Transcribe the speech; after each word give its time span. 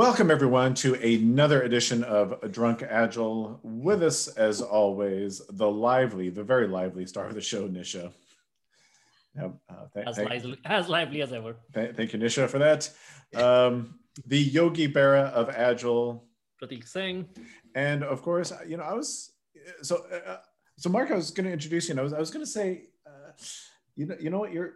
Welcome, 0.00 0.30
everyone, 0.30 0.72
to 0.76 0.94
another 0.94 1.60
edition 1.60 2.02
of 2.04 2.50
Drunk 2.52 2.82
Agile. 2.82 3.60
With 3.62 4.02
us, 4.02 4.28
as 4.28 4.62
always, 4.62 5.42
the 5.50 5.70
lively, 5.70 6.30
the 6.30 6.42
very 6.42 6.66
lively 6.66 7.04
star 7.04 7.26
of 7.26 7.34
the 7.34 7.42
show, 7.42 7.68
Nisha. 7.68 8.10
uh, 9.38 9.50
th- 9.92 10.06
as, 10.06 10.16
lively, 10.16 10.58
as, 10.64 10.88
lively, 10.88 11.20
as 11.20 11.34
ever. 11.34 11.56
Th- 11.74 11.94
thank 11.94 12.14
you, 12.14 12.18
Nisha, 12.18 12.48
for 12.48 12.58
that. 12.60 12.90
Um, 13.34 13.98
the 14.24 14.38
Yogi 14.38 14.90
Berra 14.90 15.30
of 15.32 15.50
Agile, 15.50 16.24
Prateek 16.62 16.88
Singh. 16.88 17.28
And 17.74 18.02
of 18.02 18.22
course, 18.22 18.54
you 18.66 18.78
know, 18.78 18.84
I 18.84 18.94
was 18.94 19.34
so 19.82 19.96
uh, 20.26 20.38
so 20.78 20.88
Mark. 20.88 21.10
I 21.10 21.16
was 21.16 21.30
going 21.30 21.44
to 21.44 21.52
introduce 21.52 21.88
you. 21.88 21.92
And 21.92 22.00
I 22.00 22.02
was 22.04 22.14
I 22.14 22.18
was 22.18 22.30
going 22.30 22.44
to 22.46 22.50
say, 22.50 22.84
uh, 23.06 23.32
you 23.96 24.06
know, 24.06 24.16
you 24.20 24.30
know 24.30 24.38
what? 24.38 24.52
You're 24.52 24.74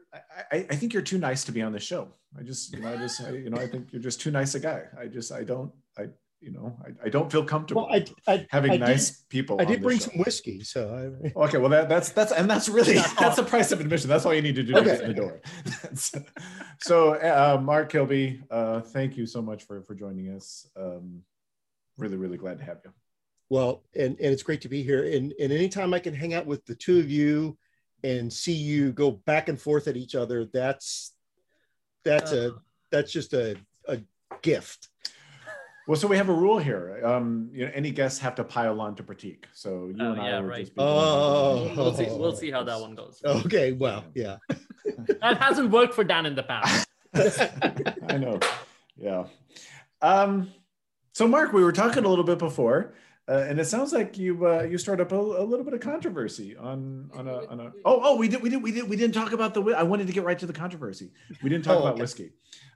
I, 0.53 0.67
I 0.71 0.77
think 0.77 0.93
you're 0.93 1.03
too 1.03 1.19
nice 1.19 1.45
to 1.45 1.53
be 1.53 1.63
on 1.63 1.73
the 1.73 1.81
show. 1.81 2.09
I 2.39 2.43
just, 2.43 2.73
you 2.73 2.81
know, 2.81 2.93
I 2.93 2.97
just, 2.97 3.23
I, 3.23 3.31
you 3.31 3.51
know, 3.51 3.61
I 3.61 3.67
think 3.67 3.93
you're 3.93 4.03
just 4.03 4.21
too 4.21 4.31
nice 4.31 4.55
a 4.55 4.61
guy. 4.61 4.83
I 4.99 5.07
just, 5.07 5.31
I 5.33 5.45
don't, 5.45 5.73
I, 5.97 6.09
you 6.41 6.51
know, 6.53 6.77
I, 6.85 7.07
I 7.07 7.09
don't 7.09 7.31
feel 7.31 7.45
comfortable 7.45 7.89
well, 7.89 8.03
I, 8.27 8.33
I, 8.33 8.47
having 8.51 8.73
I 8.73 8.77
nice 8.77 9.11
did, 9.11 9.29
people. 9.29 9.61
I 9.61 9.65
did 9.65 9.83
bring 9.83 9.99
show. 9.99 10.11
some 10.11 10.19
whiskey, 10.19 10.63
so. 10.63 11.13
I... 11.27 11.33
Okay, 11.45 11.59
well 11.59 11.71
that, 11.71 11.89
that's 11.89 12.11
that's 12.11 12.33
and 12.33 12.51
that's 12.51 12.69
really 12.69 12.95
that's 13.19 13.37
the 13.37 13.45
price 13.45 13.73
of 13.73 13.81
admission. 13.81 14.11
That's 14.11 14.27
all 14.27 14.35
you 14.35 14.43
need 14.43 14.57
to 14.57 14.63
do 14.63 14.77
okay. 14.77 14.91
to 14.91 14.97
get 14.97 15.07
the 15.07 15.15
door. 15.15 15.41
so, 16.81 17.15
uh, 17.15 17.61
Mark 17.63 17.91
Kilby, 17.91 18.43
uh, 18.51 18.81
thank 18.81 19.17
you 19.17 19.27
so 19.27 19.41
much 19.41 19.65
for 19.65 19.83
for 19.83 19.95
joining 19.95 20.35
us. 20.35 20.69
Um, 20.77 21.23
really, 21.97 22.17
really 22.17 22.37
glad 22.37 22.59
to 22.59 22.65
have 22.65 22.79
you. 22.85 22.93
Well, 23.49 23.85
and 23.95 24.19
and 24.19 24.33
it's 24.33 24.43
great 24.43 24.61
to 24.63 24.69
be 24.69 24.83
here. 24.83 25.05
And 25.05 25.33
and 25.41 25.53
anytime 25.53 25.95
I 25.95 25.99
can 25.99 26.15
hang 26.15 26.35
out 26.35 26.47
with 26.47 26.65
the 26.67 26.75
two 26.75 26.99
of 26.99 27.11
you 27.11 27.57
and 28.05 28.31
see 28.31 28.53
you 28.53 28.93
go 28.93 29.11
back 29.11 29.49
and 29.49 29.61
forth 29.61 29.89
at 29.89 29.97
each 29.97 30.15
other, 30.15 30.45
that's 30.45 31.13
that's 32.05 32.33
uh, 32.33 32.51
a 32.51 32.61
that's 32.93 33.11
just 33.11 33.33
a, 33.33 33.57
a 33.89 33.99
gift. 34.43 34.89
Well, 35.89 35.97
so 35.97 36.07
we 36.07 36.17
have 36.17 36.29
a 36.29 36.35
rule 36.35 36.59
here. 36.59 37.03
Um, 37.05 37.51
you 37.53 37.67
know, 37.67 37.73
any 37.75 37.91
guests 37.91 38.19
have 38.21 38.35
to 38.37 38.45
pile 38.45 38.81
on 38.81 38.95
to 38.97 39.03
Prateek. 39.03 39.45
So 39.53 39.89
you 39.89 39.97
oh, 40.01 40.13
and 40.13 40.21
I 40.21 40.29
yeah, 40.29 40.41
will 40.41 40.47
right. 40.47 40.65
just 40.65 40.73
oh, 40.79 41.73
we'll 41.77 41.95
see. 41.95 42.07
We'll 42.11 42.37
see 42.37 42.51
how 42.51 42.63
that 42.63 42.81
one 42.81 42.95
goes. 42.95 43.21
Okay. 43.25 43.73
Well, 43.73 44.05
yeah. 44.15 44.37
that 45.21 45.39
hasn't 45.39 45.71
worked 45.71 45.95
for 45.95 46.05
Dan 46.05 46.27
in 46.27 46.35
the 46.35 46.43
past. 46.43 46.87
I 48.09 48.19
know. 48.19 48.39
Yeah. 48.97 49.25
Um, 50.01 50.53
so, 51.13 51.29
Mark, 51.29 51.53
we 51.53 51.63
were 51.63 51.73
talking 51.73 52.05
a 52.05 52.09
little 52.09 52.25
bit 52.25 52.39
before 52.39 52.95
uh, 53.27 53.47
and 53.49 53.59
it 53.59 53.65
sounds 53.65 53.93
like 53.93 54.19
you 54.19 54.47
uh, 54.47 54.63
you 54.63 54.77
started 54.77 55.05
up 55.05 55.13
a, 55.13 55.17
a, 55.17 55.45
little 55.45 55.65
bit 55.65 55.73
of 55.73 55.81
controversy 55.81 56.55
on 56.57 57.11
on 57.15 57.27
a, 57.27 57.47
on 57.47 57.61
a 57.61 57.73
oh 57.87 58.01
oh 58.03 58.17
we 58.17 58.29
did 58.29 58.43
we 58.43 58.51
did 58.51 58.63
we 58.63 58.71
did 58.71 58.87
we 58.89 58.97
didn't 58.97 59.15
talk 59.15 59.33
about 59.33 59.55
the 59.55 59.63
I 59.73 59.83
wanted 59.83 60.07
to 60.09 60.13
get 60.13 60.25
right 60.25 60.39
to 60.39 60.47
the 60.47 60.53
controversy. 60.53 61.11
We 61.43 61.49
didn't 61.49 61.65
talk 61.65 61.77
oh, 61.77 61.81
about 61.81 61.95
okay. 61.95 62.03
whiskey. 62.03 62.33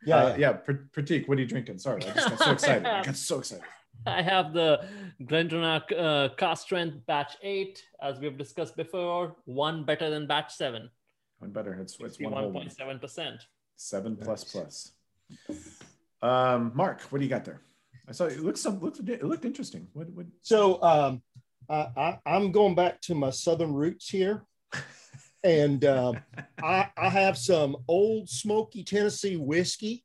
Yeah, 0.07 0.17
uh, 0.17 0.29
yeah. 0.39 0.57
yeah. 0.67 0.75
Prateek, 0.95 1.29
what 1.29 1.37
are 1.37 1.43
you 1.43 1.47
drinking? 1.47 1.79
Sorry, 1.79 2.03
I 2.03 2.13
just 2.13 2.31
got 2.31 2.39
so 2.39 2.51
excited. 2.53 2.87
I 2.87 3.03
got 3.03 3.17
so 3.17 3.39
excited. 3.41 3.65
I 4.07 4.23
have 4.23 4.55
the 4.55 4.87
GlenDronach 5.23 5.93
uh, 5.93 6.35
Cask 6.37 6.63
Strength 6.63 7.05
Batch 7.07 7.37
Eight, 7.43 7.85
as 8.01 8.19
we've 8.19 8.39
discussed 8.39 8.77
before. 8.77 9.37
One 9.45 9.85
better 9.85 10.09
than 10.09 10.27
Batch 10.27 10.55
Seven. 10.55 10.89
One 11.41 11.51
better. 11.51 11.75
It's 11.75 11.99
it's 12.01 12.19
one 12.19 12.53
point 12.53 12.73
seven 12.73 12.99
percent. 12.99 13.43
Seven 13.77 14.17
plus 14.17 14.45
plus. 14.45 14.93
Um, 16.23 16.73
Mark, 16.75 17.03
what 17.11 17.19
do 17.19 17.25
you 17.25 17.31
got 17.31 17.45
there? 17.45 17.61
I 18.09 18.13
saw 18.13 18.25
it 18.25 18.41
looked 18.41 18.59
some 18.59 18.81
looked 18.81 19.01
it 19.07 19.23
looked 19.23 19.45
interesting. 19.45 19.87
What, 19.93 20.09
what? 20.11 20.27
So 20.41 20.83
um, 20.83 21.23
I, 21.69 22.19
I, 22.25 22.37
am 22.37 22.53
going 22.53 22.75
back 22.75 23.01
to 23.03 23.15
my 23.15 23.31
southern 23.31 23.75
roots 23.75 24.09
here, 24.09 24.45
and 25.45 25.85
uh, 25.85 26.15
I, 26.63 26.89
I 26.97 27.09
have 27.11 27.37
some 27.37 27.77
Ole 27.87 28.27
Smoky 28.27 28.83
Tennessee 28.83 29.37
whiskey, 29.37 30.05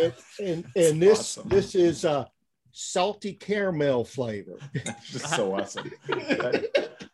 and 0.00 0.12
and, 0.42 0.66
and 0.76 1.02
this 1.02 1.38
awesome. 1.38 1.48
this 1.48 1.74
is 1.74 2.04
uh, 2.04 2.26
salty 2.72 3.32
caramel 3.32 4.04
flavor. 4.04 4.58
Just 5.04 5.34
so 5.34 5.54
awesome. 5.54 5.90
I, 6.10 6.64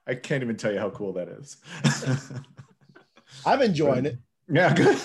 I, 0.08 0.14
can't 0.16 0.42
even 0.42 0.56
tell 0.56 0.72
you 0.72 0.80
how 0.80 0.90
cool 0.90 1.12
that 1.12 1.28
is. 1.28 1.56
I'm 3.46 3.62
enjoying 3.62 4.06
it. 4.06 4.18
Yeah, 4.48 4.74
good 4.74 5.00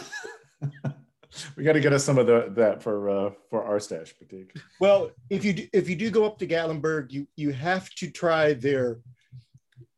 we 1.56 1.64
got 1.64 1.74
to 1.74 1.80
get 1.80 1.94
us 1.94 2.04
some 2.04 2.18
of 2.18 2.28
the 2.28 2.52
that 2.56 2.84
for 2.84 3.10
uh, 3.10 3.32
for 3.50 3.64
our 3.64 3.80
stash 3.80 4.14
Prateek. 4.16 4.58
Well, 4.80 5.12
if 5.30 5.46
you 5.46 5.54
do, 5.54 5.68
if 5.74 5.90
you 5.90 5.96
do 5.96 6.10
go 6.10 6.26
up 6.26 6.38
to 6.40 6.48
Gatlinburg, 6.48 7.12
you 7.12 7.28
you 7.36 7.52
have 7.52 7.90
to 7.96 8.10
try 8.10 8.54
their 8.54 9.00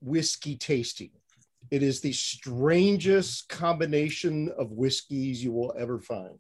whiskey 0.02 0.56
tasting. 0.56 1.12
It 1.70 1.84
is 1.84 2.00
the 2.00 2.14
strangest 2.14 3.50
combination 3.50 4.50
of 4.58 4.72
whiskeys 4.72 5.44
you 5.44 5.52
will 5.52 5.74
ever 5.78 6.00
find. 6.00 6.40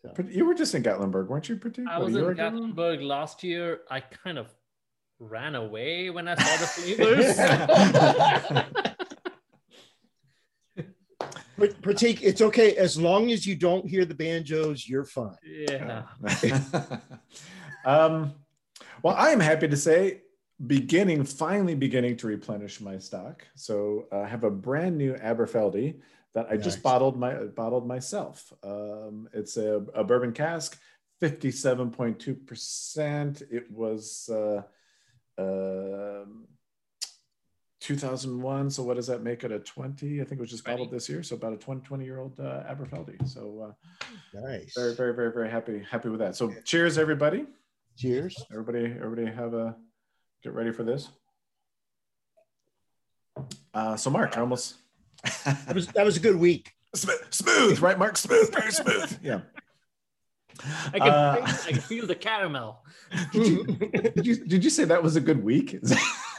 So. 0.00 0.14
You 0.28 0.46
were 0.46 0.54
just 0.54 0.74
in 0.74 0.82
Gatlinburg, 0.82 1.28
weren't 1.28 1.48
you? 1.48 1.56
Prateek? 1.56 1.86
I 1.86 1.98
was 1.98 2.16
in 2.16 2.24
Gatlinburg 2.24 3.04
last 3.04 3.44
year. 3.44 3.82
I 3.90 4.00
kind 4.00 4.38
of 4.38 4.48
ran 5.18 5.54
away 5.54 6.08
when 6.10 6.26
I 6.26 6.34
saw 6.34 6.56
the 6.56 6.66
flavors. 8.66 8.82
Prateek, 11.70 12.20
it's 12.22 12.40
okay 12.40 12.76
as 12.76 12.98
long 12.98 13.30
as 13.30 13.46
you 13.46 13.56
don't 13.56 13.88
hear 13.88 14.04
the 14.04 14.14
banjos. 14.14 14.88
You're 14.88 15.04
fine. 15.04 15.36
Yeah. 15.44 16.02
um, 17.84 18.34
well, 19.02 19.14
I 19.16 19.30
am 19.30 19.40
happy 19.40 19.68
to 19.68 19.76
say, 19.76 20.22
beginning 20.66 21.24
finally 21.24 21.74
beginning 21.74 22.16
to 22.18 22.26
replenish 22.26 22.80
my 22.80 22.98
stock. 22.98 23.46
So 23.54 24.06
uh, 24.12 24.20
I 24.20 24.28
have 24.28 24.44
a 24.44 24.50
brand 24.50 24.96
new 24.96 25.14
Aberfeldy 25.14 26.00
that 26.34 26.46
I 26.50 26.54
nice. 26.54 26.64
just 26.64 26.82
bottled 26.82 27.18
my 27.18 27.34
bottled 27.34 27.86
myself. 27.86 28.52
Um, 28.62 29.28
it's 29.32 29.56
a, 29.56 29.84
a, 29.94 30.04
bourbon 30.04 30.32
cask, 30.32 30.78
fifty 31.20 31.50
seven 31.50 31.90
point 31.90 32.18
two 32.18 32.34
percent. 32.34 33.42
It 33.50 33.70
was. 33.70 34.28
Uh, 34.28 34.62
um, 35.38 36.46
2001. 37.82 38.70
So 38.70 38.82
what 38.84 38.96
does 38.96 39.08
that 39.08 39.22
make 39.22 39.42
it? 39.42 39.50
A 39.50 39.58
20? 39.58 40.20
I 40.20 40.24
think 40.24 40.38
it 40.38 40.40
was 40.40 40.50
just 40.50 40.64
bottled 40.64 40.90
this 40.90 41.08
year. 41.08 41.22
So 41.22 41.34
about 41.34 41.52
a 41.52 41.56
20, 41.56 41.80
20 41.82 42.04
year 42.04 42.20
old 42.20 42.38
uh, 42.38 42.62
Aberfeldy. 42.70 43.28
So 43.28 43.74
uh, 43.74 44.08
nice. 44.32 44.72
Very, 44.76 44.94
very, 44.94 45.14
very, 45.14 45.32
very 45.32 45.50
happy, 45.50 45.84
happy 45.90 46.08
with 46.08 46.20
that. 46.20 46.36
So 46.36 46.52
cheers, 46.64 46.96
everybody. 46.96 47.46
Cheers. 47.98 48.36
Everybody, 48.52 48.84
everybody 48.84 49.26
have 49.26 49.52
a, 49.54 49.76
get 50.44 50.54
ready 50.54 50.70
for 50.70 50.84
this. 50.84 51.08
Uh, 53.74 53.96
so 53.96 54.10
Mark, 54.10 54.36
I 54.36 54.40
almost. 54.40 54.76
that 55.44 55.74
was, 55.74 55.88
that 55.88 56.04
was 56.04 56.16
a 56.16 56.20
good 56.20 56.36
week. 56.36 56.72
Smooth, 56.94 57.80
right, 57.80 57.98
Mark? 57.98 58.16
Smooth, 58.16 58.52
very 58.52 58.70
smooth. 58.72 59.18
Yeah. 59.22 59.40
I 60.92 60.98
can, 60.98 61.08
uh, 61.08 61.34
feel, 61.34 61.44
I 61.44 61.72
can 61.72 61.80
feel 61.80 62.06
the 62.06 62.14
caramel. 62.14 62.84
Did 63.32 63.46
you, 63.46 63.64
did 63.64 64.26
you, 64.26 64.36
did 64.46 64.64
you 64.64 64.70
say 64.70 64.84
that 64.84 65.02
was 65.02 65.16
a 65.16 65.20
good 65.20 65.42
week? 65.42 65.76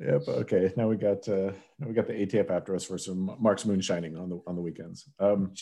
yep. 0.00 0.28
Okay. 0.28 0.72
Now 0.76 0.88
we 0.88 0.96
got 0.96 1.28
uh, 1.28 1.52
now 1.78 1.88
we 1.88 1.94
got 1.94 2.06
the 2.06 2.14
ATF 2.14 2.50
after 2.50 2.74
us 2.74 2.84
for 2.84 2.98
some 2.98 3.36
Mark's 3.38 3.64
moonshining 3.64 4.16
on 4.16 4.28
the 4.28 4.40
on 4.46 4.56
the 4.56 4.62
weekends. 4.62 5.08
Um, 5.18 5.52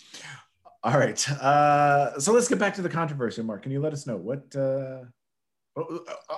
all 0.82 0.98
right. 0.98 1.28
Uh, 1.30 2.18
so 2.20 2.32
let's 2.32 2.48
get 2.48 2.58
back 2.58 2.74
to 2.74 2.82
the 2.82 2.88
controversy. 2.88 3.42
Mark, 3.42 3.62
can 3.62 3.72
you 3.72 3.80
let 3.80 3.92
us 3.92 4.06
know 4.06 4.16
what 4.16 4.54
uh, 4.54 5.04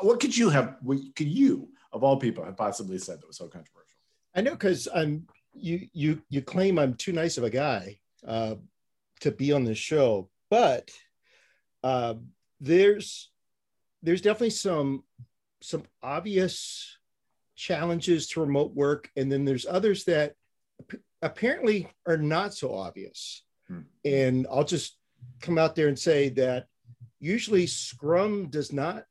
what 0.03 0.21
could 0.21 0.37
you 0.37 0.51
have? 0.51 0.77
What 0.83 0.99
could 1.17 1.29
you 1.29 1.69
of 1.93 2.05
all 2.05 2.17
people 2.17 2.45
have 2.45 2.57
possibly 2.57 2.99
said 2.99 3.21
that 3.21 3.27
was 3.27 3.37
so 3.37 3.49
controversial? 3.49 3.99
I 4.35 4.43
know 4.43 4.53
because 4.53 4.89
I'm 4.95 5.27
you 5.53 5.89
you 5.93 6.23
you 6.29 6.43
claim 6.43 6.79
I'm 6.79 6.95
too 6.95 7.13
nice 7.13 7.39
of 7.39 7.45
a 7.45 7.51
guy 7.51 7.99
uh, 8.27 8.55
to 9.21 9.31
be 9.31 9.53
on 9.53 9.65
this 9.65 9.79
show, 9.79 10.31
but 10.51 10.91
uh, 11.83 12.15
there's 12.61 13.30
there's 14.03 14.21
definitely 14.21 14.51
some 14.51 15.05
some 15.63 15.83
obvious 16.03 16.99
challenges 17.55 18.29
to 18.29 18.41
remote 18.41 18.75
work, 18.75 19.11
and 19.17 19.31
then 19.31 19.45
there's 19.45 19.67
others 19.67 20.05
that 20.05 20.35
apparently 21.23 21.89
are 22.07 22.17
not 22.17 22.55
so 22.55 22.75
obvious. 22.75 23.45
Hmm. 23.69 23.81
And 24.05 24.47
I'll 24.51 24.65
just 24.65 24.97
come 25.41 25.59
out 25.59 25.75
there 25.75 25.89
and 25.89 25.99
say 25.99 26.31
that 26.31 26.67
usually 27.19 27.67
Scrum 27.67 28.49
does 28.49 28.73
not 28.73 29.05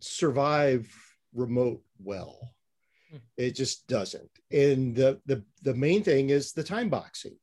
survive 0.00 0.92
remote 1.32 1.82
well. 2.02 2.52
Hmm. 3.10 3.18
It 3.36 3.54
just 3.54 3.86
doesn't. 3.86 4.30
And 4.50 4.96
the, 4.96 5.20
the, 5.26 5.44
the 5.62 5.74
main 5.74 6.02
thing 6.02 6.30
is 6.30 6.52
the 6.52 6.64
time 6.64 6.88
boxing. 6.88 7.36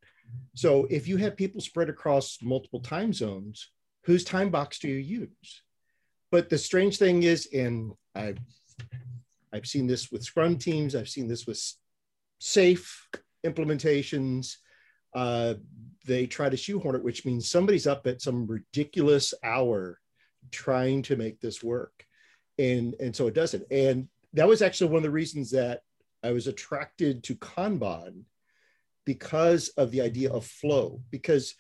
So 0.56 0.85
if 0.89 1.07
you 1.07 1.18
have 1.18 1.38
people 1.38 1.62
spread 1.62 1.89
across 1.89 2.38
multiple 2.41 2.81
time 2.81 3.13
zones, 3.13 3.71
whose 4.03 4.24
time 4.24 4.50
box 4.50 4.79
do 4.79 4.88
you 4.89 4.95
use? 4.95 5.63
But 6.31 6.49
the 6.49 6.57
strange 6.57 6.97
thing 6.97 7.23
is, 7.23 7.47
and 7.53 7.93
I've 8.15 8.37
I've 9.51 9.65
seen 9.65 9.87
this 9.87 10.11
with 10.11 10.23
Scrum 10.23 10.57
teams, 10.57 10.95
I've 10.95 11.09
seen 11.09 11.27
this 11.27 11.47
with 11.47 11.59
SAFe 12.39 12.87
implementations. 13.45 14.57
Uh, 15.15 15.55
they 16.05 16.27
try 16.27 16.49
to 16.49 16.57
shoehorn 16.57 16.95
it, 16.95 17.03
which 17.03 17.25
means 17.25 17.49
somebody's 17.49 17.87
up 17.87 18.05
at 18.07 18.21
some 18.21 18.45
ridiculous 18.45 19.33
hour 19.43 19.99
trying 20.51 21.01
to 21.03 21.15
make 21.15 21.39
this 21.39 21.63
work. 21.63 22.05
And, 22.57 22.95
and 22.99 23.15
so 23.15 23.27
it 23.27 23.33
doesn't. 23.33 23.63
And 23.71 24.07
that 24.33 24.47
was 24.47 24.61
actually 24.61 24.91
one 24.91 24.97
of 24.97 25.03
the 25.03 25.09
reasons 25.09 25.51
that 25.51 25.81
I 26.23 26.31
was 26.31 26.47
attracted 26.47 27.23
to 27.23 27.35
Kanban 27.35 28.23
because 29.05 29.69
of 29.69 29.91
the 29.91 30.01
idea 30.01 30.31
of 30.31 30.45
flow. 30.45 31.01
Because 31.09 31.55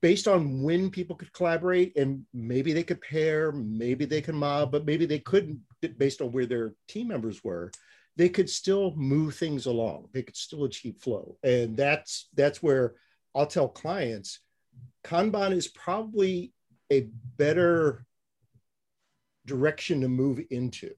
based 0.00 0.26
on 0.26 0.62
when 0.62 0.90
people 0.90 1.16
could 1.16 1.32
collaborate 1.32 1.96
and 1.96 2.24
maybe 2.32 2.72
they 2.72 2.82
could 2.82 3.00
pair, 3.00 3.52
maybe 3.52 4.04
they 4.04 4.22
could 4.22 4.34
mob, 4.34 4.72
but 4.72 4.86
maybe 4.86 5.06
they 5.06 5.18
couldn't 5.18 5.60
based 5.98 6.20
on 6.20 6.32
where 6.32 6.46
their 6.46 6.74
team 6.88 7.08
members 7.08 7.44
were, 7.44 7.70
they 8.16 8.28
could 8.28 8.48
still 8.48 8.94
move 8.96 9.34
things 9.34 9.66
along. 9.66 10.08
They 10.12 10.22
could 10.22 10.36
still 10.36 10.64
achieve 10.64 10.96
flow. 10.98 11.36
And 11.42 11.76
that's 11.76 12.28
that's 12.34 12.62
where 12.62 12.94
I'll 13.34 13.46
tell 13.46 13.68
clients 13.68 14.40
Kanban 15.04 15.52
is 15.52 15.68
probably 15.68 16.52
a 16.90 17.08
better 17.36 18.04
direction 19.46 20.00
to 20.00 20.08
move 20.08 20.40
into. 20.50 20.90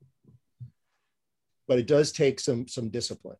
But 1.67 1.79
it 1.79 1.87
does 1.87 2.13
take 2.13 2.41
some 2.41 2.67
some 2.67 2.89
discipline. 2.89 3.37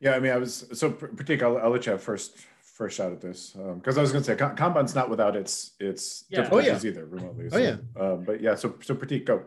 Yeah, 0.00 0.14
I 0.14 0.18
mean, 0.18 0.32
I 0.32 0.36
was 0.36 0.66
so 0.72 0.90
Prateek. 0.90 1.42
I'll, 1.42 1.58
I'll 1.58 1.70
let 1.70 1.86
you 1.86 1.92
have 1.92 2.02
first 2.02 2.36
first 2.72 2.96
shot 2.96 3.12
at 3.12 3.20
this 3.20 3.50
because 3.50 3.96
um, 3.96 3.98
I 3.98 4.02
was 4.02 4.12
going 4.12 4.24
to 4.24 4.30
say 4.30 4.36
Kanban's 4.36 4.94
not 4.94 5.10
without 5.10 5.36
its 5.36 5.72
its 5.78 6.24
Yeah. 6.30 6.38
difficulties 6.40 6.70
Oh, 6.70 6.86
yeah. 6.86 6.90
either 6.90 7.04
remotely. 7.06 7.48
Oh, 7.52 7.58
yeah. 7.58 7.76
Um, 8.00 8.24
but 8.24 8.40
yeah, 8.40 8.54
so 8.54 8.74
so 8.82 8.94
Prateek, 8.94 9.26
go. 9.26 9.44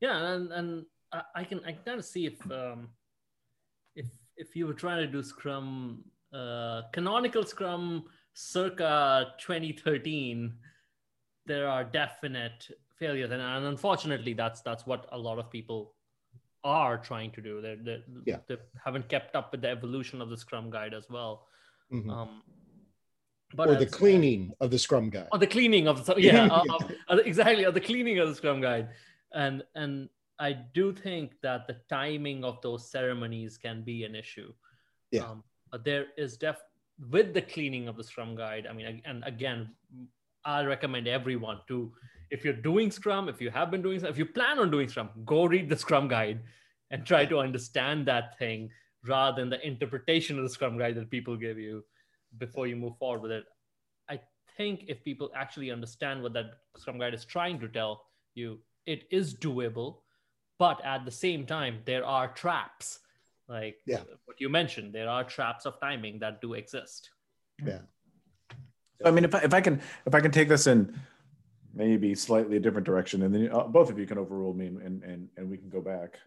Yeah, 0.00 0.32
and 0.34 0.52
and 0.52 0.86
I, 1.12 1.22
I 1.36 1.44
can 1.44 1.60
I 1.64 1.72
can 1.72 1.82
kind 1.84 1.98
of 1.98 2.04
see 2.04 2.26
if 2.26 2.50
um, 2.50 2.88
if 3.94 4.06
if 4.36 4.56
you 4.56 4.66
were 4.66 4.74
trying 4.74 5.00
to 5.06 5.10
do 5.12 5.22
Scrum, 5.22 6.04
uh, 6.32 6.82
canonical 6.92 7.44
Scrum 7.44 8.04
circa 8.32 9.32
2013, 9.38 10.52
there 11.46 11.68
are 11.68 11.84
definite 11.84 12.68
failures, 12.98 13.30
and, 13.30 13.40
and 13.42 13.66
unfortunately, 13.66 14.32
that's 14.32 14.60
that's 14.62 14.86
what 14.86 15.06
a 15.12 15.18
lot 15.18 15.38
of 15.38 15.50
people 15.50 15.94
are 16.64 16.96
trying 16.96 17.30
to 17.32 17.42
do. 17.42 17.60
They 17.60 17.74
they 17.76 18.02
Yeah. 18.26 18.38
they 18.48 18.56
haven't 18.82 19.08
kept 19.08 19.36
up 19.36 19.52
with 19.52 19.60
the 19.60 19.68
evolution 19.68 20.22
of 20.22 20.30
the 20.30 20.36
Scrum 20.36 20.70
guide 20.70 20.94
as 20.94 21.08
well. 21.10 21.46
Mhm. 21.94 22.10
Um, 22.10 22.42
but 23.54 23.68
or 23.68 23.74
the 23.76 23.86
as- 23.86 23.94
cleaning 23.94 24.52
of 24.60 24.70
the 24.70 24.78
Scrum 24.78 25.10
guide. 25.10 25.28
or 25.32 25.38
the 25.38 25.46
cleaning 25.46 25.86
of 25.86 26.04
the 26.06 26.14
yeah 26.28 26.46
of- 26.48 26.68
of- 26.70 26.90
of- 27.08 27.26
exactly 27.26 27.64
or 27.64 27.70
the 27.70 27.80
cleaning 27.80 28.18
of 28.18 28.28
the 28.28 28.34
scrum 28.34 28.60
guide 28.60 28.88
and 29.32 29.62
and 29.76 30.08
i 30.40 30.50
do 30.52 30.92
think 30.92 31.26
that 31.46 31.60
the 31.68 31.76
timing 31.88 32.42
of 32.44 32.60
those 32.62 32.90
ceremonies 32.90 33.56
can 33.56 33.82
be 33.90 34.02
an 34.08 34.14
issue 34.16 34.50
Yeah. 35.12 35.26
um, 35.30 35.44
but 35.70 35.84
there 35.84 36.06
is 36.16 36.36
def 36.36 36.58
with 37.14 37.32
the 37.34 37.42
cleaning 37.42 37.86
of 37.88 37.96
the 37.96 38.02
scrum 38.10 38.34
guide 38.34 38.66
i 38.68 38.72
mean 38.72 39.00
and 39.04 39.22
again 39.32 39.60
i 40.44 40.64
recommend 40.64 41.06
everyone 41.06 41.58
to 41.68 41.92
if 42.30 42.44
you're 42.44 42.60
doing 42.70 42.90
scrum 42.90 43.28
if 43.28 43.40
you 43.40 43.50
have 43.50 43.70
been 43.70 43.82
doing 43.82 44.02
if 44.04 44.18
you 44.18 44.26
plan 44.38 44.58
on 44.58 44.68
doing 44.76 44.88
scrum 44.88 45.10
go 45.24 45.44
read 45.54 45.68
the 45.68 45.76
scrum 45.84 46.08
guide 46.08 46.40
and 46.90 47.06
try 47.06 47.24
to 47.24 47.38
understand 47.38 48.04
that 48.12 48.36
thing 48.38 48.68
rather 49.06 49.40
than 49.40 49.50
the 49.50 49.66
interpretation 49.66 50.38
of 50.38 50.44
the 50.44 50.48
scrum 50.50 50.78
guide 50.78 50.94
that 50.94 51.10
people 51.10 51.36
give 51.36 51.58
you 51.58 51.84
before 52.38 52.66
you 52.66 52.76
move 52.76 52.96
forward 52.98 53.22
with 53.22 53.30
it 53.30 53.44
I 54.08 54.20
think 54.56 54.84
if 54.88 55.02
people 55.04 55.30
actually 55.34 55.70
understand 55.70 56.22
what 56.22 56.32
that 56.34 56.46
Scrum 56.76 56.98
Guide 56.98 57.14
is 57.14 57.24
trying 57.24 57.58
to 57.60 57.68
tell 57.68 58.06
you, 58.34 58.58
it 58.86 59.04
is 59.10 59.34
doable. 59.34 59.98
But 60.58 60.84
at 60.84 61.04
the 61.04 61.10
same 61.10 61.46
time, 61.46 61.80
there 61.84 62.04
are 62.04 62.28
traps, 62.28 63.00
like 63.48 63.76
Yeah. 63.86 64.02
what 64.26 64.40
you 64.40 64.48
mentioned. 64.48 64.94
There 64.94 65.08
are 65.08 65.24
traps 65.24 65.66
of 65.66 65.80
timing 65.80 66.20
that 66.20 66.40
do 66.40 66.54
exist. 66.54 67.10
Yeah. 67.64 67.80
So 69.00 69.06
I 69.06 69.10
mean, 69.10 69.24
if 69.24 69.34
I, 69.34 69.40
if 69.40 69.52
I 69.52 69.60
can 69.60 69.80
if 70.06 70.14
I 70.14 70.20
can 70.20 70.30
take 70.30 70.48
this 70.48 70.68
in 70.68 70.96
maybe 71.74 72.14
slightly 72.14 72.56
a 72.56 72.60
different 72.60 72.86
direction, 72.86 73.22
and 73.22 73.34
then 73.34 73.50
uh, 73.52 73.64
both 73.64 73.90
of 73.90 73.98
you 73.98 74.06
can 74.06 74.18
overrule 74.18 74.54
me, 74.54 74.66
and 74.66 75.02
and 75.02 75.28
and 75.36 75.50
we 75.50 75.56
can 75.56 75.68
go 75.68 75.80
back 75.80 76.18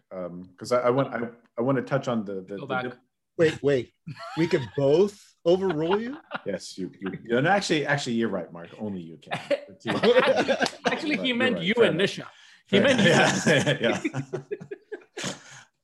because 0.52 0.72
I, 0.72 0.80
I 0.82 0.90
want 0.90 1.12
I, 1.14 1.28
I 1.58 1.62
want 1.62 1.76
to 1.76 1.82
touch 1.82 2.08
on 2.08 2.24
the 2.24 2.34
the, 2.42 2.56
Go 2.56 2.60
the 2.60 2.66
back. 2.66 2.82
dip- 2.84 2.98
Wait, 3.38 3.62
wait. 3.62 3.92
We 4.36 4.48
could 4.48 4.68
both 4.76 5.16
overrule 5.44 6.00
you? 6.00 6.16
yes 6.44 6.76
you 6.76 6.90
you 7.24 7.38
and 7.38 7.46
actually 7.46 7.86
actually 7.86 8.14
you're 8.14 8.28
right, 8.28 8.52
Mark. 8.52 8.68
Only 8.80 9.00
you 9.00 9.16
can. 9.22 9.32
Actually, 10.86 11.18
he 11.18 11.32
meant 11.32 11.62
you're 11.62 11.62
right. 11.62 11.62
you 11.62 11.74
Fair 11.74 11.84
and 11.84 12.00
enough. 12.00 12.10
Nisha. 12.10 12.26
He 12.66 12.80
meant 12.80 13.00
you. 13.00 13.08
yeah, 13.08 13.78
yeah. 13.80 14.40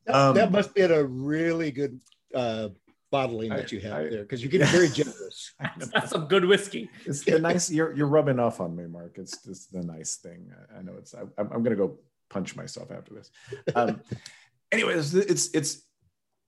That, 0.06 0.14
Um, 0.14 0.34
that 0.34 0.52
must 0.52 0.75
be 0.75 0.82
a 0.82 1.02
really 1.02 1.70
good 1.70 1.99
uh, 2.34 2.69
bottling 3.14 3.50
that 3.50 3.70
you 3.70 3.78
have 3.81 3.93
I- 4.06 4.08
there 4.08 4.22
because 4.22 4.43
you're 4.43 4.50
getting 4.50 4.66
very 4.66 4.88
generous. 4.88 5.52
That's 5.93 6.11
some 6.11 6.26
good 6.26 6.44
whiskey. 6.44 6.90
It's 7.06 7.25
the 7.25 7.38
nice. 7.38 7.70
You're 7.70 7.93
you're 7.96 8.08
rubbing 8.08 8.40
off 8.40 8.61
on 8.61 8.75
me, 8.75 8.87
Mark. 8.87 9.19
It's 9.19 9.37
just 9.44 9.72
the 9.72 9.82
nice 9.82 10.16
thing. 10.16 10.40
I, 10.58 10.78
I 10.78 10.82
know 10.82 10.94
it's. 10.99 11.14
I, 11.14 11.20
I'm, 11.38 11.49
I'm 11.52 11.62
gonna 11.62 11.76
go 11.84 11.99
punch 12.28 12.56
myself 12.56 12.90
after 12.90 13.14
this. 13.14 13.31
Um, 13.76 14.00
anyways, 14.72 15.14
it's 15.14 15.46
it's 15.55 15.82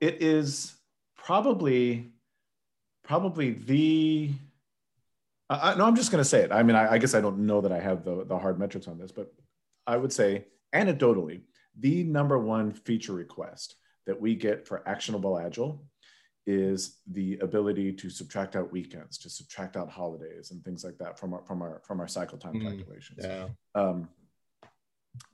it 0.00 0.22
is 0.22 0.74
probably 1.16 2.10
probably 3.04 3.52
the. 3.52 4.32
I, 5.48 5.70
I- 5.70 5.74
no, 5.76 5.84
I'm 5.86 5.96
just 5.96 6.10
gonna 6.10 6.24
say 6.34 6.40
it. 6.42 6.50
I 6.50 6.64
mean, 6.64 6.74
I, 6.74 6.94
I 6.94 6.98
guess 6.98 7.14
I 7.14 7.20
don't 7.20 7.46
know 7.46 7.60
that 7.60 7.72
I 7.72 7.78
have 7.78 8.04
the 8.04 8.24
the 8.24 8.38
hard 8.38 8.58
metrics 8.58 8.88
on 8.88 8.98
this, 8.98 9.12
but 9.12 9.32
I 9.86 9.96
would 9.96 10.12
say 10.12 10.46
anecdotally, 10.74 11.42
the 11.78 12.02
number 12.02 12.38
one 12.38 12.72
feature 12.72 13.12
request 13.12 13.76
that 14.06 14.20
we 14.20 14.34
get 14.34 14.66
for 14.66 14.82
ActionableAgile 14.86 15.78
is 16.46 16.98
the 17.10 17.38
ability 17.38 17.92
to 17.92 18.08
subtract 18.08 18.54
out 18.54 18.70
weekends, 18.70 19.18
to 19.18 19.28
subtract 19.28 19.76
out 19.76 19.90
holidays 19.90 20.52
and 20.52 20.64
things 20.64 20.84
like 20.84 20.96
that 20.98 21.18
from 21.18 21.34
our 21.34 21.42
from 21.42 21.60
our 21.62 21.80
from 21.84 22.00
our 22.00 22.08
cycle 22.08 22.38
time 22.38 22.54
Mm, 22.54 22.62
calculations. 22.76 23.18
Yeah. 23.22 23.48
Um, 23.74 24.08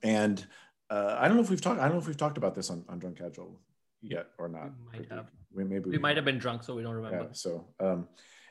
and 0.01 0.45
uh, 0.89 1.15
I 1.19 1.27
don't 1.27 1.37
know 1.37 1.43
if 1.43 1.49
we've 1.49 1.61
talked. 1.61 1.79
I 1.79 1.83
don't 1.83 1.93
know 1.93 1.99
if 2.01 2.07
we've 2.07 2.17
talked 2.17 2.37
about 2.37 2.55
this 2.55 2.69
on, 2.69 2.83
on 2.89 2.99
Drunk 2.99 3.19
Agile 3.23 3.59
yet 4.01 4.27
or 4.37 4.47
not. 4.47 4.71
We 4.91 4.99
might 4.99 5.11
have. 5.11 5.27
We 5.53 5.63
maybe 5.63 5.89
We 5.91 5.97
might 5.97 6.15
have 6.15 6.25
been 6.25 6.39
drunk, 6.39 6.63
so 6.63 6.75
we 6.75 6.81
don't 6.83 6.95
remember. 6.95 7.25
yeah. 7.25 7.33
So, 7.33 7.67
um, 7.79 8.07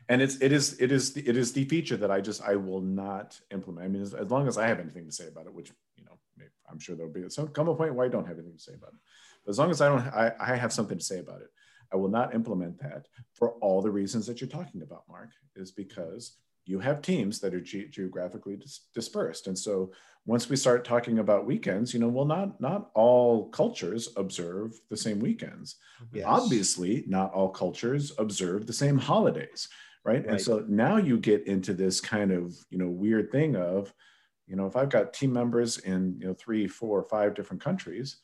and 0.08 0.22
it's 0.22 0.36
it 0.40 0.52
is 0.52 0.80
it 0.80 0.92
is 0.92 1.12
the, 1.14 1.28
it 1.28 1.36
is 1.36 1.52
the 1.52 1.64
feature 1.64 1.96
that 1.96 2.10
I 2.10 2.20
just 2.20 2.42
I 2.42 2.56
will 2.56 2.80
not 2.80 3.38
implement. 3.50 3.84
I 3.84 3.88
mean, 3.88 4.02
as, 4.02 4.14
as 4.14 4.30
long 4.30 4.46
as 4.48 4.56
I 4.56 4.66
have 4.68 4.78
anything 4.80 5.06
to 5.06 5.12
say 5.12 5.26
about 5.26 5.46
it, 5.46 5.54
which 5.54 5.72
you 5.96 6.04
know 6.04 6.18
maybe, 6.36 6.50
I'm 6.70 6.78
sure 6.78 6.94
there'll 6.94 7.12
be 7.12 7.28
some 7.28 7.48
come 7.48 7.68
a 7.68 7.74
point 7.74 7.94
where 7.94 8.06
I 8.06 8.08
don't 8.08 8.26
have 8.26 8.38
anything 8.38 8.56
to 8.56 8.62
say 8.62 8.74
about 8.74 8.90
it. 8.92 9.00
But 9.44 9.50
as 9.50 9.58
long 9.58 9.70
as 9.70 9.80
I 9.80 9.88
don't, 9.88 10.00
I, 10.00 10.32
I 10.38 10.54
have 10.56 10.72
something 10.72 10.98
to 10.98 11.04
say 11.04 11.18
about 11.18 11.40
it. 11.40 11.48
I 11.92 11.96
will 11.96 12.08
not 12.08 12.34
implement 12.34 12.78
that 12.80 13.06
for 13.34 13.52
all 13.60 13.82
the 13.82 13.90
reasons 13.90 14.26
that 14.26 14.40
you're 14.40 14.48
talking 14.48 14.82
about, 14.82 15.04
Mark. 15.08 15.30
Is 15.54 15.70
because 15.70 16.36
you 16.64 16.78
have 16.78 17.02
teams 17.02 17.40
that 17.40 17.54
are 17.54 17.60
ge- 17.60 17.90
geographically 17.90 18.56
dis- 18.56 18.86
dispersed, 18.94 19.46
and 19.46 19.58
so 19.58 19.92
once 20.24 20.48
we 20.48 20.54
start 20.56 20.84
talking 20.84 21.18
about 21.18 21.46
weekends, 21.46 21.92
you 21.92 21.98
know, 22.00 22.08
well, 22.08 22.24
not 22.24 22.60
not 22.60 22.90
all 22.94 23.48
cultures 23.50 24.08
observe 24.16 24.80
the 24.88 24.96
same 24.96 25.18
weekends 25.18 25.76
Yes. 26.12 26.24
obviously 26.26 27.04
not 27.06 27.32
all 27.32 27.48
cultures 27.48 28.12
observe 28.18 28.66
the 28.66 28.72
same 28.72 28.98
holidays 28.98 29.68
right? 30.04 30.24
and 30.26 30.40
so 30.40 30.64
now 30.68 30.96
you 30.96 31.18
get 31.18 31.46
into 31.46 31.72
this 31.74 32.00
kind 32.00 32.30
of 32.32 32.54
you 32.70 32.78
know 32.78 32.88
weird 32.88 33.30
thing 33.30 33.54
of 33.56 33.92
you 34.48 34.56
know 34.56 34.66
if 34.66 34.74
i've 34.76 34.88
got 34.90 35.12
team 35.12 35.32
members 35.32 35.78
in 35.78 36.16
you 36.20 36.26
know 36.26 36.34
three 36.34 36.66
four 36.66 37.02
five 37.04 37.34
different 37.34 37.62
countries 37.62 38.16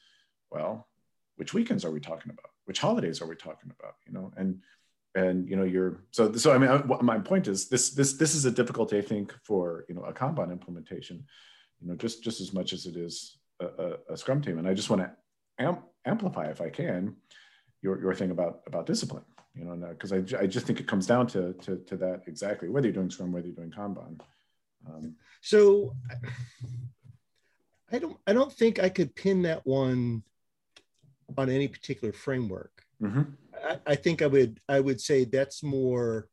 well 0.51 0.89
which 1.37 1.55
weekends 1.55 1.85
are 1.85 1.93
we 1.93 2.01
talking 2.01 2.31
about 2.33 2.51
which 2.69 2.81
holidays 2.81 3.21
are 3.23 3.27
we 3.27 3.35
talking 3.35 3.73
about 3.79 3.95
you 4.07 4.13
know? 4.13 4.31
And 4.37 4.61
and 5.15 5.49
you 5.49 5.57
know 5.57 5.65
you're 5.65 6.05
so 6.11 6.33
so 6.35 6.53
i 6.53 6.59
mean 6.59 6.71
I- 6.71 7.03
my 7.03 7.19
point 7.19 7.49
is 7.49 7.69
this 7.69 7.91
this 7.91 8.13
this 8.13 8.35
is 8.35 8.45
a 8.45 8.51
difficulty 8.51 8.99
i 8.99 9.01
think 9.01 9.35
for 9.43 9.87
you 9.89 9.95
know 9.95 10.03
a 10.03 10.13
kanban 10.13 10.53
implementation 10.53 11.25
you 11.81 11.89
know 11.89 11.97
just 11.97 12.23
just 12.23 12.43
as 12.43 12.53
much 12.53 12.75
as 12.75 12.85
it 12.85 12.97
is 12.97 13.39
a, 13.61 13.67
a, 13.67 14.13
a 14.13 14.17
scrum 14.17 14.41
team. 14.43 14.59
And 14.59 14.69
i 14.69 14.75
just 14.75 14.91
want 14.91 15.03
to 15.03 15.11
amp, 15.59 15.83
amplify 16.05 16.47
if 16.51 16.61
i 16.61 16.69
can 16.69 17.17
your 17.83 17.99
your 18.01 18.15
thing 18.15 18.31
about 18.31 18.61
about 18.67 18.85
discipline 18.87 19.25
you 19.55 19.65
know 19.65 19.75
because 19.89 20.13
I, 20.13 20.19
I 20.43 20.47
just 20.47 20.67
think 20.67 20.79
it 20.79 20.87
comes 20.87 21.07
down 21.07 21.27
to, 21.29 21.55
to 21.65 21.79
to 21.89 21.97
that 21.97 22.23
exactly 22.27 22.69
whether 22.69 22.87
you're 22.87 22.95
doing 23.01 23.11
scrum 23.11 23.33
whether 23.33 23.47
you're 23.47 23.57
doing 23.57 23.71
kanban 23.71 24.21
um, 24.87 25.17
So 25.41 25.95
I 27.91 27.99
don't 27.99 28.19
I 28.27 28.33
don't 28.33 28.53
think 28.53 28.79
I 28.79 28.89
could 28.89 29.15
pin 29.15 29.43
that 29.43 29.67
one 29.67 30.23
on 31.37 31.51
any 31.51 31.69
particular 31.69 32.13
framework. 32.13 32.85
mhm. 33.03 33.33
I, 33.55 33.79
I 33.87 33.95
think 33.97 34.23
I 34.23 34.27
would 34.27 34.61
I 34.69 34.81
would 34.81 35.01
say 35.01 35.25
that's 35.25 35.63
more 35.63 36.29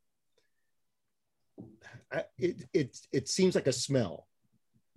I, 2.12 2.24
it, 2.38 2.64
it 2.74 3.00
it 3.12 3.28
seems 3.30 3.56
like 3.56 3.68
a 3.68 3.74
smell 3.74 4.28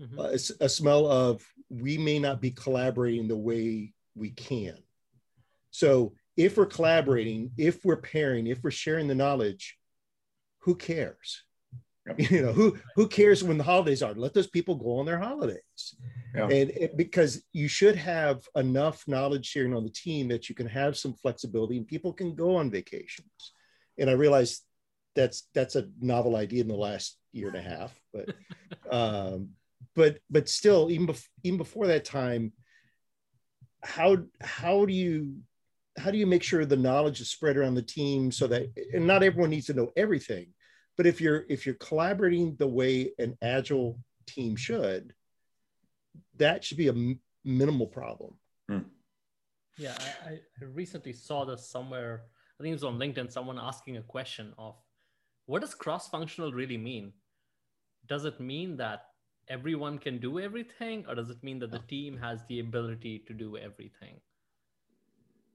Mhm. 0.01 0.19
a, 0.31 0.35
s- 0.35 0.53
a 0.61 0.69
smell 0.69 1.07
of 1.11 1.45
we 1.69 1.99
may 1.99 2.19
not 2.21 2.41
be 2.41 2.53
collaborating 2.53 3.27
the 3.27 3.37
way 3.37 3.93
we 4.15 4.31
can 4.31 4.79
so 5.73 6.15
if 6.37 6.57
we're 6.57 6.67
collaborating 6.67 7.51
if 7.57 7.85
we're 7.85 8.01
pairing 8.01 8.47
if 8.47 8.63
we're 8.63 8.71
sharing 8.71 9.09
the 9.09 9.15
knowledge 9.17 9.77
who 10.61 10.77
cares 10.77 11.43
Yep. 12.09 12.21
you 12.31 12.43
know 12.43 12.53
who 12.53 12.79
who 12.97 13.07
cares 13.07 13.45
when 13.45 13.59
the 13.59 13.65
holidays 13.65 14.03
are 14.03 14.15
let 14.15 14.35
those 14.35 14.47
people 14.47 14.75
go 14.75 14.99
on 14.99 15.07
their 15.07 15.19
holidays 15.19 15.95
Yeah. 16.35 16.45
and 16.45 16.71
it, 16.71 16.97
because 16.97 17.43
you 17.53 17.69
should 17.69 17.97
have 17.97 18.43
enough 18.57 19.05
knowledge 19.07 19.47
sharing 19.47 19.75
on 19.75 19.85
the 19.85 19.91
team 19.91 20.29
that 20.29 20.49
you 20.49 20.55
can 20.55 20.67
have 20.67 20.97
some 20.97 21.15
flexibility 21.15 21.77
and 21.77 21.87
people 21.87 22.13
can 22.13 22.35
go 22.35 22.57
on 22.57 22.71
vacations 22.71 23.53
and 23.99 24.09
i 24.09 24.13
realize 24.13 24.63
that's 25.15 25.49
that's 25.55 25.77
a 25.77 25.89
novel 26.01 26.37
idea 26.37 26.63
in 26.63 26.69
the 26.69 26.75
last 26.75 27.19
year 27.33 27.49
and 27.49 27.57
a 27.57 27.63
half 27.63 27.99
but 28.13 28.35
um 28.91 29.51
but 29.95 30.19
but 30.31 30.49
still 30.49 30.91
even 30.91 31.07
bef- 31.07 31.29
even 31.43 31.59
before 31.59 31.87
that 31.89 32.05
time 32.05 32.53
how 33.83 34.19
how 34.41 34.85
do 34.85 34.93
you 34.93 35.37
how 35.99 36.11
do 36.11 36.19
you 36.19 36.27
make 36.27 36.43
sure 36.43 36.65
the 36.65 36.77
knowledge 36.77 37.21
is 37.21 37.31
spread 37.31 37.57
around 37.57 37.75
the 37.75 37.83
team 37.83 38.31
so 38.31 38.47
that 38.47 38.69
and 38.93 39.07
not 39.07 39.23
everyone 39.23 39.51
needs 39.51 39.67
to 39.67 39.75
know 39.75 39.91
everything 39.97 40.49
but 40.99 41.07
if 41.07 41.21
you're 41.21 41.45
if 41.49 41.65
you're 41.65 41.77
collaborating 41.77 42.55
the 42.57 42.67
way 42.67 43.13
an 43.19 43.39
agile 43.41 43.99
team 44.27 44.55
should 44.57 45.15
that 46.37 46.63
should 46.63 46.77
be 46.77 46.89
a 46.89 46.93
m- 46.93 47.19
minimal 47.45 47.87
problem 47.87 48.35
hmm. 48.69 48.81
Yeah, 49.79 49.97
I, 50.27 50.41
I 50.61 50.65
recently 50.75 51.13
saw 51.13 51.45
this 51.45 51.71
somewhere. 51.71 52.25
I 52.59 52.63
think 52.63 52.73
it 52.73 52.75
was 52.75 52.85
on 52.85 52.99
LinkedIn. 52.99 53.31
Someone 53.31 53.59
asking 53.61 53.97
a 53.97 54.03
question 54.03 54.53
of, 54.59 54.75
what 55.47 55.61
does 55.61 55.75
cross-functional 55.75 56.53
really 56.53 56.77
mean? 56.77 57.13
Does 58.09 58.25
it 58.25 58.41
mean 58.41 58.77
that 58.79 59.07
everyone 59.49 59.99
can 59.99 60.19
do 60.19 60.41
everything, 60.41 61.05
or 61.09 61.15
does 61.15 61.31
it 61.31 61.43
mean 61.45 61.61
that 61.61 61.71
the 61.71 61.79
oh. 61.79 61.89
team 61.89 62.19
has 62.19 62.45
the 62.49 62.59
ability 62.59 63.23
to 63.29 63.33
do 63.33 63.57
everything? 63.57 64.21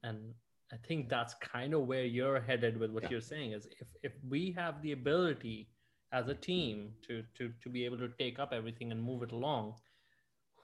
And 0.02 0.32
I 0.74 0.86
think 0.88 1.08
that's 1.08 1.34
kind 1.34 1.72
of 1.72 1.86
where 1.86 2.04
you're 2.04 2.40
headed 2.40 2.76
with 2.76 2.90
what 2.90 3.04
Yeah. 3.04 3.10
you're 3.10 3.20
saying. 3.20 3.52
Is 3.52 3.66
if 3.80 3.88
if 4.02 4.12
we 4.28 4.52
have 4.52 4.82
the 4.82 4.92
ability 4.92 5.68
as 6.10 6.28
a 6.28 6.34
team 6.34 6.94
to 7.06 7.22
to 7.36 7.52
to 7.62 7.68
be 7.68 7.84
able 7.84 7.98
to 7.98 8.08
take 8.18 8.38
up 8.40 8.52
everything 8.52 8.90
and 8.90 9.00
move 9.00 9.22
it 9.22 9.32
along, 9.32 9.76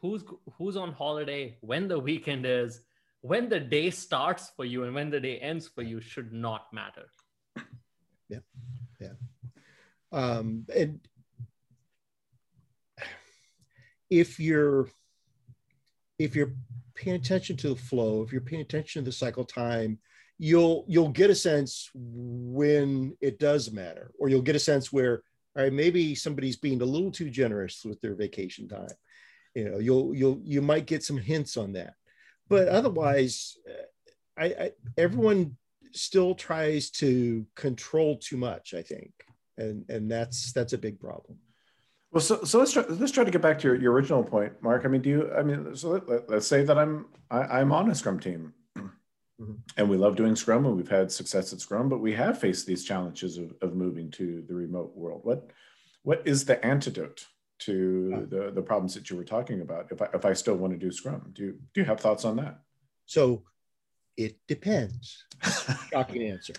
who's 0.00 0.24
who's 0.56 0.76
on 0.76 0.92
holiday, 0.92 1.56
when 1.60 1.86
the 1.86 1.98
weekend 1.98 2.44
is, 2.44 2.80
when 3.20 3.48
the 3.48 3.60
day 3.60 3.90
starts 3.90 4.50
for 4.56 4.64
you 4.64 4.82
and 4.84 4.94
when 4.94 5.10
the 5.10 5.20
day 5.20 5.38
ends 5.38 5.68
for 5.68 5.82
you 5.82 6.00
should 6.00 6.32
not 6.32 6.72
matter. 6.72 7.06
Yeah. 8.28 8.40
Yeah. 9.00 9.14
Um, 10.12 10.66
and 10.74 11.00
if 14.10 14.40
you're 14.40 14.88
if 16.18 16.34
you're 16.34 16.54
paying 17.00 17.16
attention 17.16 17.56
to 17.56 17.70
the 17.70 17.76
flow 17.76 18.22
if 18.22 18.32
you're 18.32 18.40
paying 18.40 18.62
attention 18.62 19.02
to 19.02 19.10
the 19.10 19.16
cycle 19.16 19.44
time 19.44 19.98
you'll 20.42 20.86
you'll 20.88 21.10
get 21.10 21.28
a 21.28 21.34
sense 21.34 21.90
when 21.94 23.14
it 23.20 23.38
does 23.38 23.70
matter 23.70 24.10
or 24.18 24.30
you'll 24.30 24.40
get 24.40 24.56
a 24.56 24.58
sense 24.58 24.90
where 24.90 25.22
all 25.54 25.62
right 25.64 25.72
maybe 25.72 26.14
somebody's 26.14 26.56
being 26.56 26.80
a 26.80 26.84
little 26.84 27.10
too 27.10 27.28
generous 27.28 27.84
with 27.84 28.00
their 28.00 28.14
vacation 28.14 28.66
time. 28.66 28.88
You 29.54 29.68
know 29.68 29.78
you'll 29.78 30.14
you'll 30.14 30.40
you 30.42 30.62
might 30.62 30.86
get 30.86 31.04
some 31.04 31.18
hints 31.18 31.58
on 31.58 31.72
that. 31.74 31.92
But 32.48 32.68
otherwise 32.68 33.58
I, 34.38 34.44
I 34.46 34.70
everyone 34.96 35.56
still 35.92 36.34
tries 36.34 36.90
to 36.90 37.44
control 37.54 38.16
too 38.16 38.38
much 38.38 38.72
i 38.72 38.82
think. 38.82 39.12
And 39.58 39.84
and 39.90 40.10
that's 40.10 40.54
that's 40.54 40.72
a 40.72 40.78
big 40.78 40.98
problem 40.98 41.36
Well, 42.12 42.20
so, 42.20 42.42
so 42.42 42.58
let's 42.58 42.72
try, 42.72 42.84
let's 42.88 43.12
try 43.12 43.22
to 43.24 43.30
get 43.30 43.40
back 43.40 43.58
to 43.60 43.68
your, 43.68 43.76
your 43.80 43.92
original 43.92 44.24
point, 44.24 44.60
Mark. 44.62 44.84
I 44.84 44.88
mean, 44.88 45.00
do 45.00 45.08
you? 45.10 45.32
I 45.32 45.42
mean, 45.42 45.76
so 45.76 45.90
let, 46.08 46.28
us 46.30 46.46
say 46.46 46.64
that 46.64 46.76
I'm 46.76 47.06
I, 47.30 47.60
I'm 47.60 47.70
on 47.72 47.88
a 47.90 47.94
Scrum 47.94 48.18
team, 48.18 48.52
Mhm. 48.76 49.58
and 49.76 49.88
we 49.88 49.96
love 49.96 50.16
doing 50.16 50.34
Scrum, 50.34 50.66
and 50.66 50.76
we've 50.76 50.88
had 50.88 51.12
success 51.12 51.52
at 51.52 51.60
Scrum, 51.60 51.88
but 51.88 51.98
we 51.98 52.12
have 52.14 52.38
faced 52.38 52.66
these 52.66 52.84
challenges 52.84 53.38
of, 53.38 53.54
of 53.62 53.74
moving 53.74 54.10
to 54.12 54.42
the 54.48 54.54
remote 54.54 54.96
world. 54.96 55.20
What 55.24 55.50
what 56.02 56.22
is 56.24 56.44
the 56.44 56.64
antidote 56.66 57.26
to 57.60 58.26
the 58.28 58.50
the 58.50 58.62
problems 58.62 58.94
that 58.94 59.08
you 59.08 59.16
were 59.16 59.24
talking 59.24 59.60
about? 59.60 59.92
If 59.92 60.02
I 60.02 60.08
if 60.12 60.24
I 60.24 60.32
still 60.32 60.56
want 60.56 60.72
to 60.72 60.78
do 60.78 60.90
Scrum, 60.90 61.30
do 61.32 61.42
you 61.44 61.52
do 61.74 61.80
you 61.80 61.84
have 61.84 62.00
thoughts 62.00 62.24
on 62.24 62.36
that? 62.36 62.60
so 63.06 63.42
it 64.16 64.36
depends 64.46 65.24
shocking 65.92 66.22
answer 66.22 66.52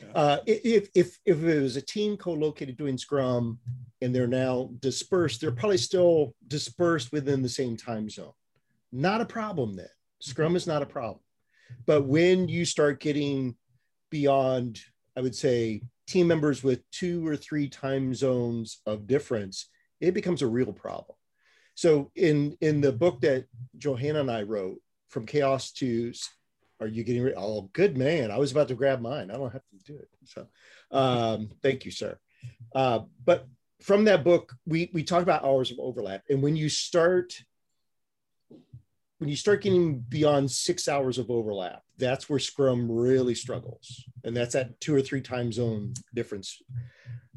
Yeah. 0.00 0.12
uh, 0.14 0.38
if 0.46 0.88
if 0.94 1.18
if 1.26 1.42
it 1.42 1.60
was 1.62 1.76
a 1.76 1.82
team 1.82 2.16
co-located 2.16 2.76
doing 2.78 2.96
scrum 2.96 3.58
and 4.00 4.14
they're 4.14 4.26
now 4.26 4.70
dispersed 4.80 5.40
they're 5.40 5.50
probably 5.50 5.78
still 5.78 6.34
dispersed 6.46 7.12
within 7.12 7.42
the 7.42 7.48
same 7.48 7.76
time 7.76 8.08
zone 8.08 8.32
not 8.92 9.20
a 9.20 9.26
problem 9.26 9.76
then 9.76 9.88
scrum 10.20 10.56
is 10.56 10.66
not 10.66 10.82
a 10.82 10.86
problem 10.86 11.20
but 11.86 12.06
when 12.06 12.48
you 12.48 12.64
start 12.64 13.00
getting 13.00 13.54
beyond 14.10 14.80
i 15.16 15.20
would 15.20 15.34
say 15.34 15.82
team 16.06 16.26
members 16.26 16.62
with 16.62 16.88
two 16.90 17.26
or 17.26 17.36
three 17.36 17.68
time 17.68 18.14
zones 18.14 18.80
of 18.86 19.06
difference 19.06 19.68
it 20.00 20.14
becomes 20.14 20.42
a 20.42 20.46
real 20.46 20.72
problem 20.72 21.16
so 21.74 22.10
in 22.14 22.56
in 22.60 22.80
the 22.80 22.92
book 22.92 23.20
that 23.20 23.44
johanna 23.76 24.20
and 24.20 24.30
i 24.30 24.42
wrote 24.42 24.78
from 25.08 25.26
chaos 25.26 25.72
to 25.72 26.12
are 26.80 26.86
you 26.86 27.04
getting 27.04 27.22
ready? 27.22 27.36
Oh, 27.36 27.68
good 27.72 27.96
man. 27.96 28.30
I 28.30 28.38
was 28.38 28.52
about 28.52 28.68
to 28.68 28.74
grab 28.74 29.00
mine. 29.00 29.30
I 29.30 29.34
don't 29.34 29.52
have 29.52 29.62
to 29.62 29.92
do 29.92 29.98
it. 29.98 30.08
So 30.26 30.46
um, 30.90 31.50
thank 31.62 31.84
you, 31.84 31.90
sir. 31.90 32.18
Uh, 32.74 33.00
but 33.24 33.46
from 33.80 34.04
that 34.04 34.24
book, 34.24 34.54
we 34.66 34.90
we 34.92 35.02
talk 35.02 35.22
about 35.22 35.44
hours 35.44 35.70
of 35.70 35.78
overlap. 35.78 36.22
And 36.28 36.42
when 36.42 36.56
you 36.56 36.68
start 36.68 37.34
when 39.18 39.28
you 39.28 39.36
start 39.36 39.62
getting 39.62 39.98
beyond 39.98 40.50
six 40.50 40.86
hours 40.88 41.18
of 41.18 41.30
overlap, 41.30 41.82
that's 41.96 42.30
where 42.30 42.38
Scrum 42.38 42.90
really 42.90 43.34
struggles. 43.34 44.04
And 44.24 44.36
that's 44.36 44.52
that 44.52 44.80
two 44.80 44.94
or 44.94 45.02
three 45.02 45.20
time 45.20 45.52
zone 45.52 45.94
difference. 46.14 46.62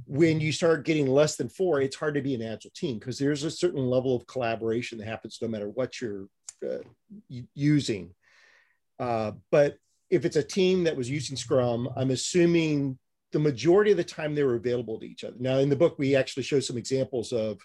When 0.06 0.40
you 0.40 0.52
start 0.52 0.86
getting 0.86 1.08
less 1.08 1.38
than 1.38 1.50
four, 1.50 1.82
it's 1.82 1.96
hard 1.96 2.16
to 2.16 2.22
be 2.22 2.36
an 2.36 2.42
agile 2.42 2.72
team 2.76 3.00
because 3.00 3.18
there's 3.18 3.44
a 3.44 3.52
certain 3.52 3.86
level 3.86 4.16
of 4.16 4.28
collaboration 4.28 4.98
that 4.98 5.08
happens 5.08 5.40
no 5.42 5.48
matter 5.48 5.70
what 5.70 6.02
you're 6.02 6.28
uh, 6.68 6.80
using. 7.56 8.14
Uh, 9.00 9.32
but 9.52 9.78
if 10.10 10.26
it's 10.26 10.36
a 10.36 10.44
team 10.44 10.84
that 10.84 10.98
was 10.98 11.10
using 11.10 11.38
Scrum, 11.38 11.90
I'm 11.96 12.12
assuming 12.12 13.00
the 13.32 13.40
majority 13.40 13.92
of 13.92 13.98
the 13.98 14.04
time 14.04 14.36
they 14.36 14.44
were 14.44 14.56
available 14.56 15.00
to 15.00 15.06
each 15.06 15.24
other. 15.24 15.36
Now, 15.40 15.58
in 15.58 15.70
the 15.70 15.76
book, 15.76 15.96
we 15.98 16.16
actually 16.16 16.44
show 16.44 16.60
some 16.60 16.78
examples 16.78 17.32
of 17.32 17.60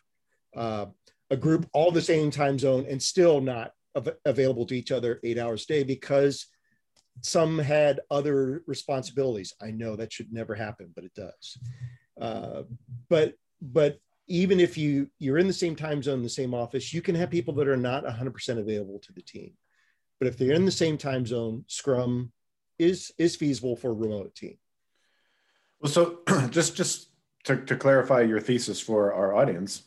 uh, 0.57 0.87
a 1.31 1.37
group 1.37 1.69
all 1.73 1.91
the 1.91 2.03
same 2.03 2.31
time 2.31 2.59
zone 2.59 2.87
and 2.89 3.03
still 3.03 3.41
not 3.41 3.73
av- 3.97 4.17
available 4.25 4.67
to 4.67 4.77
each 4.77 4.93
other 4.93 5.21
eight 5.25 5.39
hours 5.39 5.65
a 5.65 5.67
day 5.67 5.83
because 5.83 6.47
some 7.23 7.59
had 7.59 8.01
other 8.11 8.63
responsibilities. 8.67 9.55
I 9.61 9.71
know 9.71 9.97
that 9.97 10.13
should 10.13 10.33
never 10.33 10.55
happen, 10.55 10.93
but 10.95 11.05
it 11.05 11.15
does. 11.15 11.59
Uh, 12.21 12.63
but 13.09 13.35
but 13.61 13.99
even 14.29 14.61
if 14.61 14.77
you 14.77 15.09
you're 15.19 15.39
in 15.39 15.47
the 15.47 15.53
same 15.53 15.77
time 15.77 16.03
zone, 16.03 16.23
the 16.23 16.29
same 16.29 16.55
office, 16.55 16.93
you 16.93 17.03
can 17.03 17.15
have 17.15 17.31
people 17.31 17.55
that 17.55 17.69
are 17.69 17.77
not 17.77 18.05
100% 18.05 18.59
available 18.59 18.99
to 19.01 19.13
the 19.13 19.23
team. 19.23 19.53
But 20.19 20.29
if 20.29 20.37
they're 20.37 20.53
in 20.53 20.65
the 20.65 20.71
same 20.71 20.99
time 20.99 21.27
zone, 21.27 21.65
Scrum 21.69 22.33
is 22.79 23.13
is 23.19 23.37
feasible 23.37 23.77
for 23.77 23.91
a 23.91 23.95
remote 23.95 24.35
team. 24.35 24.59
Well, 25.81 25.91
so 25.91 26.21
just 26.51 26.77
just 26.77 27.09
to, 27.45 27.57
to 27.65 27.77
clarify 27.77 28.23
your 28.23 28.41
thesis 28.41 28.81
for 28.81 29.13
our 29.13 29.35
audience, 29.35 29.83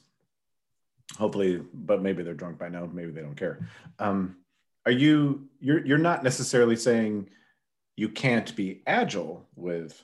hopefully, 1.17 1.61
but 1.73 2.01
maybe 2.01 2.23
they're 2.23 2.33
drunk 2.33 2.57
by 2.57 2.69
now, 2.69 2.85
maybe 2.91 3.11
they 3.11 3.21
don't 3.21 3.35
care. 3.35 3.67
Um, 3.99 4.37
are 4.85 4.91
you 4.91 5.47
you're 5.59 5.85
you're 5.85 5.97
not 5.97 6.23
necessarily 6.23 6.75
saying 6.75 7.29
you 7.97 8.09
can't 8.09 8.55
be 8.55 8.81
agile 8.87 9.47
with 9.55 10.03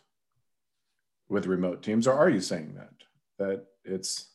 with 1.29 1.45
remote 1.47 1.81
teams, 1.81 2.07
or 2.07 2.13
are 2.13 2.29
you 2.29 2.41
saying 2.41 2.75
that 2.75 2.93
that 3.39 3.65
it's 3.83 4.31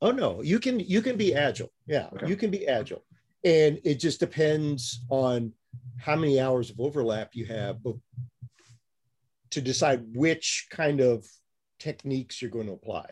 Oh 0.00 0.10
no, 0.10 0.42
you 0.42 0.58
can 0.58 0.80
you 0.80 1.00
can 1.00 1.16
be 1.16 1.34
agile. 1.34 1.70
Yeah, 1.86 2.08
Okay. 2.14 2.28
you 2.28 2.36
can 2.36 2.50
be 2.50 2.66
agile, 2.66 3.04
and 3.44 3.78
it 3.84 3.96
just 4.00 4.18
depends 4.18 5.04
on 5.10 5.52
how 5.96 6.16
many 6.16 6.40
hours 6.40 6.70
of 6.70 6.80
overlap 6.80 7.34
you 7.34 7.46
have, 7.46 7.78
to 9.52 9.60
decide 9.60 10.04
which 10.14 10.66
kind 10.70 11.00
of 11.00 11.26
techniques 11.78 12.40
you're 12.40 12.50
going 12.50 12.66
to 12.66 12.72
apply. 12.72 13.06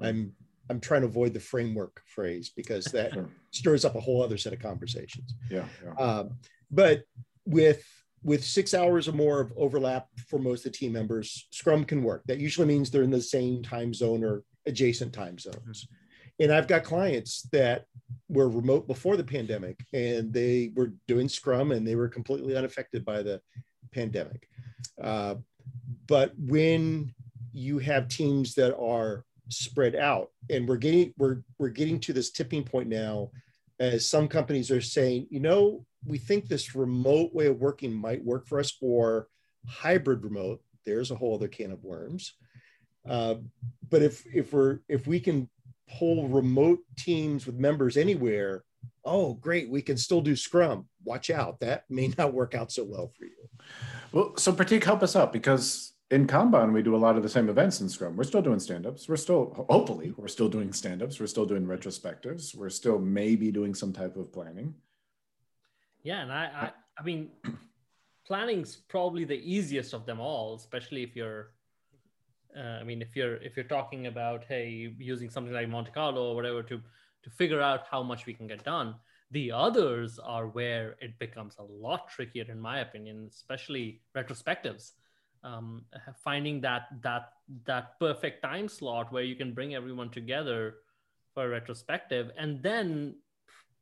I'm 0.00 0.32
I'm 0.68 0.80
trying 0.80 1.02
to 1.02 1.06
avoid 1.06 1.32
the 1.32 1.40
framework 1.40 2.02
phrase 2.06 2.50
because 2.54 2.86
that 2.86 3.12
Sure. 3.12 3.28
stirs 3.52 3.84
up 3.84 3.94
a 3.94 4.00
whole 4.00 4.20
other 4.22 4.36
set 4.36 4.52
of 4.52 4.58
conversations. 4.58 5.34
yeah, 5.50 5.64
yeah. 5.84 5.92
Um, 6.04 6.30
but 6.70 7.04
with 7.44 7.84
with 8.24 8.42
six 8.44 8.74
hours 8.74 9.06
or 9.06 9.12
more 9.12 9.40
of 9.40 9.52
overlap 9.56 10.08
for 10.28 10.38
most 10.40 10.66
of 10.66 10.72
the 10.72 10.78
team 10.78 10.92
members, 10.92 11.46
Scrum 11.50 11.84
can 11.84 12.02
work. 12.02 12.22
That 12.26 12.38
usually 12.40 12.66
means 12.66 12.90
they're 12.90 13.02
in 13.04 13.10
the 13.10 13.22
same 13.22 13.62
time 13.62 13.94
zone 13.94 14.24
or 14.24 14.42
adjacent 14.66 15.12
time 15.12 15.38
zones. 15.38 15.86
And 16.40 16.50
I've 16.52 16.66
got 16.66 16.82
clients 16.82 17.42
that 17.52 17.84
were 18.28 18.48
remote 18.48 18.88
before 18.88 19.16
the 19.16 19.24
pandemic 19.24 19.78
and 19.92 20.32
they 20.32 20.72
were 20.74 20.92
doing 21.06 21.28
Scrum 21.28 21.70
and 21.70 21.86
they 21.86 21.94
were 21.94 22.08
completely 22.08 22.56
unaffected 22.56 23.04
by 23.04 23.22
the 23.22 23.40
pandemic. 23.92 24.48
Uh, 25.00 25.36
but 26.06 26.32
when 26.38 27.14
you 27.52 27.78
have 27.78 28.08
teams 28.08 28.54
that 28.54 28.76
are 28.76 29.24
spread 29.48 29.94
out, 29.94 30.30
and 30.50 30.68
we're 30.68 30.76
getting 30.76 31.12
we're 31.18 31.42
we're 31.58 31.68
getting 31.68 32.00
to 32.00 32.12
this 32.12 32.30
tipping 32.30 32.64
point 32.64 32.88
now 32.88 33.30
as 33.78 34.08
some 34.08 34.28
companies 34.28 34.70
are 34.70 34.80
saying, 34.80 35.26
you 35.30 35.40
know, 35.40 35.84
we 36.06 36.18
think 36.18 36.46
this 36.46 36.74
remote 36.74 37.34
way 37.34 37.46
of 37.46 37.60
working 37.60 37.92
might 37.92 38.24
work 38.24 38.46
for 38.46 38.58
us 38.58 38.72
or 38.80 39.28
hybrid 39.66 40.24
remote. 40.24 40.62
There's 40.84 41.10
a 41.10 41.16
whole 41.16 41.34
other 41.34 41.48
can 41.48 41.72
of 41.72 41.84
worms. 41.84 42.34
Uh, 43.08 43.36
but 43.88 44.02
if 44.02 44.24
if 44.32 44.52
we're 44.52 44.80
if 44.88 45.06
we 45.06 45.20
can 45.20 45.48
pull 45.98 46.28
remote 46.28 46.80
teams 46.98 47.46
with 47.46 47.56
members 47.56 47.96
anywhere, 47.96 48.64
oh 49.04 49.34
great, 49.34 49.68
we 49.68 49.82
can 49.82 49.96
still 49.96 50.20
do 50.20 50.36
Scrum. 50.36 50.88
Watch 51.04 51.30
out, 51.30 51.60
that 51.60 51.84
may 51.88 52.12
not 52.18 52.34
work 52.34 52.54
out 52.54 52.72
so 52.72 52.84
well 52.84 53.08
for 53.16 53.24
you. 53.24 53.48
Well, 54.16 54.34
so 54.38 54.50
Prateek, 54.50 54.82
help 54.82 55.02
us 55.02 55.14
out 55.14 55.30
because 55.30 55.92
in 56.10 56.26
Kanban 56.26 56.72
we 56.72 56.82
do 56.82 56.96
a 56.96 57.02
lot 57.06 57.18
of 57.18 57.22
the 57.22 57.28
same 57.28 57.50
events 57.50 57.82
in 57.82 57.88
Scrum. 57.90 58.16
We're 58.16 58.24
still 58.24 58.40
doing 58.40 58.58
stand-ups. 58.58 59.10
We're 59.10 59.16
still 59.16 59.66
hopefully 59.68 60.14
we're 60.16 60.28
still 60.28 60.48
doing 60.48 60.72
stand-ups. 60.72 61.20
We're 61.20 61.26
still 61.26 61.44
doing 61.44 61.66
retrospectives. 61.66 62.54
We're 62.56 62.70
still 62.70 62.98
maybe 62.98 63.52
doing 63.52 63.74
some 63.74 63.92
type 63.92 64.16
of 64.16 64.32
planning. 64.32 64.72
Yeah, 66.02 66.22
and 66.22 66.32
I, 66.32 66.44
I, 66.46 66.72
I 66.98 67.02
mean, 67.04 67.28
planning's 68.26 68.76
probably 68.88 69.24
the 69.26 69.36
easiest 69.36 69.92
of 69.92 70.06
them 70.06 70.18
all, 70.18 70.54
especially 70.54 71.02
if 71.02 71.14
you're 71.14 71.50
uh, 72.56 72.78
I 72.80 72.84
mean, 72.84 73.02
if 73.02 73.14
you're 73.14 73.36
if 73.42 73.54
you're 73.54 73.66
talking 73.66 74.06
about 74.06 74.44
hey 74.48 74.94
using 74.98 75.28
something 75.28 75.52
like 75.52 75.68
Monte 75.68 75.90
Carlo 75.90 76.30
or 76.30 76.34
whatever 76.34 76.62
to 76.62 76.80
to 77.24 77.30
figure 77.30 77.60
out 77.60 77.82
how 77.90 78.02
much 78.02 78.24
we 78.24 78.32
can 78.32 78.46
get 78.46 78.64
done, 78.64 78.94
the 79.30 79.50
others 79.50 80.18
are 80.18 80.46
where 80.46 80.96
it 81.00 81.18
becomes 81.18 81.56
a 81.58 81.62
lot 81.62 82.08
trickier, 82.08 82.44
in 82.48 82.60
my 82.60 82.80
opinion, 82.80 83.28
especially 83.30 84.02
retrospectives. 84.16 84.92
Um, 85.42 85.84
finding 86.24 86.60
that 86.62 86.88
that 87.02 87.32
that 87.66 88.00
perfect 88.00 88.42
time 88.42 88.68
slot 88.68 89.12
where 89.12 89.22
you 89.22 89.36
can 89.36 89.52
bring 89.52 89.74
everyone 89.74 90.10
together 90.10 90.76
for 91.34 91.44
a 91.44 91.48
retrospective, 91.48 92.30
and 92.36 92.62
then 92.62 93.16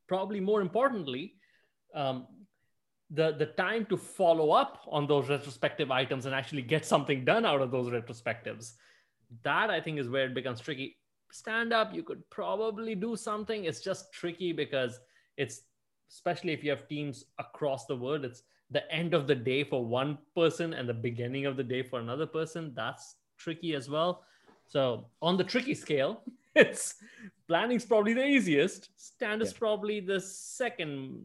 probably 0.07 0.39
more 0.39 0.61
importantly, 0.61 1.35
um, 1.95 2.27
the 3.09 3.35
the 3.37 3.45
time 3.45 3.85
to 3.85 3.97
follow 3.97 4.51
up 4.51 4.81
on 4.87 5.07
those 5.07 5.29
retrospective 5.29 5.91
items 5.91 6.25
and 6.25 6.35
actually 6.35 6.61
get 6.61 6.85
something 6.85 7.23
done 7.23 7.45
out 7.45 7.61
of 7.61 7.71
those 7.71 7.87
retrospectives. 7.87 8.73
That 9.43 9.69
i 9.69 9.81
think 9.81 9.99
is 9.99 10.09
where 10.09 10.25
it 10.25 10.33
becomes 10.33 10.59
tricky. 10.59 10.97
Stand 11.31 11.73
up 11.73 11.93
you 11.93 12.03
could 12.03 12.27
probably 12.29 12.95
do 12.95 13.15
something. 13.15 13.65
It's 13.65 13.81
just 13.81 14.11
tricky 14.11 14.53
because 14.53 14.99
it's 15.37 15.61
especially 16.09 16.53
if 16.53 16.63
you 16.63 16.69
have 16.69 16.87
teams 16.87 17.25
across 17.39 17.85
the 17.85 17.95
world 17.95 18.23
it's 18.23 18.43
the 18.71 18.91
end 18.91 19.13
of 19.13 19.27
the 19.27 19.35
day 19.35 19.63
for 19.63 19.85
one 19.85 20.17
person 20.35 20.73
and 20.73 20.89
the 20.89 20.93
beginning 20.93 21.45
of 21.45 21.55
the 21.55 21.63
day 21.63 21.83
for 21.83 21.99
another 21.99 22.25
person. 22.25 22.73
That's 22.75 23.15
tricky 23.37 23.75
as 23.75 23.89
well. 23.89 24.23
So 24.67 25.05
on 25.21 25.37
the 25.37 25.43
tricky 25.43 25.75
scale 25.75 26.23
it's 26.55 26.95
planning's 27.47 27.85
probably 27.85 28.13
the 28.13 28.25
easiest. 28.25 28.89
Stand 28.95 29.41
is 29.41 29.51
yeah. 29.51 29.59
probably 29.59 29.99
the 29.99 30.19
second 30.19 31.23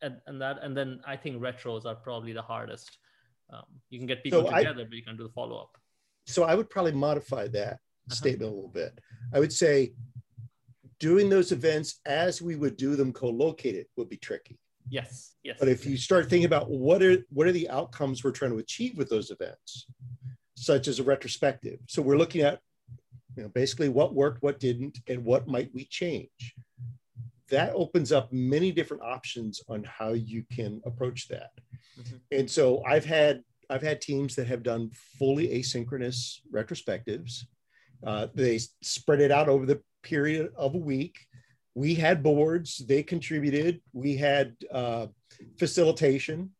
and, 0.00 0.16
and 0.28 0.40
that 0.40 0.62
and 0.62 0.76
then 0.76 1.00
i 1.06 1.16
think 1.16 1.42
retros 1.42 1.84
are 1.84 1.96
probably 1.96 2.32
the 2.32 2.42
hardest. 2.42 2.98
Um, 3.50 3.64
you 3.90 3.98
can 3.98 4.06
get 4.06 4.22
people 4.22 4.44
so 4.44 4.56
together 4.56 4.82
I, 4.82 4.84
but 4.84 4.92
you 4.92 5.02
can 5.02 5.16
do 5.16 5.24
the 5.24 5.30
follow-up. 5.30 5.76
So 6.26 6.44
i 6.44 6.54
would 6.54 6.70
probably 6.70 6.92
modify 6.92 7.48
that 7.48 7.74
uh-huh. 7.74 8.14
statement 8.14 8.50
a 8.50 8.54
little 8.54 8.70
bit. 8.70 8.98
I 9.34 9.40
would 9.40 9.52
say 9.52 9.92
doing 11.00 11.28
those 11.28 11.52
events 11.52 12.00
as 12.06 12.42
we 12.42 12.56
would 12.56 12.76
do 12.76 12.96
them 12.96 13.12
co-located 13.12 13.86
would 13.96 14.08
be 14.08 14.16
tricky 14.16 14.58
yes 14.88 15.34
yes 15.42 15.56
but 15.58 15.68
if 15.68 15.84
you 15.86 15.96
start 15.96 16.28
thinking 16.28 16.46
about 16.46 16.70
what 16.70 17.02
are 17.02 17.18
what 17.30 17.46
are 17.46 17.52
the 17.52 17.68
outcomes 17.70 18.24
we're 18.24 18.30
trying 18.30 18.50
to 18.50 18.58
achieve 18.58 18.96
with 18.96 19.08
those 19.08 19.30
events 19.30 19.86
such 20.54 20.88
as 20.88 20.98
a 20.98 21.02
retrospective 21.02 21.78
so 21.86 22.02
we're 22.02 22.16
looking 22.16 22.42
at 22.42 22.60
you 23.36 23.42
know 23.42 23.48
basically 23.50 23.88
what 23.88 24.14
worked 24.14 24.42
what 24.42 24.58
didn't 24.58 24.98
and 25.08 25.24
what 25.24 25.46
might 25.46 25.70
we 25.74 25.84
change 25.84 26.54
that 27.50 27.72
opens 27.74 28.12
up 28.12 28.32
many 28.32 28.70
different 28.70 29.02
options 29.02 29.62
on 29.68 29.84
how 29.84 30.12
you 30.12 30.44
can 30.52 30.80
approach 30.84 31.28
that. 31.28 31.50
Mm-hmm. 31.98 32.16
And 32.32 32.50
so 32.50 32.82
I've 32.84 33.04
had 33.04 33.42
I've 33.70 33.82
had 33.82 34.00
teams 34.00 34.34
that 34.36 34.46
have 34.46 34.62
done 34.62 34.90
fully 35.18 35.48
asynchronous 35.48 36.40
retrospectives. 36.52 37.44
Uh, 38.06 38.28
they 38.34 38.58
spread 38.82 39.20
it 39.20 39.30
out 39.30 39.48
over 39.48 39.66
the 39.66 39.82
period 40.08 40.50
of 40.56 40.74
a 40.74 40.78
week. 40.78 41.18
We 41.74 41.94
had 41.94 42.22
boards, 42.22 42.78
they 42.78 43.02
contributed. 43.02 43.80
We 43.92 44.16
had 44.16 44.56
uh, 44.72 45.08
facilitation 45.58 46.50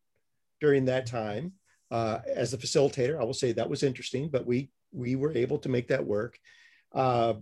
during 0.61 0.85
that 0.87 1.07
time. 1.07 1.52
Uh, 1.90 2.19
as 2.35 2.52
a 2.52 2.59
facilitator, 2.59 3.19
I 3.19 3.25
will 3.25 3.35
say 3.35 3.52
that 3.52 3.71
was 3.71 3.83
interesting, 3.83 4.28
but 4.28 4.47
we 4.47 4.71
we 4.93 5.17
were 5.17 5.33
able 5.33 5.59
to 5.59 5.69
make 5.69 5.88
that 5.88 6.07
work. 6.07 6.38
Uh, 6.95 7.35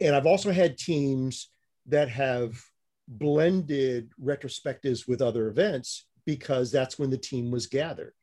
and 0.00 0.16
I've 0.16 0.26
also 0.26 0.50
had 0.50 0.78
teams 0.78 1.50
that 1.86 2.08
have 2.08 2.60
blended 3.06 4.10
retrospectives 4.22 5.06
with 5.06 5.22
other 5.22 5.48
events 5.48 6.06
because 6.24 6.72
that's 6.72 6.98
when 6.98 7.10
the 7.10 7.18
team 7.18 7.50
was 7.50 7.66
gathered. 7.66 8.14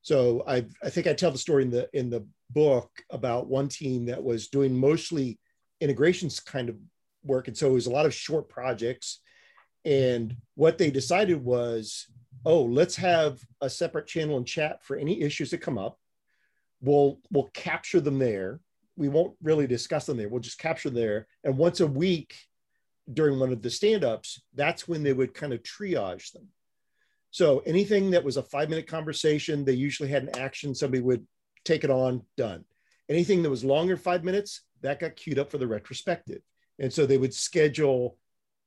So 0.00 0.42
I, 0.46 0.66
I 0.82 0.90
think 0.90 1.06
I 1.06 1.12
tell 1.12 1.30
the 1.30 1.38
story 1.38 1.62
in 1.62 1.70
the 1.70 1.88
in 1.92 2.10
the 2.10 2.26
book 2.50 2.90
about 3.10 3.48
one 3.48 3.68
team 3.68 4.06
that 4.06 4.22
was 4.22 4.48
doing 4.48 4.74
mostly 4.74 5.38
integrations 5.82 6.40
kind 6.40 6.68
of 6.68 6.76
work, 7.24 7.48
and 7.48 7.56
so 7.56 7.68
it 7.68 7.74
was 7.74 7.86
a 7.86 7.92
lot 7.92 8.06
of 8.06 8.14
short 8.14 8.48
projects. 8.48 9.20
And 9.84 10.36
what 10.54 10.78
they 10.78 10.90
decided 10.90 11.44
was, 11.44 12.06
oh, 12.44 12.62
let's 12.62 12.96
have 12.96 13.40
a 13.60 13.68
separate 13.68 14.06
channel 14.06 14.36
and 14.36 14.46
chat 14.46 14.84
for 14.84 14.96
any 14.96 15.20
issues 15.20 15.50
that 15.50 15.58
come 15.58 15.78
up. 15.78 15.98
We'll 16.80 17.20
we'll 17.30 17.50
capture 17.54 18.00
them 18.00 18.18
there, 18.18 18.60
we 18.96 19.08
won't 19.08 19.34
really 19.42 19.66
discuss 19.66 20.06
them 20.06 20.16
there. 20.16 20.28
We'll 20.28 20.40
just 20.40 20.58
capture 20.58 20.90
there. 20.90 21.26
And 21.44 21.56
once 21.56 21.80
a 21.80 21.86
week 21.86 22.36
during 23.12 23.38
one 23.38 23.52
of 23.52 23.62
the 23.62 23.70
stand-ups, 23.70 24.42
that's 24.54 24.86
when 24.86 25.02
they 25.02 25.12
would 25.12 25.34
kind 25.34 25.52
of 25.52 25.62
triage 25.62 26.32
them. 26.32 26.46
So 27.30 27.60
anything 27.60 28.10
that 28.10 28.24
was 28.24 28.36
a 28.36 28.42
five-minute 28.42 28.86
conversation, 28.86 29.64
they 29.64 29.72
usually 29.72 30.08
had 30.08 30.24
an 30.24 30.38
action, 30.38 30.74
somebody 30.74 31.02
would 31.02 31.26
take 31.64 31.84
it 31.84 31.90
on, 31.90 32.22
done. 32.36 32.64
Anything 33.08 33.42
that 33.42 33.50
was 33.50 33.64
longer 33.64 33.96
five 33.96 34.22
minutes, 34.22 34.62
that 34.82 35.00
got 35.00 35.16
queued 35.16 35.38
up 35.38 35.50
for 35.50 35.58
the 35.58 35.66
retrospective. 35.66 36.42
And 36.78 36.92
so 36.92 37.06
they 37.06 37.18
would 37.18 37.34
schedule 37.34 38.18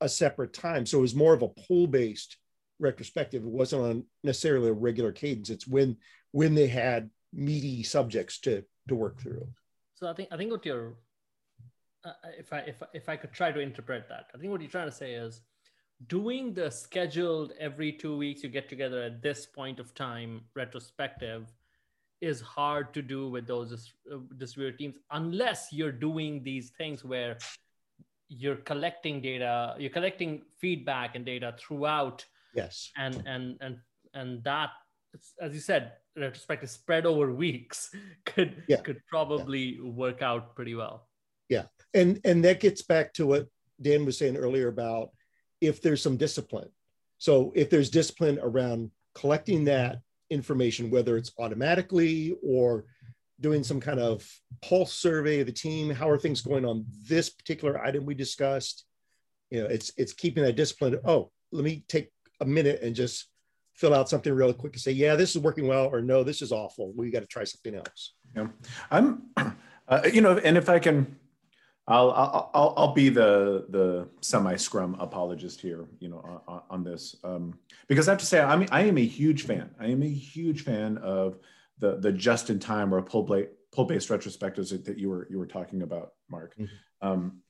a 0.01 0.09
separate 0.09 0.53
time. 0.53 0.85
So 0.85 0.99
it 0.99 1.01
was 1.01 1.15
more 1.15 1.33
of 1.33 1.41
a 1.41 1.47
pull-based 1.47 2.37
retrospective. 2.79 3.43
It 3.43 3.49
wasn't 3.49 3.83
on 3.83 4.03
necessarily 4.23 4.69
a 4.69 4.73
regular 4.73 5.11
cadence. 5.11 5.49
It's 5.49 5.67
when 5.67 5.97
when 6.31 6.55
they 6.55 6.67
had 6.67 7.09
meaty 7.33 7.83
subjects 7.83 8.39
to 8.41 8.63
to 8.87 8.95
work 8.95 9.19
through. 9.21 9.47
So 9.95 10.07
I 10.09 10.13
think 10.13 10.29
I 10.31 10.37
think 10.37 10.51
what 10.51 10.65
you're, 10.65 10.95
uh, 12.03 12.11
if 12.37 12.51
I 12.51 12.59
if 12.59 12.83
if 12.93 13.09
I 13.09 13.15
could 13.15 13.31
try 13.31 13.51
to 13.51 13.59
interpret 13.59 14.07
that, 14.09 14.27
I 14.33 14.37
think 14.37 14.51
what 14.51 14.61
you're 14.61 14.69
trying 14.69 14.89
to 14.89 14.95
say 14.95 15.13
is, 15.13 15.41
doing 16.07 16.53
the 16.53 16.69
scheduled 16.69 17.53
every 17.59 17.91
two 17.91 18.17
weeks 18.17 18.43
you 18.43 18.49
get 18.49 18.67
together 18.67 19.01
at 19.01 19.21
this 19.21 19.45
point 19.45 19.79
of 19.79 19.93
time 19.93 20.41
retrospective 20.53 21.47
is 22.21 22.41
hard 22.41 22.93
to 22.93 23.01
do 23.01 23.29
with 23.29 23.45
those 23.45 23.93
uh, 24.11 24.17
distributed 24.37 24.77
teams 24.77 24.95
unless 25.11 25.71
you're 25.71 25.91
doing 25.91 26.41
these 26.43 26.71
things 26.71 27.03
where 27.03 27.37
you're 28.29 28.55
collecting 28.55 29.21
data 29.21 29.75
you're 29.77 29.91
collecting 29.91 30.41
feedback 30.57 31.15
and 31.15 31.25
data 31.25 31.53
throughout 31.59 32.25
yes 32.55 32.91
and 32.97 33.21
and 33.27 33.57
and 33.61 33.77
and 34.13 34.43
that 34.43 34.69
as 35.41 35.53
you 35.53 35.59
said 35.59 35.93
retrospective 36.15 36.69
spread 36.69 37.05
over 37.05 37.31
weeks 37.33 37.93
could 38.25 38.63
yeah. 38.67 38.77
could 38.77 39.01
probably 39.09 39.77
yeah. 39.79 39.89
work 39.89 40.21
out 40.21 40.55
pretty 40.55 40.75
well. 40.75 41.07
Yeah, 41.49 41.65
and 41.93 42.19
and 42.23 42.43
that 42.45 42.59
gets 42.59 42.81
back 42.81 43.13
to 43.13 43.27
what 43.27 43.47
Dan 43.81 44.05
was 44.05 44.17
saying 44.17 44.37
earlier 44.37 44.67
about 44.67 45.09
if 45.61 45.81
there's 45.81 46.01
some 46.01 46.17
discipline. 46.17 46.69
So 47.17 47.51
if 47.55 47.69
there's 47.69 47.89
discipline 47.89 48.39
around 48.41 48.91
collecting 49.13 49.65
that 49.65 49.99
information, 50.29 50.89
whether 50.89 51.17
it's 51.17 51.31
automatically 51.39 52.35
or 52.43 52.85
doing 53.41 53.63
some 53.63 53.79
kind 53.79 53.99
of 53.99 54.27
pulse 54.61 54.93
survey 54.93 55.41
of 55.41 55.45
the 55.45 55.51
team, 55.51 55.89
how 55.89 56.09
are 56.09 56.17
things 56.17 56.41
going 56.41 56.65
on 56.65 56.85
this 57.07 57.29
particular 57.29 57.81
item 57.83 58.05
we 58.05 58.15
discussed? 58.15 58.85
You 59.49 59.61
know, 59.61 59.67
it's 59.67 59.91
it's 59.97 60.13
keeping 60.13 60.43
that 60.43 60.55
discipline. 60.55 60.97
Oh, 61.05 61.31
let 61.51 61.63
me 61.63 61.83
take 61.87 62.11
a 62.41 62.45
minute 62.45 62.81
and 62.81 62.95
just 62.95 63.27
fill 63.73 63.93
out 63.93 64.09
something 64.09 64.33
really 64.33 64.53
quick 64.53 64.73
and 64.73 64.81
say, 64.81 64.91
yeah, 64.91 65.15
this 65.15 65.35
is 65.35 65.41
working 65.41 65.67
well, 65.67 65.85
or 65.87 66.01
no, 66.01 66.23
this 66.23 66.41
is 66.41 66.51
awful. 66.51 66.93
We 66.95 67.11
got 67.11 67.21
to 67.21 67.27
try 67.27 67.43
something 67.43 67.75
else. 67.75 68.13
Yeah, 68.35 68.47
I'm, 68.89 69.23
uh, 69.87 70.01
you 70.11 70.21
know, 70.21 70.37
and 70.37 70.57
if 70.57 70.69
I 70.69 70.79
can, 70.79 71.17
I'll, 71.87 72.11
I'll, 72.53 72.73
I'll 72.77 72.93
be 72.93 73.09
the, 73.09 73.65
the 73.69 74.07
semi 74.21 74.55
scrum 74.55 74.95
apologist 74.99 75.61
here, 75.61 75.85
you 75.99 76.09
know, 76.09 76.41
on, 76.47 76.61
on 76.69 76.83
this, 76.83 77.15
um, 77.23 77.59
because 77.87 78.07
I 78.07 78.11
have 78.11 78.19
to 78.19 78.25
say, 78.25 78.41
I 78.41 78.55
mean, 78.55 78.69
I 78.71 78.81
am 78.81 78.97
a 78.97 79.05
huge 79.05 79.43
fan. 79.43 79.69
I 79.79 79.87
am 79.87 80.01
a 80.01 80.09
huge 80.09 80.63
fan 80.63 80.97
of 80.97 81.37
the, 81.77 81.97
the 81.97 82.11
just 82.11 82.49
in 82.49 82.59
time 82.59 82.93
or 82.93 83.01
pull 83.03 83.23
play, 83.23 83.47
pull 83.71 83.85
based 83.85 84.09
retrospectives 84.09 84.83
that, 84.85 84.97
you 84.97 85.09
were, 85.09 85.27
you 85.29 85.37
were 85.37 85.45
talking 85.45 85.83
about, 85.83 86.13
Mark. 86.27 86.55
Mm-hmm. 86.57 87.07
Um, 87.07 87.41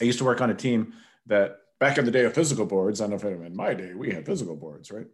I 0.00 0.04
used 0.04 0.18
to 0.18 0.24
work 0.24 0.42
on 0.42 0.50
a 0.50 0.54
team 0.54 0.92
that 1.26 1.56
back 1.78 1.96
in 1.96 2.04
the 2.04 2.10
day 2.10 2.24
of 2.24 2.34
physical 2.34 2.66
boards, 2.66 3.00
I 3.00 3.04
don't 3.04 3.22
know 3.22 3.30
if 3.30 3.46
in 3.46 3.56
my 3.56 3.72
day 3.72 3.94
we 3.94 4.10
had 4.10 4.26
physical 4.26 4.56
boards, 4.56 4.90
right? 4.90 5.06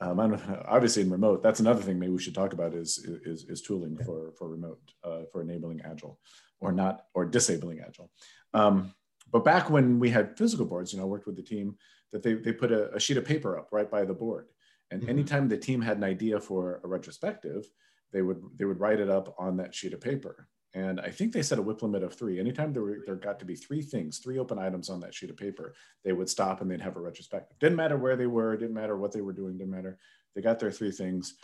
Um, 0.00 0.18
I 0.18 0.26
don't 0.26 0.48
know, 0.48 0.62
obviously 0.66 1.02
in 1.02 1.10
remote, 1.10 1.42
that's 1.42 1.60
another 1.60 1.82
thing 1.82 1.98
maybe 1.98 2.12
we 2.12 2.22
should 2.22 2.34
talk 2.34 2.52
about 2.52 2.74
is 2.74 2.98
is, 3.24 3.44
is 3.44 3.62
tooling 3.62 3.96
for 3.98 4.32
for 4.38 4.48
remote 4.48 4.80
uh, 5.04 5.20
for 5.30 5.42
enabling 5.42 5.82
agile, 5.84 6.18
or 6.64 6.72
not 6.72 7.02
or 7.14 7.24
disabling 7.24 7.80
agile. 7.80 8.10
Um, 8.52 8.94
but 9.30 9.44
back 9.44 9.70
when 9.70 9.98
we 9.98 10.10
had 10.10 10.36
physical 10.36 10.66
boards, 10.66 10.92
you 10.92 10.98
know, 10.98 11.04
I 11.04 11.08
worked 11.08 11.26
with 11.26 11.36
the 11.36 11.42
team 11.42 11.76
that 12.12 12.22
they 12.22 12.34
they 12.34 12.52
put 12.52 12.72
a, 12.72 12.94
a 12.94 13.00
sheet 13.00 13.16
of 13.16 13.24
paper 13.24 13.58
up 13.58 13.68
right 13.72 13.90
by 13.90 14.04
the 14.04 14.14
board, 14.14 14.48
and 14.90 15.00
mm-hmm. 15.00 15.10
anytime 15.10 15.48
the 15.48 15.58
team 15.58 15.80
had 15.80 15.96
an 15.96 16.04
idea 16.04 16.40
for 16.40 16.80
a 16.84 16.88
retrospective, 16.88 17.64
they 18.12 18.22
would 18.22 18.42
they 18.56 18.64
would 18.64 18.80
write 18.80 19.00
it 19.00 19.10
up 19.10 19.34
on 19.38 19.56
that 19.56 19.74
sheet 19.74 19.92
of 19.92 20.00
paper 20.00 20.48
and 20.74 21.00
I 21.00 21.08
think 21.08 21.32
they 21.32 21.42
set 21.42 21.58
a 21.58 21.62
WIP 21.62 21.82
limit 21.82 22.02
of 22.02 22.14
three. 22.14 22.40
Anytime 22.40 22.72
there, 22.72 22.82
were, 22.82 22.98
there 23.06 23.14
got 23.14 23.38
to 23.38 23.44
be 23.44 23.54
three 23.54 23.80
things, 23.80 24.18
three 24.18 24.38
open 24.38 24.58
items 24.58 24.90
on 24.90 24.98
that 25.00 25.14
sheet 25.14 25.30
of 25.30 25.36
paper, 25.36 25.74
they 26.04 26.12
would 26.12 26.28
stop 26.28 26.60
and 26.60 26.70
they'd 26.70 26.80
have 26.80 26.96
a 26.96 27.00
retrospective. 27.00 27.56
Didn't 27.60 27.76
matter 27.76 27.96
where 27.96 28.16
they 28.16 28.26
were, 28.26 28.56
didn't 28.56 28.74
matter 28.74 28.96
what 28.96 29.12
they 29.12 29.20
were 29.20 29.32
doing, 29.32 29.56
didn't 29.56 29.72
matter. 29.72 29.98
They 30.34 30.42
got 30.42 30.58
their 30.58 30.72
three 30.72 30.90
things. 30.90 31.34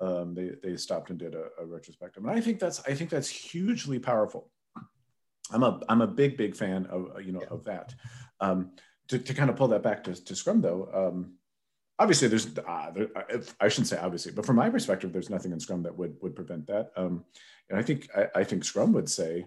Um, 0.00 0.34
they, 0.34 0.50
they 0.62 0.76
stopped 0.76 1.08
and 1.08 1.18
did 1.18 1.34
a, 1.34 1.46
a, 1.58 1.64
retrospective. 1.64 2.22
And 2.24 2.32
I 2.32 2.40
think 2.40 2.58
that's 2.58 2.82
I 2.86 2.94
think 2.94 3.10
that's 3.10 3.28
hugely 3.28 3.98
powerful. 3.98 4.50
I'm 5.52 5.62
a 5.62 5.80
I'm 5.88 6.00
a 6.00 6.06
big 6.06 6.36
big 6.36 6.56
fan 6.56 6.86
of 6.86 7.22
you 7.22 7.32
know 7.32 7.42
yeah. 7.42 7.48
of 7.50 7.64
that. 7.64 7.94
Um, 8.40 8.72
to, 9.08 9.18
to 9.18 9.34
kind 9.34 9.50
of 9.50 9.56
pull 9.56 9.68
that 9.68 9.82
back 9.82 10.04
to, 10.04 10.14
to 10.24 10.34
Scrum 10.34 10.62
though, 10.62 10.88
um, 10.94 11.34
obviously 11.98 12.28
there's 12.28 12.56
uh, 12.58 12.90
there, 12.90 13.08
I 13.60 13.68
shouldn't 13.68 13.88
say 13.88 13.98
obviously, 13.98 14.32
but 14.32 14.46
from 14.46 14.56
my 14.56 14.70
perspective, 14.70 15.12
there's 15.12 15.30
nothing 15.30 15.52
in 15.52 15.60
Scrum 15.60 15.82
that 15.82 15.96
would 15.96 16.16
would 16.22 16.34
prevent 16.34 16.66
that. 16.66 16.90
Um, 16.96 17.24
and 17.70 17.78
I 17.78 17.82
think 17.82 18.08
I, 18.16 18.40
I, 18.40 18.44
think 18.44 18.64
Scrum 18.64 18.92
would 18.92 19.08
say, 19.08 19.46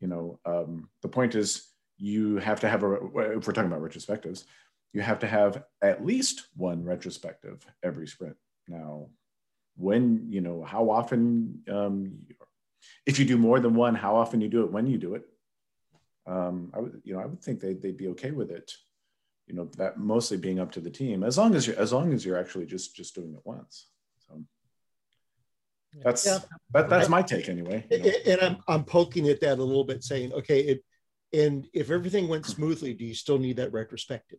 you 0.00 0.08
know, 0.08 0.38
um, 0.44 0.88
the 1.02 1.08
point 1.08 1.34
is 1.34 1.68
you 1.98 2.36
have 2.36 2.60
to 2.60 2.68
have 2.68 2.82
a 2.82 2.94
if 2.94 3.46
we're 3.46 3.52
talking 3.52 3.70
about 3.70 3.82
retrospectives, 3.82 4.44
you 4.92 5.00
have 5.00 5.18
to 5.20 5.26
have 5.26 5.64
at 5.82 6.04
least 6.04 6.48
one 6.56 6.84
retrospective 6.84 7.64
every 7.82 8.06
sprint. 8.06 8.36
Now, 8.68 9.08
when 9.76 10.26
you 10.30 10.40
know 10.40 10.62
how 10.62 10.90
often, 10.90 11.62
um, 11.70 12.18
if 13.06 13.18
you 13.18 13.24
do 13.24 13.38
more 13.38 13.60
than 13.60 13.74
one, 13.74 13.94
how 13.94 14.16
often 14.16 14.40
you 14.40 14.48
do 14.48 14.64
it, 14.64 14.72
when 14.72 14.86
you 14.86 14.98
do 14.98 15.14
it. 15.14 15.24
Um, 16.26 16.70
I 16.74 16.80
would, 16.80 17.02
you 17.04 17.14
know, 17.14 17.20
I 17.20 17.26
would 17.26 17.42
think 17.42 17.60
they'd, 17.60 17.82
they'd 17.82 17.96
be 17.96 18.08
okay 18.08 18.30
with 18.30 18.50
it 18.50 18.72
you 19.46 19.54
know 19.54 19.68
that 19.76 19.98
mostly 19.98 20.36
being 20.36 20.58
up 20.58 20.72
to 20.72 20.80
the 20.80 20.90
team 20.90 21.22
as 21.22 21.36
long 21.36 21.54
as 21.54 21.66
you're 21.66 21.78
as 21.78 21.92
long 21.92 22.12
as 22.12 22.24
you're 22.24 22.38
actually 22.38 22.66
just 22.66 22.94
just 22.94 23.14
doing 23.14 23.34
it 23.34 23.40
once 23.44 23.88
so 24.26 24.42
that's 26.02 26.24
yeah. 26.24 26.38
that, 26.72 26.88
that's 26.88 27.08
my 27.08 27.22
take 27.22 27.48
anyway 27.48 27.84
you 27.90 27.98
know. 27.98 28.10
and 28.26 28.40
i'm 28.40 28.56
i'm 28.68 28.84
poking 28.84 29.28
at 29.28 29.40
that 29.40 29.58
a 29.58 29.64
little 29.64 29.84
bit 29.84 30.02
saying 30.02 30.32
okay 30.32 30.60
it 30.60 30.84
and 31.32 31.68
if 31.72 31.90
everything 31.90 32.28
went 32.28 32.46
smoothly 32.46 32.94
do 32.94 33.04
you 33.04 33.14
still 33.14 33.38
need 33.38 33.56
that 33.56 33.72
retrospective 33.72 34.38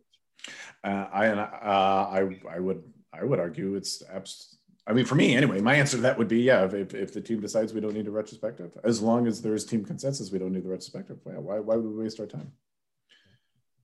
uh, 0.84 1.06
i 1.12 1.28
uh, 1.28 2.08
i 2.10 2.40
i 2.50 2.58
would 2.58 2.82
i 3.12 3.22
would 3.22 3.38
argue 3.38 3.74
it's 3.74 4.02
abs- 4.12 4.58
I 4.86 4.92
mean, 4.92 5.06
for 5.06 5.14
me 5.14 5.34
anyway, 5.34 5.60
my 5.60 5.74
answer 5.74 5.96
to 5.96 6.02
that 6.02 6.18
would 6.18 6.28
be 6.28 6.40
yeah. 6.40 6.64
If, 6.64 6.94
if 6.94 7.12
the 7.12 7.20
team 7.20 7.40
decides 7.40 7.72
we 7.72 7.80
don't 7.80 7.94
need 7.94 8.06
a 8.06 8.10
retrospective, 8.10 8.72
as 8.84 9.00
long 9.00 9.26
as 9.26 9.40
there's 9.40 9.64
team 9.64 9.84
consensus, 9.84 10.30
we 10.30 10.38
don't 10.38 10.52
need 10.52 10.64
the 10.64 10.68
retrospective. 10.68 11.18
Why, 11.22 11.34
why, 11.34 11.58
why 11.58 11.76
would 11.76 11.90
we 11.96 12.02
waste 12.04 12.20
our 12.20 12.26
time? 12.26 12.52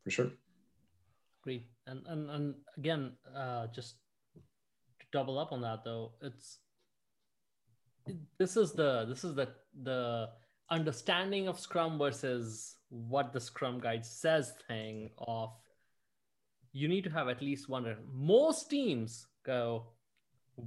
For 0.05 0.11
sure. 0.11 0.31
Great. 1.43 1.67
And 1.87 2.07
and 2.07 2.31
and 2.31 2.55
again, 2.77 3.13
uh, 3.35 3.69
just 3.69 3.97
to 4.35 5.07
double 5.13 5.39
up 5.39 5.53
on 5.53 5.63
that 5.63 5.85
though, 5.85 6.13
it's 6.21 6.59
this 8.39 8.57
is 8.57 8.73
the 8.73 9.07
this 9.09 9.25
is 9.25 9.35
the 9.35 9.49
the 9.83 10.29
understanding 10.71 11.49
of 11.49 11.59
Scrum 11.59 11.99
versus 11.99 12.77
what 12.91 13.33
the 13.33 13.41
Scrum 13.41 13.81
guide 13.81 14.05
says 14.05 14.53
thing 14.69 15.11
of 15.19 15.53
you 16.73 16.89
need 16.89 17.05
to 17.05 17.11
have 17.11 17.29
at 17.29 17.43
least 17.43 17.69
one. 17.69 17.97
Most 18.13 18.71
teams 18.71 19.27
go, 19.45 19.87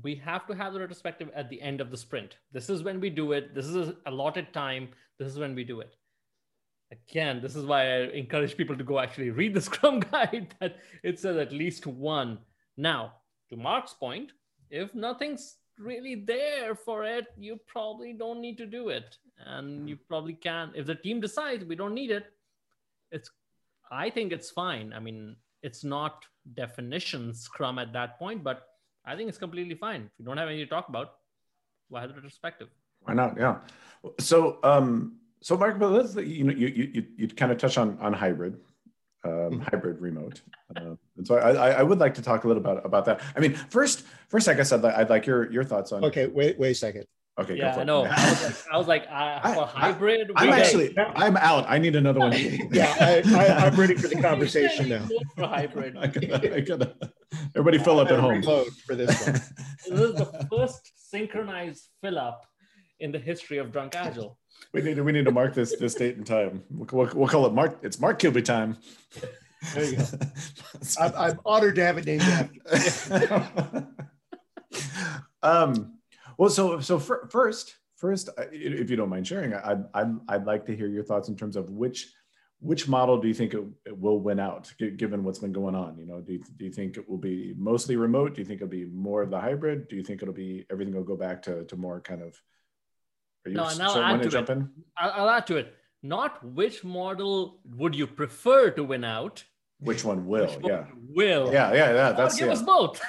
we 0.02 0.16
have 0.16 0.48
to 0.48 0.54
have 0.54 0.74
the 0.74 0.80
retrospective 0.80 1.30
at 1.36 1.50
the 1.50 1.62
end 1.62 1.82
of 1.82 1.92
the 1.92 1.98
sprint. 1.98 2.38
This 2.52 2.70
is 2.70 2.84
when 2.84 3.00
we 3.00 3.10
do 3.10 3.34
it. 3.34 3.54
This 3.54 3.68
is 3.68 3.94
allotted 4.06 4.54
time. 4.54 4.90
This 5.20 5.28
is 5.28 5.38
when 5.40 5.56
we 5.56 5.64
do 5.64 5.82
it 5.82 5.96
again, 6.94 7.42
this 7.42 7.56
is 7.56 7.66
why 7.66 7.82
I 7.82 7.98
encourage 8.10 8.58
people 8.58 8.78
to 8.78 8.84
go 8.84 9.00
actually 9.00 9.30
read 9.30 9.54
the 9.54 9.62
Scrum 9.70 10.00
guide 10.00 10.56
that 10.60 10.78
it 11.04 11.20
says 11.20 11.38
at 11.38 11.52
least 11.52 11.88
one. 11.88 12.40
Now, 12.78 13.14
to 13.50 13.58
Mark's 13.58 13.94
point, 13.94 14.32
if 14.70 14.94
nothing's 14.96 15.58
really 15.78 16.16
there 16.16 16.76
for 16.76 17.04
it, 17.04 17.28
you 17.38 17.60
probably 17.68 18.14
don't 18.14 18.42
need 18.42 18.58
to 18.58 18.66
do 18.66 18.90
it. 18.90 19.18
And 19.46 19.90
you 19.90 19.98
probably 20.08 20.34
can, 20.34 20.72
if 20.76 20.86
the 20.86 20.96
team 20.96 21.20
decides 21.20 21.66
we 21.66 21.76
don't 21.76 21.94
need 21.94 22.12
it, 22.12 22.26
it's, 23.12 23.30
I 23.92 24.10
think 24.10 24.32
it's 24.32 24.52
fine. 24.52 24.94
I 24.94 25.00
mean, 25.00 25.36
it's 25.62 25.84
not 25.84 26.26
definition 26.56 27.34
Scrum 27.34 27.80
at 27.80 27.94
that 27.94 28.20
point, 28.20 28.44
but 28.44 28.68
I 29.06 29.16
think 29.16 29.30
it's 29.30 29.38
completely 29.38 29.76
fine. 29.76 30.04
If 30.04 30.12
you 30.20 30.26
don't 30.26 30.38
have 30.38 30.48
anything 30.48 30.66
to 30.66 30.70
talk 30.70 30.90
about, 30.90 31.14
why 31.90 32.02
have 32.02 32.10
the 32.10 32.16
retrospective? 32.16 32.70
Why 33.02 33.14
not? 33.14 33.38
Yeah. 33.38 33.58
So, 34.20 34.60
um, 34.64 35.18
so, 35.42 35.58
Mark, 35.58 35.78
but 35.78 35.90
let's 35.90 36.16
you 36.16 36.46
know 36.46 36.54
you 36.54 36.68
you 36.68 37.06
you 37.18 37.28
kind 37.28 37.52
of 37.52 37.58
touch 37.58 37.78
on 37.78 37.98
on 38.00 38.14
hybrid, 38.14 38.54
um, 39.26 39.32
mm-hmm. 39.32 39.62
hybrid 39.62 40.00
remote, 40.00 40.42
uh, 40.76 40.96
and 41.18 41.28
so 41.28 41.36
I, 41.36 41.72
I 41.72 41.84
would 41.84 42.00
like 42.00 42.14
to 42.16 42.22
talk 42.22 42.46
a 42.46 42.48
little 42.48 42.64
about 42.64 42.86
about 42.86 43.04
that. 43.06 43.22
I 43.36 43.42
mean, 43.42 43.54
first 43.54 44.06
first 44.30 44.48
I 44.48 44.54
guess 44.54 44.72
I'd 44.72 44.82
like, 44.82 44.96
I'd 44.96 45.10
like 45.10 45.26
your 45.26 45.52
your 45.52 45.66
thoughts 45.66 45.92
on. 45.92 46.06
Okay, 46.06 46.28
wait 46.28 46.58
wait 46.58 46.72
a 46.72 46.76
second. 46.76 47.06
Okay, 47.40 47.58
yeah, 47.58 47.76
I 47.76 47.84
know. 47.84 48.06
I 48.06 48.30
was 48.30 48.44
like, 48.44 48.68
I 48.72 48.78
was 48.78 48.88
like 48.88 49.08
uh, 49.10 49.54
for 49.56 49.66
hybrid. 49.66 50.32
I, 50.36 50.46
am 50.46 50.54
actually, 50.54 50.96
I'm 50.98 51.36
out. 51.38 51.66
I 51.68 51.80
need 51.80 51.96
another 51.96 52.20
one. 52.20 52.32
yeah, 52.72 52.96
I, 53.00 53.66
am 53.66 53.76
ready 53.76 53.96
for 53.96 54.08
the 54.08 54.22
conversation 54.22 54.90
now. 54.90 55.08
For 55.36 55.48
hybrid, 55.48 55.98
I 56.00 56.08
gotta, 56.08 56.56
I 56.56 56.60
gotta, 56.60 56.96
everybody 57.56 57.78
fill 57.78 58.00
up 58.00 58.10
at 58.10 58.20
home. 58.20 58.42
For 58.86 58.96
this 58.96 59.26
one. 59.26 59.34
this 59.90 60.00
is 60.00 60.16
the 60.16 60.48
first 60.50 60.92
synchronized 60.96 61.90
fill 62.02 62.18
up 62.18 62.46
in 63.00 63.12
the 63.12 63.20
history 63.20 63.58
of 63.58 63.72
Drunk 63.72 63.96
Agile 63.96 64.38
we 64.72 64.82
need 64.82 64.96
to 64.96 65.04
we 65.04 65.12
need 65.12 65.26
to 65.26 65.32
mark 65.32 65.54
this 65.54 65.76
this 65.78 65.96
date 65.96 66.18
and 66.18 66.26
time. 66.26 66.64
We'll, 66.70 66.88
we'll, 66.92 67.16
we'll 67.16 67.28
call 67.28 67.46
it 67.46 67.54
Mark. 67.54 67.80
It's 67.84 68.00
Mark 68.00 68.20
Kilby 68.20 68.42
time. 68.42 68.78
There 69.74 69.84
you 69.84 69.98
go. 69.98 70.04
I'm, 71.00 71.14
I'm, 71.16 71.40
honored 71.46 71.76
to 71.76 71.86
have 71.86 71.98
it 71.98 72.06
named 72.06 72.22
after. 72.24 73.88
um, 75.44 76.00
well, 76.38 76.50
so 76.50 76.80
so 76.80 77.00
for, 77.00 77.28
first, 77.32 77.76
first, 77.96 78.30
if 78.52 78.90
you 78.90 78.96
don't 78.96 79.10
mind 79.10 79.28
sharing, 79.28 79.54
I'd, 79.54 79.86
I'd 79.94 80.16
I'd 80.28 80.46
like 80.46 80.66
to 80.66 80.76
hear 80.76 80.88
your 80.88 81.04
thoughts 81.04 81.30
in 81.30 81.36
terms 81.36 81.56
of 81.56 81.70
which 81.70 82.12
which 82.64 82.88
model 82.88 83.20
do 83.20 83.28
you 83.28 83.34
think 83.34 83.54
it, 83.54 83.64
it, 83.86 83.98
will 83.98 84.20
win 84.20 84.40
out 84.40 84.74
given 84.98 85.24
what's 85.24 85.40
been 85.40 85.52
going 85.52 85.76
on 85.76 85.98
you 85.98 86.06
know 86.06 86.22
do 86.22 86.34
you, 86.34 86.44
do 86.58 86.66
you 86.66 86.72
think 86.72 86.98
it 86.98 87.08
will 87.10 87.18
be 87.18 87.54
mostly 87.58 87.96
remote 87.96 88.34
do 88.34 88.42
you 88.42 88.46
think 88.46 88.62
it'll 88.62 88.70
be 88.70 88.86
more 88.86 89.22
of 89.22 89.30
the 89.30 89.40
hybrid 89.40 89.88
do 89.90 89.96
you 89.96 90.04
think 90.04 90.22
it'll 90.22 90.34
be 90.34 90.66
everything 90.72 90.96
will 90.96 91.04
go 91.04 91.18
back 91.18 91.42
to, 91.42 91.66
to 91.66 91.76
more 91.76 92.00
kind 92.00 92.22
of 92.22 92.42
are 93.46 93.50
you 93.50 93.58
no, 93.58 93.68
and 93.68 93.82
I'll 93.82 94.02
add 94.02 94.24
to, 94.24 94.30
to 94.30 94.40
it. 94.40 94.50
In? 94.50 94.70
I'll, 94.98 95.12
I'll 95.12 95.30
add 95.30 95.48
to 95.48 95.58
it. 95.58 95.76
Not 96.02 96.44
which 96.44 96.84
model 96.84 97.60
would 97.76 97.96
you 97.96 98.08
prefer 98.08 98.70
to 98.72 98.84
win 98.84 99.04
out. 99.04 99.44
Which 99.80 100.04
one 100.04 100.26
will? 100.26 100.48
Which 100.48 100.58
yeah. 100.64 100.86
Will. 101.10 101.52
Yeah, 101.52 101.74
yeah, 101.74 101.94
yeah. 101.94 102.12
That's 102.14 102.38
give 102.38 102.48
yeah. 102.48 102.54
us 102.54 102.62
both. 102.62 103.02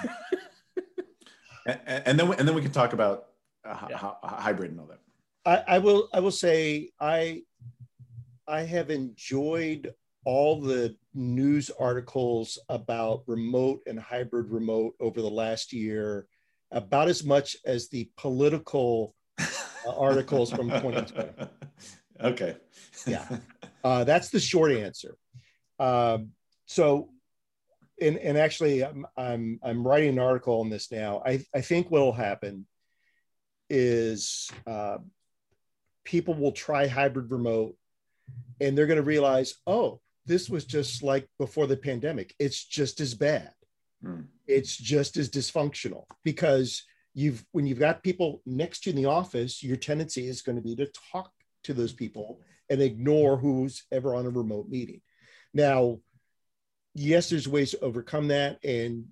and, 1.66 1.80
and, 1.86 2.18
then 2.18 2.32
and 2.34 2.48
then 2.48 2.54
we 2.54 2.62
can 2.62 2.72
talk 2.72 2.92
about 2.92 3.26
uh, 3.64 3.86
yeah. 3.88 4.10
hybrid 4.22 4.72
and 4.72 4.80
all 4.80 4.86
that. 4.86 5.00
I, 5.46 5.76
I 5.76 5.78
will 5.78 6.08
I 6.12 6.20
will 6.20 6.32
say 6.32 6.90
I 7.00 7.42
I 8.46 8.62
have 8.62 8.90
enjoyed 8.90 9.94
all 10.24 10.61
the 10.61 10.96
news 11.12 11.70
articles 11.78 12.59
about 12.68 13.22
remote 13.26 13.80
and 13.87 13.98
hybrid 13.98 14.50
remote 14.50 14.94
over 15.00 15.20
the 15.20 15.30
last 15.30 15.72
year 15.72 16.26
about 16.70 17.09
as 17.09 17.24
much 17.24 17.57
as 17.64 17.88
the 17.88 18.11
political 18.16 19.14
uh, 19.38 19.44
articles 19.96 20.50
from 20.50 20.70
2020. 20.70 21.48
Okay. 22.20 22.57
yeah, 23.09 23.26
uh, 23.83 24.04
that's 24.04 24.30
the 24.30 24.38
short 24.38 24.70
answer. 24.70 25.16
Um, 25.80 26.30
so, 26.64 27.11
and 28.00 28.16
and 28.18 28.38
actually, 28.38 28.85
I'm, 28.85 29.04
I'm 29.16 29.59
I'm 29.64 29.87
writing 29.87 30.11
an 30.11 30.20
article 30.20 30.61
on 30.61 30.70
this 30.70 30.92
now. 30.92 31.22
I 31.26 31.44
I 31.52 31.61
think 31.61 31.90
what 31.90 32.02
will 32.02 32.12
happen 32.12 32.66
is 33.68 34.48
uh, 34.64 34.98
people 36.04 36.35
will 36.35 36.52
try 36.52 36.87
hybrid 36.87 37.33
remote, 37.33 37.74
and 38.60 38.76
they're 38.76 38.87
going 38.87 38.96
to 38.96 39.02
realize, 39.02 39.54
oh, 39.66 40.00
this 40.26 40.48
was 40.48 40.64
just 40.64 41.02
like 41.02 41.28
before 41.38 41.66
the 41.66 41.76
pandemic. 41.76 42.34
It's 42.38 42.64
just 42.64 43.00
as 43.00 43.14
bad. 43.14 43.50
Mm. 44.04 44.26
It's 44.46 44.76
just 44.76 45.16
as 45.16 45.30
dysfunctional 45.30 46.04
because 46.24 46.84
you've 47.14 47.44
when 47.52 47.66
you've 47.66 47.78
got 47.78 48.02
people 48.02 48.42
next 48.44 48.80
to 48.80 48.90
you 48.90 48.96
in 48.96 49.02
the 49.02 49.08
office, 49.08 49.62
your 49.62 49.76
tendency 49.76 50.26
is 50.26 50.42
going 50.42 50.56
to 50.56 50.62
be 50.62 50.76
to 50.76 50.90
talk 51.12 51.30
to 51.64 51.74
those 51.74 51.92
people 51.92 52.40
and 52.68 52.80
ignore 52.80 53.37
who's 53.37 53.84
ever 53.92 54.14
on 54.14 54.26
a 54.26 54.30
remote 54.30 54.68
meeting. 54.68 55.00
Now, 55.52 55.98
yes, 56.94 57.30
there's 57.30 57.48
ways 57.48 57.72
to 57.72 57.80
overcome 57.80 58.28
that, 58.28 58.58
and 58.64 59.06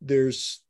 there's 0.00 0.62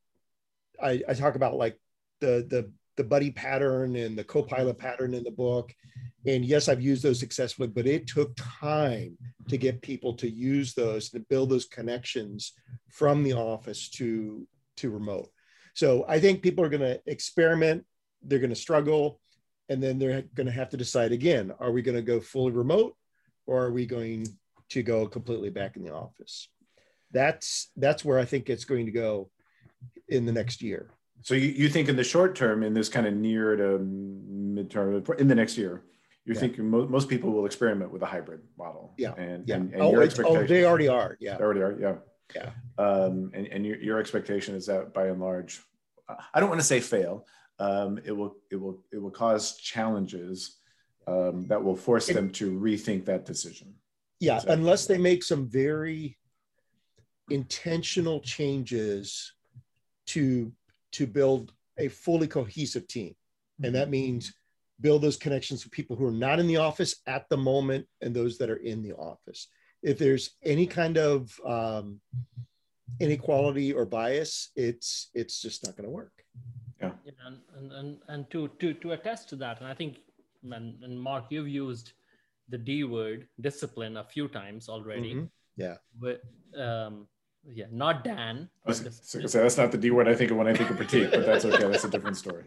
I, 0.82 1.02
I 1.08 1.14
talk 1.14 1.34
about 1.34 1.56
like 1.56 1.78
the 2.20 2.46
the 2.48 2.72
the 3.00 3.04
buddy 3.04 3.30
pattern 3.30 3.96
and 3.96 4.14
the 4.14 4.22
co-pilot 4.22 4.76
mm-hmm. 4.76 4.86
pattern 4.86 5.14
in 5.14 5.24
the 5.24 5.30
book. 5.30 5.74
And 6.26 6.44
yes, 6.44 6.68
I've 6.68 6.82
used 6.82 7.02
those 7.02 7.18
successfully, 7.18 7.68
but 7.68 7.86
it 7.86 8.06
took 8.06 8.36
time 8.36 9.16
to 9.48 9.56
get 9.56 9.80
people 9.80 10.12
to 10.16 10.28
use 10.28 10.74
those 10.74 11.08
to 11.10 11.20
build 11.20 11.48
those 11.48 11.64
connections 11.64 12.52
from 12.90 13.22
the 13.22 13.32
office 13.32 13.88
to 13.92 14.46
to 14.76 14.90
remote. 14.90 15.30
So 15.72 16.04
I 16.08 16.20
think 16.20 16.42
people 16.42 16.62
are 16.62 16.68
going 16.68 16.82
to 16.82 17.00
experiment, 17.06 17.86
they're 18.22 18.38
going 18.38 18.50
to 18.50 18.56
struggle, 18.56 19.18
and 19.70 19.82
then 19.82 19.98
they're 19.98 20.24
going 20.34 20.46
to 20.46 20.52
have 20.52 20.68
to 20.70 20.76
decide 20.76 21.12
again 21.12 21.52
are 21.58 21.72
we 21.72 21.80
going 21.80 21.96
to 21.96 22.02
go 22.02 22.20
fully 22.20 22.52
remote 22.52 22.94
or 23.46 23.64
are 23.64 23.72
we 23.72 23.86
going 23.86 24.26
to 24.70 24.82
go 24.82 25.06
completely 25.06 25.48
back 25.48 25.76
in 25.76 25.84
the 25.84 25.94
office? 25.94 26.50
That's 27.12 27.70
that's 27.76 28.04
where 28.04 28.18
I 28.18 28.26
think 28.26 28.50
it's 28.50 28.66
going 28.66 28.84
to 28.84 28.92
go 28.92 29.30
in 30.06 30.26
the 30.26 30.32
next 30.32 30.60
year. 30.60 30.90
So 31.22 31.34
you, 31.34 31.48
you 31.48 31.68
think 31.68 31.88
in 31.88 31.96
the 31.96 32.04
short 32.04 32.34
term, 32.34 32.62
in 32.62 32.74
this 32.74 32.88
kind 32.88 33.06
of 33.06 33.14
near 33.14 33.56
to 33.56 33.78
midterm, 33.78 35.18
in 35.18 35.28
the 35.28 35.34
next 35.34 35.58
year, 35.58 35.84
you're 36.24 36.34
yeah. 36.34 36.40
thinking 36.40 36.68
mo- 36.68 36.86
most 36.88 37.08
people 37.08 37.30
will 37.30 37.46
experiment 37.46 37.92
with 37.92 38.02
a 38.02 38.06
hybrid 38.06 38.40
model. 38.58 38.94
Yeah. 38.96 39.14
And, 39.14 39.48
yeah. 39.48 39.56
and, 39.56 39.72
and 39.72 39.82
oh, 39.82 40.08
oh, 40.24 40.44
they 40.44 40.64
already 40.64 40.88
are. 40.88 41.16
Yeah. 41.20 41.36
They 41.36 41.44
already 41.44 41.62
are. 41.62 41.76
Yeah. 41.78 41.94
Yeah. 42.34 42.50
Um, 42.78 43.32
and 43.34 43.46
and 43.48 43.66
your, 43.66 43.76
your 43.78 43.98
expectation 43.98 44.54
is 44.54 44.66
that 44.66 44.94
by 44.94 45.06
and 45.06 45.20
large, 45.20 45.60
I 46.32 46.38
don't 46.38 46.48
want 46.48 46.60
to 46.60 46.66
say 46.66 46.80
fail. 46.80 47.26
Um, 47.58 47.98
it 48.04 48.12
will 48.12 48.36
it 48.50 48.56
will 48.56 48.84
it 48.92 48.98
will 48.98 49.10
cause 49.10 49.56
challenges 49.56 50.56
um, 51.06 51.46
that 51.48 51.62
will 51.62 51.76
force 51.76 52.08
it, 52.08 52.14
them 52.14 52.30
to 52.32 52.52
rethink 52.52 53.04
that 53.06 53.24
decision. 53.24 53.74
Yeah, 54.20 54.40
unless 54.46 54.86
they 54.86 54.98
make 54.98 55.24
some 55.24 55.48
very 55.48 56.18
intentional 57.30 58.20
changes 58.20 59.32
to 60.06 60.52
to 60.92 61.06
build 61.06 61.52
a 61.78 61.88
fully 61.88 62.26
cohesive 62.26 62.86
team. 62.86 63.14
And 63.62 63.74
that 63.74 63.90
means 63.90 64.32
build 64.80 65.02
those 65.02 65.18
connections 65.18 65.64
with 65.64 65.72
people 65.72 65.94
who 65.94 66.06
are 66.06 66.12
not 66.12 66.40
in 66.40 66.46
the 66.46 66.56
office 66.56 66.96
at 67.06 67.28
the 67.28 67.36
moment 67.36 67.86
and 68.00 68.14
those 68.14 68.38
that 68.38 68.48
are 68.48 68.56
in 68.56 68.82
the 68.82 68.94
office. 68.94 69.48
If 69.82 69.98
there's 69.98 70.30
any 70.42 70.66
kind 70.66 70.96
of 70.96 71.38
um, 71.46 72.00
inequality 72.98 73.72
or 73.72 73.84
bias 73.86 74.50
it's 74.56 75.10
it's 75.14 75.40
just 75.40 75.64
not 75.64 75.76
going 75.76 75.84
to 75.84 75.90
work. 75.90 76.12
Yeah, 76.80 76.92
yeah 77.04 77.12
and, 77.26 77.38
and, 77.56 77.72
and 77.72 77.98
and 78.08 78.30
to 78.30 78.48
to 78.60 78.74
to 78.74 78.92
attest 78.92 79.28
to 79.30 79.36
that 79.36 79.60
and 79.60 79.68
i 79.68 79.74
think 79.74 79.98
and, 80.42 80.82
and 80.82 81.00
mark 81.00 81.24
you've 81.30 81.48
used 81.48 81.92
the 82.48 82.58
d 82.58 82.84
word 82.84 83.28
discipline 83.40 83.96
a 83.96 84.04
few 84.04 84.28
times 84.28 84.68
already. 84.68 85.14
Mhm. 85.14 85.30
yeah. 85.56 85.76
But 85.98 86.20
um 86.56 87.06
yeah 87.46 87.66
not 87.70 88.04
dan. 88.04 88.48
I 88.64 88.68
was 88.68 88.80
gonna 88.80 88.92
say, 88.92 89.40
that's 89.42 89.56
not 89.56 89.72
the 89.72 89.78
D 89.78 89.90
word 89.90 90.08
I 90.08 90.14
think 90.14 90.30
of 90.30 90.36
when 90.36 90.46
I 90.48 90.54
think 90.54 90.70
of 90.70 90.76
Prateek, 90.76 91.10
but 91.10 91.24
that's 91.26 91.44
okay. 91.44 91.68
That's 91.68 91.84
a 91.84 91.90
different 91.90 92.16
story. 92.16 92.44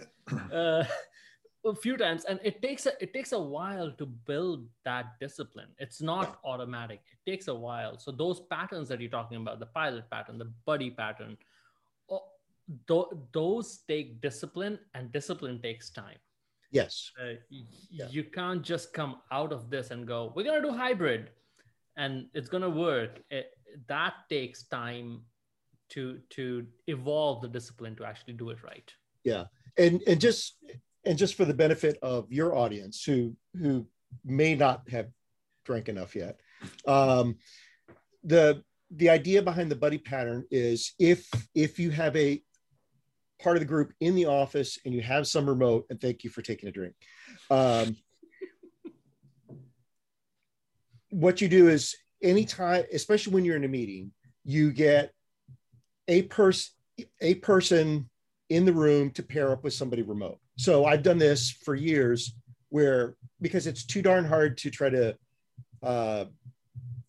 uh, 0.52 0.84
a 1.66 1.74
few 1.74 1.96
times 1.96 2.24
and 2.24 2.38
it 2.44 2.62
takes 2.62 2.86
a 2.86 2.92
it 3.02 3.12
takes 3.12 3.32
a 3.32 3.38
while 3.38 3.90
to 3.92 4.06
build 4.06 4.66
that 4.84 5.18
discipline. 5.20 5.68
It's 5.78 6.00
not 6.00 6.38
automatic. 6.44 7.02
It 7.12 7.30
takes 7.30 7.48
a 7.48 7.54
while. 7.54 7.98
So 7.98 8.10
those 8.12 8.40
patterns 8.40 8.88
that 8.88 9.00
you're 9.00 9.10
talking 9.10 9.38
about 9.38 9.58
the 9.58 9.66
pilot 9.66 10.08
pattern 10.10 10.38
the 10.38 10.50
buddy 10.64 10.90
pattern 10.90 11.36
th- 12.86 13.12
those 13.32 13.78
take 13.88 14.20
discipline 14.20 14.78
and 14.94 15.10
discipline 15.12 15.60
takes 15.60 15.90
time. 15.90 16.18
Yes. 16.70 17.10
Uh, 17.20 17.34
y- 17.50 17.64
Yeah. 17.90 18.08
you 18.10 18.24
can't 18.24 18.62
just 18.62 18.92
come 18.92 19.16
out 19.32 19.52
of 19.52 19.68
this 19.70 19.90
and 19.90 20.06
go 20.06 20.32
we're 20.34 20.44
going 20.44 20.62
to 20.62 20.68
do 20.68 20.74
hybrid 20.76 21.30
and 21.96 22.28
it's 22.34 22.48
going 22.48 22.62
to 22.62 22.70
work. 22.70 23.20
It, 23.30 23.57
that 23.86 24.14
takes 24.28 24.64
time 24.64 25.22
to 25.90 26.20
to 26.30 26.66
evolve 26.86 27.40
the 27.42 27.48
discipline 27.48 27.96
to 27.96 28.04
actually 28.04 28.34
do 28.34 28.50
it 28.50 28.62
right 28.62 28.92
Yeah. 29.24 29.44
and 29.76 30.02
and 30.06 30.20
just 30.20 30.56
and 31.04 31.16
just 31.16 31.34
for 31.34 31.44
the 31.44 31.54
benefit 31.54 31.98
of 32.02 32.30
your 32.30 32.54
audience 32.56 33.02
who 33.04 33.34
who 33.54 33.86
may 34.24 34.54
not 34.54 34.88
have 34.90 35.08
drank 35.64 35.88
enough 35.88 36.14
yet 36.16 36.40
um 36.86 37.36
the 38.24 38.62
the 38.90 39.08
idea 39.10 39.42
behind 39.42 39.70
the 39.70 39.76
buddy 39.76 39.98
pattern 39.98 40.44
is 40.50 40.94
if 40.98 41.28
if 41.54 41.78
you 41.78 41.90
have 41.90 42.16
a 42.16 42.42
part 43.40 43.56
of 43.56 43.60
the 43.60 43.66
group 43.66 43.92
in 44.00 44.14
the 44.14 44.26
office 44.26 44.78
and 44.84 44.92
you 44.94 45.00
have 45.00 45.26
some 45.26 45.48
remote 45.48 45.86
and 45.90 46.00
thank 46.00 46.24
you 46.24 46.30
for 46.30 46.42
taking 46.42 46.68
a 46.68 46.72
drink 46.72 46.94
um 47.50 47.96
what 51.10 51.40
you 51.40 51.48
do 51.48 51.68
is 51.68 51.96
anytime 52.22 52.84
especially 52.92 53.32
when 53.32 53.44
you're 53.44 53.56
in 53.56 53.64
a 53.64 53.68
meeting 53.68 54.10
you 54.44 54.72
get 54.72 55.12
a 56.08 56.22
person 56.22 56.72
a 57.20 57.34
person 57.36 58.08
in 58.48 58.64
the 58.64 58.72
room 58.72 59.10
to 59.10 59.22
pair 59.22 59.50
up 59.50 59.62
with 59.62 59.74
somebody 59.74 60.02
remote. 60.02 60.38
So 60.56 60.84
I've 60.84 61.02
done 61.02 61.18
this 61.18 61.50
for 61.50 61.74
years 61.74 62.34
where 62.70 63.14
because 63.40 63.66
it's 63.66 63.84
too 63.84 64.02
darn 64.02 64.24
hard 64.24 64.58
to 64.58 64.70
try 64.70 64.90
to 64.90 65.16
uh, 65.82 66.24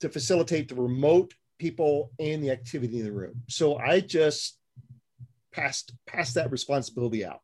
to 0.01 0.09
facilitate 0.09 0.69
the 0.69 0.75
remote 0.75 1.33
people 1.57 2.11
and 2.19 2.43
the 2.43 2.51
activity 2.51 2.99
in 2.99 3.05
the 3.05 3.11
room. 3.11 3.41
So 3.47 3.77
I 3.77 4.01
just 4.01 4.57
passed 5.51 5.93
passed 6.05 6.35
that 6.35 6.51
responsibility 6.51 7.25
out. 7.25 7.41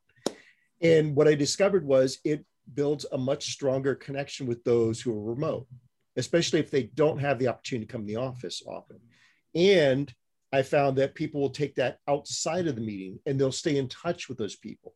And 0.80 1.16
what 1.16 1.26
I 1.26 1.34
discovered 1.34 1.84
was 1.84 2.18
it 2.24 2.44
builds 2.72 3.06
a 3.10 3.18
much 3.18 3.52
stronger 3.52 3.94
connection 3.94 4.46
with 4.46 4.62
those 4.64 5.00
who 5.00 5.12
are 5.12 5.34
remote, 5.34 5.66
especially 6.16 6.60
if 6.60 6.70
they 6.70 6.84
don't 6.94 7.18
have 7.18 7.38
the 7.38 7.48
opportunity 7.48 7.86
to 7.86 7.92
come 7.92 8.02
in 8.02 8.06
the 8.06 8.16
office 8.16 8.62
often. 8.66 8.98
And 9.54 10.12
I 10.52 10.62
found 10.62 10.96
that 10.98 11.14
people 11.14 11.40
will 11.40 11.50
take 11.50 11.74
that 11.76 11.98
outside 12.08 12.66
of 12.66 12.74
the 12.74 12.80
meeting 12.80 13.18
and 13.26 13.38
they'll 13.38 13.52
stay 13.52 13.76
in 13.76 13.88
touch 13.88 14.28
with 14.28 14.38
those 14.38 14.56
people. 14.56 14.94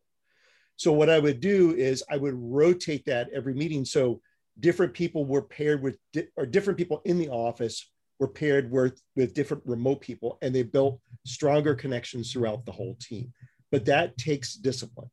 So 0.77 0.91
what 0.91 1.09
I 1.09 1.19
would 1.19 1.39
do 1.39 1.75
is 1.75 2.03
I 2.09 2.17
would 2.17 2.33
rotate 2.35 3.05
that 3.05 3.29
every 3.33 3.53
meeting. 3.53 3.85
So 3.85 4.21
different 4.59 4.93
people 4.93 5.25
were 5.25 5.43
paired 5.43 5.81
with, 5.81 5.97
or 6.35 6.45
different 6.45 6.77
people 6.77 7.01
in 7.05 7.19
the 7.19 7.29
office 7.29 7.89
were 8.19 8.27
paired 8.27 8.71
with, 8.71 9.01
with 9.15 9.33
different 9.33 9.63
remote 9.65 10.01
people 10.01 10.37
and 10.41 10.53
they 10.53 10.63
built 10.63 10.99
stronger 11.25 11.75
connections 11.75 12.31
throughout 12.31 12.65
the 12.65 12.71
whole 12.71 12.95
team. 12.99 13.31
But 13.71 13.85
that 13.85 14.17
takes 14.17 14.55
discipline. 14.55 15.09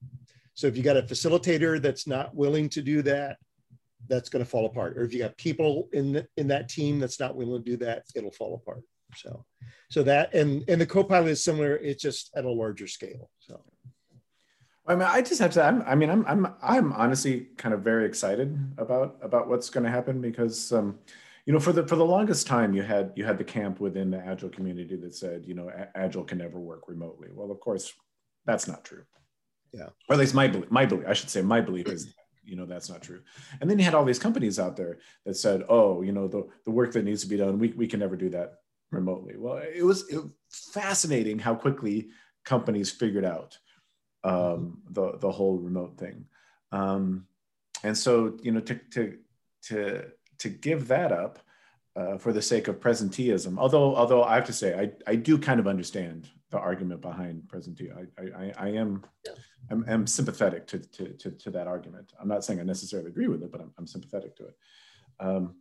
So 0.55 0.67
if 0.67 0.77
you 0.77 0.83
got 0.83 0.97
a 0.97 1.03
facilitator 1.03 1.81
that's 1.81 2.07
not 2.07 2.35
willing 2.35 2.69
to 2.71 2.83
do 2.83 3.03
that, 3.03 3.37
that's 4.07 4.29
going 4.29 4.45
to 4.45 4.51
fall 4.51 4.67
apart. 4.67 4.97
Or 4.97 5.03
if 5.03 5.13
you 5.13 5.19
got 5.19 5.37
people 5.37 5.89
in 5.93 6.13
the, 6.13 6.29
in 6.37 6.49
that 6.49 6.69
team 6.69 6.99
that's 6.99 7.21
not 7.21 7.37
willing 7.37 7.63
to 7.63 7.71
do 7.71 7.77
that, 7.79 8.05
it'll 8.15 8.31
fall 8.31 8.55
apart. 8.55 8.83
So, 9.17 9.45
so 9.91 10.03
that 10.03 10.35
and 10.35 10.65
and 10.69 10.81
the 10.81 10.87
co-pilot 10.87 11.31
is 11.31 11.43
similar. 11.43 11.77
It's 11.77 12.03
just 12.03 12.31
at 12.37 12.45
a 12.45 12.51
larger 12.51 12.87
scale. 12.87 13.31
So, 13.39 13.63
I 14.87 14.95
mean, 14.95 15.09
I 15.11 15.23
just 15.23 15.41
have 15.41 15.53
to. 15.53 15.65
I'm, 15.65 15.83
I 15.87 15.95
mean, 15.95 16.11
I'm, 16.11 16.27
I'm, 16.27 16.55
I'm 16.63 16.93
honestly 16.93 17.49
kind 17.57 17.75
of 17.75 17.81
very 17.81 18.05
excited 18.05 18.59
about 18.77 19.19
about 19.23 19.49
what's 19.49 19.71
going 19.71 19.85
to 19.85 19.91
happen 19.91 20.21
because, 20.21 20.73
um, 20.73 20.99
you 21.47 21.55
know, 21.55 21.61
for 21.61 21.73
the 21.73 21.87
for 21.87 21.97
the 21.97 22.05
longest 22.05 22.47
time, 22.47 22.75
you 22.75 22.83
had 22.83 23.13
you 23.17 23.25
had 23.25 23.39
the 23.39 23.45
camp 23.45 23.81
within 23.81 24.11
the 24.11 24.19
agile 24.19 24.51
community 24.51 24.97
that 24.97 25.15
said, 25.15 25.47
you 25.47 25.55
know, 25.55 25.71
agile 25.95 26.25
can 26.25 26.37
never 26.37 26.59
work 26.59 26.87
remotely. 26.87 27.29
Well, 27.33 27.51
of 27.51 27.61
course, 27.61 27.93
that's 28.45 28.69
not 28.69 28.85
true. 28.85 29.05
Yeah. 29.73 29.89
Or 30.09 30.15
at 30.15 30.19
least 30.19 30.35
my 30.35 30.49
belief, 30.49 30.71
my 30.71 30.87
belief, 30.87 31.07
I 31.07 31.13
should 31.13 31.31
say, 31.31 31.43
my 31.43 31.61
belief 31.61 31.89
is, 31.89 32.15
you 32.49 32.57
know, 32.57 32.67
that's 32.67 32.89
not 32.89 33.03
true. 33.03 33.21
And 33.61 33.69
then 33.69 33.79
you 33.79 33.85
had 33.85 33.95
all 33.95 34.05
these 34.05 34.19
companies 34.19 34.59
out 34.59 34.77
there 34.77 34.99
that 35.25 35.35
said, 35.35 35.65
oh, 35.69 36.03
you 36.03 36.13
know, 36.13 36.29
the 36.29 36.49
the 36.65 36.71
work 36.71 36.93
that 36.93 37.05
needs 37.05 37.23
to 37.23 37.29
be 37.29 37.37
done, 37.37 37.59
we 37.59 37.69
we 37.69 37.87
can 37.87 38.01
never 38.01 38.17
do 38.17 38.31
that 38.31 38.55
remotely. 38.91 39.37
Well, 39.37 39.59
it 39.59 39.85
was, 39.85 40.09
it 40.09 40.21
fascinating 40.51 41.39
how 41.39 41.55
quickly 41.55 42.09
companies 42.45 42.91
figured 42.91 43.25
out 43.25 43.59
um, 44.25 44.83
the 44.91 45.19
the 45.19 45.31
whole 45.31 45.59
remote 45.59 45.99
thing. 45.99 46.25
Um, 46.73 47.27
and 47.85 47.97
so, 47.97 48.39
you 48.43 48.53
know, 48.53 48.61
to 48.61 48.75
to 48.93 49.19
to 49.65 50.05
to 50.39 50.49
give 50.49 50.89
that 50.89 51.13
up 51.13 51.39
uh, 51.97 52.17
for 52.19 52.33
the 52.33 52.43
sake 52.43 52.69
of 52.69 52.81
presenteeism, 52.81 53.59
although 53.59 53.95
although 53.95 54.25
I 54.25 54.35
have 54.37 54.47
to 54.47 54.53
say, 54.53 54.79
I 54.79 55.13
I 55.13 55.17
do 55.17 55.39
kind 55.39 55.61
of 55.61 55.67
understand 55.67 56.29
the 56.51 56.59
argument 56.59 57.01
behind 57.01 57.43
presentee. 57.47 57.91
I 57.93 58.43
I, 58.45 58.53
I 58.59 58.69
am 58.71 59.05
Yeah. 59.25 59.33
I'm, 59.71 59.85
I'm 59.89 60.07
sympathetic 60.07 60.67
to, 60.69 60.79
to 60.79 61.13
to 61.15 61.31
to 61.31 61.51
that 61.51 61.67
argument. 61.67 62.13
I'm 62.21 62.29
not 62.29 62.45
saying 62.45 62.61
I 62.61 62.63
necessarily 62.63 63.09
agree 63.11 63.29
with 63.29 63.43
it, 63.43 63.53
but 63.53 63.61
I'm, 63.61 63.73
I'm 63.79 63.87
sympathetic 63.87 64.37
to 64.37 64.47
it. 64.47 64.57
Um, 65.21 65.57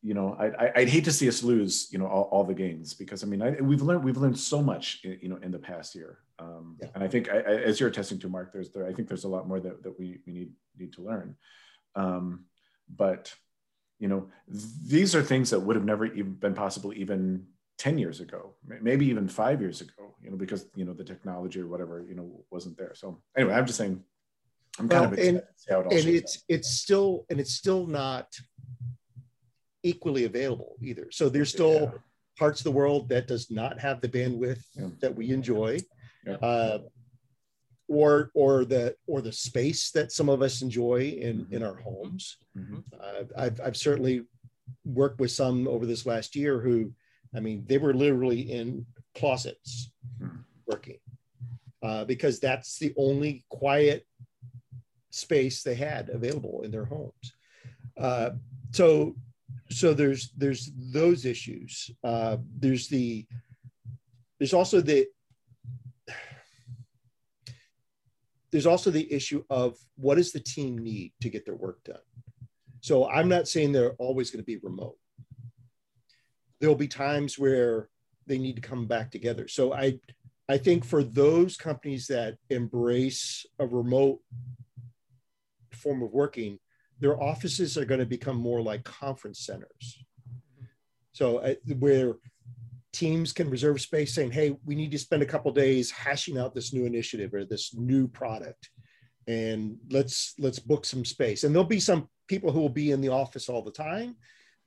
you 0.00 0.14
know, 0.14 0.36
I, 0.38 0.46
I, 0.66 0.72
I'd 0.76 0.88
hate 0.88 1.04
to 1.06 1.12
see 1.12 1.28
us 1.28 1.42
lose, 1.42 1.88
you 1.90 1.98
know, 1.98 2.06
all, 2.06 2.28
all 2.30 2.44
the 2.44 2.54
gains 2.54 2.94
because 2.94 3.24
I 3.24 3.26
mean, 3.26 3.42
I, 3.42 3.50
we've 3.60 3.82
learned 3.82 4.04
we've 4.04 4.16
learned 4.16 4.38
so 4.38 4.62
much, 4.62 5.00
you 5.02 5.28
know, 5.28 5.38
in 5.42 5.50
the 5.50 5.58
past 5.58 5.94
year, 5.94 6.18
um, 6.38 6.76
Yeah. 6.80 6.88
and 6.94 7.02
I 7.02 7.08
think 7.08 7.28
I, 7.28 7.38
I, 7.38 7.54
as 7.68 7.80
you're 7.80 7.88
attesting 7.88 8.20
to, 8.20 8.28
Mark, 8.28 8.52
there's 8.52 8.70
there, 8.70 8.86
I 8.86 8.92
think 8.92 9.08
there's 9.08 9.24
a 9.24 9.28
lot 9.28 9.48
more 9.48 9.60
that, 9.60 9.82
that 9.82 9.98
we, 9.98 10.18
we 10.26 10.32
need 10.32 10.52
need 10.78 10.92
to 10.94 11.02
learn, 11.02 11.34
um, 11.96 12.44
but 12.88 13.34
you 13.98 14.06
know, 14.06 14.30
these 14.86 15.16
are 15.16 15.22
things 15.22 15.50
that 15.50 15.58
would 15.58 15.74
have 15.74 15.84
never 15.84 16.06
even 16.06 16.34
been 16.34 16.54
possible 16.54 16.92
even 16.94 17.44
ten 17.78 17.96
years 17.96 18.20
ago, 18.20 18.54
maybe 18.82 19.06
even 19.06 19.28
five 19.28 19.60
years 19.60 19.80
ago, 19.80 20.14
you 20.22 20.30
know, 20.30 20.36
because 20.36 20.66
you 20.74 20.84
know 20.84 20.92
the 20.92 21.04
technology 21.04 21.60
or 21.60 21.68
whatever, 21.68 22.04
you 22.06 22.14
know, 22.14 22.44
wasn't 22.50 22.76
there. 22.76 22.94
So 22.94 23.22
anyway, 23.36 23.54
I'm 23.54 23.66
just 23.66 23.78
saying, 23.78 24.02
I'm 24.78 24.88
kind 24.88 25.02
Well, 25.02 25.12
of 25.12 25.18
excited 25.18 25.34
and- 25.36 25.38
to 25.46 25.46
see 25.56 25.72
how 25.72 25.80
it 25.80 25.86
all 25.86 25.92
and 25.96 26.08
it's 26.08 26.44
it's 26.48 26.68
still 26.70 27.24
and 27.30 27.40
it's 27.40 27.52
still 27.52 27.86
not 27.86 28.36
equally 29.82 30.24
available 30.24 30.76
either. 30.82 31.08
So 31.12 31.28
there's 31.28 31.50
still 31.50 31.80
Yeah. 31.80 31.92
parts 32.36 32.60
of 32.60 32.64
the 32.64 32.72
world 32.72 33.08
that 33.10 33.26
does 33.28 33.50
not 33.50 33.78
have 33.80 34.00
the 34.00 34.08
bandwidth 34.08 34.62
Yeah. 34.74 34.90
that 35.00 35.14
we 35.14 35.30
enjoy, 35.30 35.78
Yeah. 36.26 36.34
uh, 36.34 36.78
or 37.86 38.30
or 38.34 38.64
the 38.64 38.96
or 39.06 39.22
the 39.22 39.32
space 39.32 39.92
that 39.92 40.10
some 40.12 40.28
of 40.28 40.42
us 40.42 40.62
enjoy 40.62 41.10
in 41.10 41.46
in 41.52 41.62
our 41.62 41.76
homes. 41.76 42.36
Mhm. 42.56 42.82
Uh, 42.92 43.24
I've 43.36 43.60
I've 43.60 43.76
certainly 43.76 44.26
worked 44.84 45.20
with 45.20 45.30
some 45.30 45.66
over 45.68 45.86
this 45.86 46.04
last 46.04 46.34
year 46.36 46.60
who, 46.60 46.92
I 47.34 47.40
mean, 47.40 47.64
they 47.66 47.78
were 47.78 47.94
literally 47.94 48.40
in 48.40 48.86
closets 49.14 49.90
Hmm. 50.20 50.40
working 50.66 50.98
uh, 51.82 52.04
because 52.04 52.40
that's 52.40 52.78
the 52.78 52.92
only 52.96 53.44
quiet 53.48 54.06
space 55.10 55.62
they 55.62 55.74
had 55.74 56.08
available 56.08 56.62
in 56.62 56.70
their 56.70 56.84
homes. 56.84 57.32
Uh, 57.96 58.30
so 58.72 59.16
so 59.70 59.94
there's 59.94 60.30
there's 60.36 60.70
those 60.76 61.24
issues. 61.24 61.90
Uh, 62.02 62.38
there's 62.58 62.88
the 62.88 63.26
there's 64.38 64.54
also 64.54 64.80
the 64.80 65.06
there's 68.50 68.66
also 68.66 68.90
the 68.90 69.12
issue 69.12 69.44
of 69.50 69.76
what 69.96 70.14
does 70.14 70.32
the 70.32 70.40
team 70.40 70.78
need 70.78 71.12
to 71.20 71.28
get 71.28 71.44
their 71.44 71.54
work 71.54 71.82
done. 71.84 71.98
So 72.80 73.08
I'm 73.08 73.28
not 73.28 73.48
saying 73.48 73.72
they're 73.72 73.92
always 73.98 74.30
going 74.30 74.42
to 74.42 74.46
be 74.46 74.56
remote. 74.58 74.96
There'll 76.60 76.74
be 76.74 76.88
times 76.88 77.38
where 77.38 77.88
they 78.26 78.38
need 78.38 78.56
to 78.56 78.62
come 78.62 78.86
back 78.86 79.10
together. 79.10 79.48
So 79.48 79.72
I 79.72 79.98
I 80.48 80.56
think 80.56 80.84
for 80.84 81.02
those 81.02 81.56
companies 81.56 82.06
that 82.06 82.38
embrace 82.48 83.44
a 83.58 83.66
remote 83.66 84.20
form 85.72 86.02
of 86.02 86.10
working, 86.12 86.58
their 87.00 87.22
offices 87.22 87.76
are 87.76 87.84
going 87.84 88.00
to 88.00 88.06
become 88.06 88.36
more 88.36 88.62
like 88.62 88.82
conference 88.84 89.40
centers. 89.40 89.98
So 91.12 91.38
uh, 91.38 91.54
where 91.78 92.14
teams 92.92 93.32
can 93.32 93.50
reserve 93.50 93.80
space 93.80 94.14
saying, 94.14 94.30
hey, 94.30 94.56
we 94.64 94.74
need 94.74 94.90
to 94.92 94.98
spend 94.98 95.22
a 95.22 95.26
couple 95.26 95.52
days 95.52 95.90
hashing 95.90 96.38
out 96.38 96.54
this 96.54 96.72
new 96.72 96.86
initiative 96.86 97.34
or 97.34 97.44
this 97.44 97.74
new 97.74 98.08
product. 98.08 98.70
And 99.26 99.76
let's 99.90 100.34
let's 100.38 100.58
book 100.58 100.86
some 100.86 101.04
space. 101.04 101.44
And 101.44 101.54
there'll 101.54 101.68
be 101.68 101.80
some 101.80 102.08
people 102.26 102.50
who 102.50 102.60
will 102.60 102.68
be 102.70 102.92
in 102.92 103.02
the 103.02 103.10
office 103.10 103.48
all 103.48 103.62
the 103.62 103.70
time. 103.70 104.16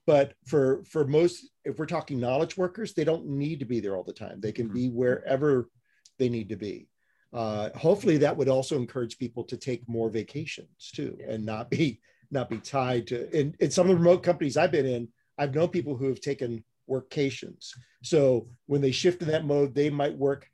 But 0.08 0.34
for 0.48 0.84
for 0.86 1.06
most, 1.06 1.50
if 1.64 1.78
we're 1.78 1.86
talking 1.86 2.20
knowledge 2.20 2.58
workers, 2.58 2.94
they 2.94 3.04
don't 3.04 3.28
need 3.28 3.60
to 3.60 3.66
be 3.66 3.80
there 3.80 3.96
all 3.96 4.04
the 4.04 4.14
time. 4.14 4.42
They 4.42 4.52
can 4.52 4.68
be 4.68 4.90
wherever 4.90 5.70
they 6.18 6.30
need 6.30 6.50
to 6.50 6.56
be. 6.56 6.88
Uh, 7.34 7.70
hopefully 7.78 8.18
that 8.18 8.36
would 8.36 8.50
also 8.50 8.76
encourage 8.76 9.18
people 9.18 9.44
to 9.46 9.56
take 9.56 9.88
more 9.88 10.10
vacations 10.10 10.92
too 10.94 11.18
and 11.26 11.46
not 11.46 11.70
be 11.70 12.02
not 12.30 12.50
be 12.50 12.58
tied 12.58 13.08
to 13.08 13.30
in, 13.38 13.56
in 13.60 13.72
some 13.72 13.90
of 13.90 13.90
the 13.90 13.96
remote 13.96 14.24
companies 14.24 14.58
I've 14.58 14.72
been 14.72 14.86
in, 14.86 15.08
I've 15.38 15.54
known 15.54 15.70
people 15.70 15.96
who 15.96 16.08
have 16.08 16.22
taken 16.22 16.64
workations. 16.90 17.70
So 18.04 18.48
when 18.66 18.82
they 18.82 18.92
shift 18.92 19.22
in 19.22 19.28
that 19.30 19.46
mode, 19.46 19.74
they 19.74 19.90
might 19.90 20.18
work 20.18 20.48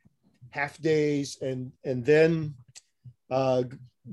half 0.50 0.78
days 0.78 1.38
and 1.40 1.72
and 1.84 2.04
then 2.04 2.54
uh, 3.30 3.64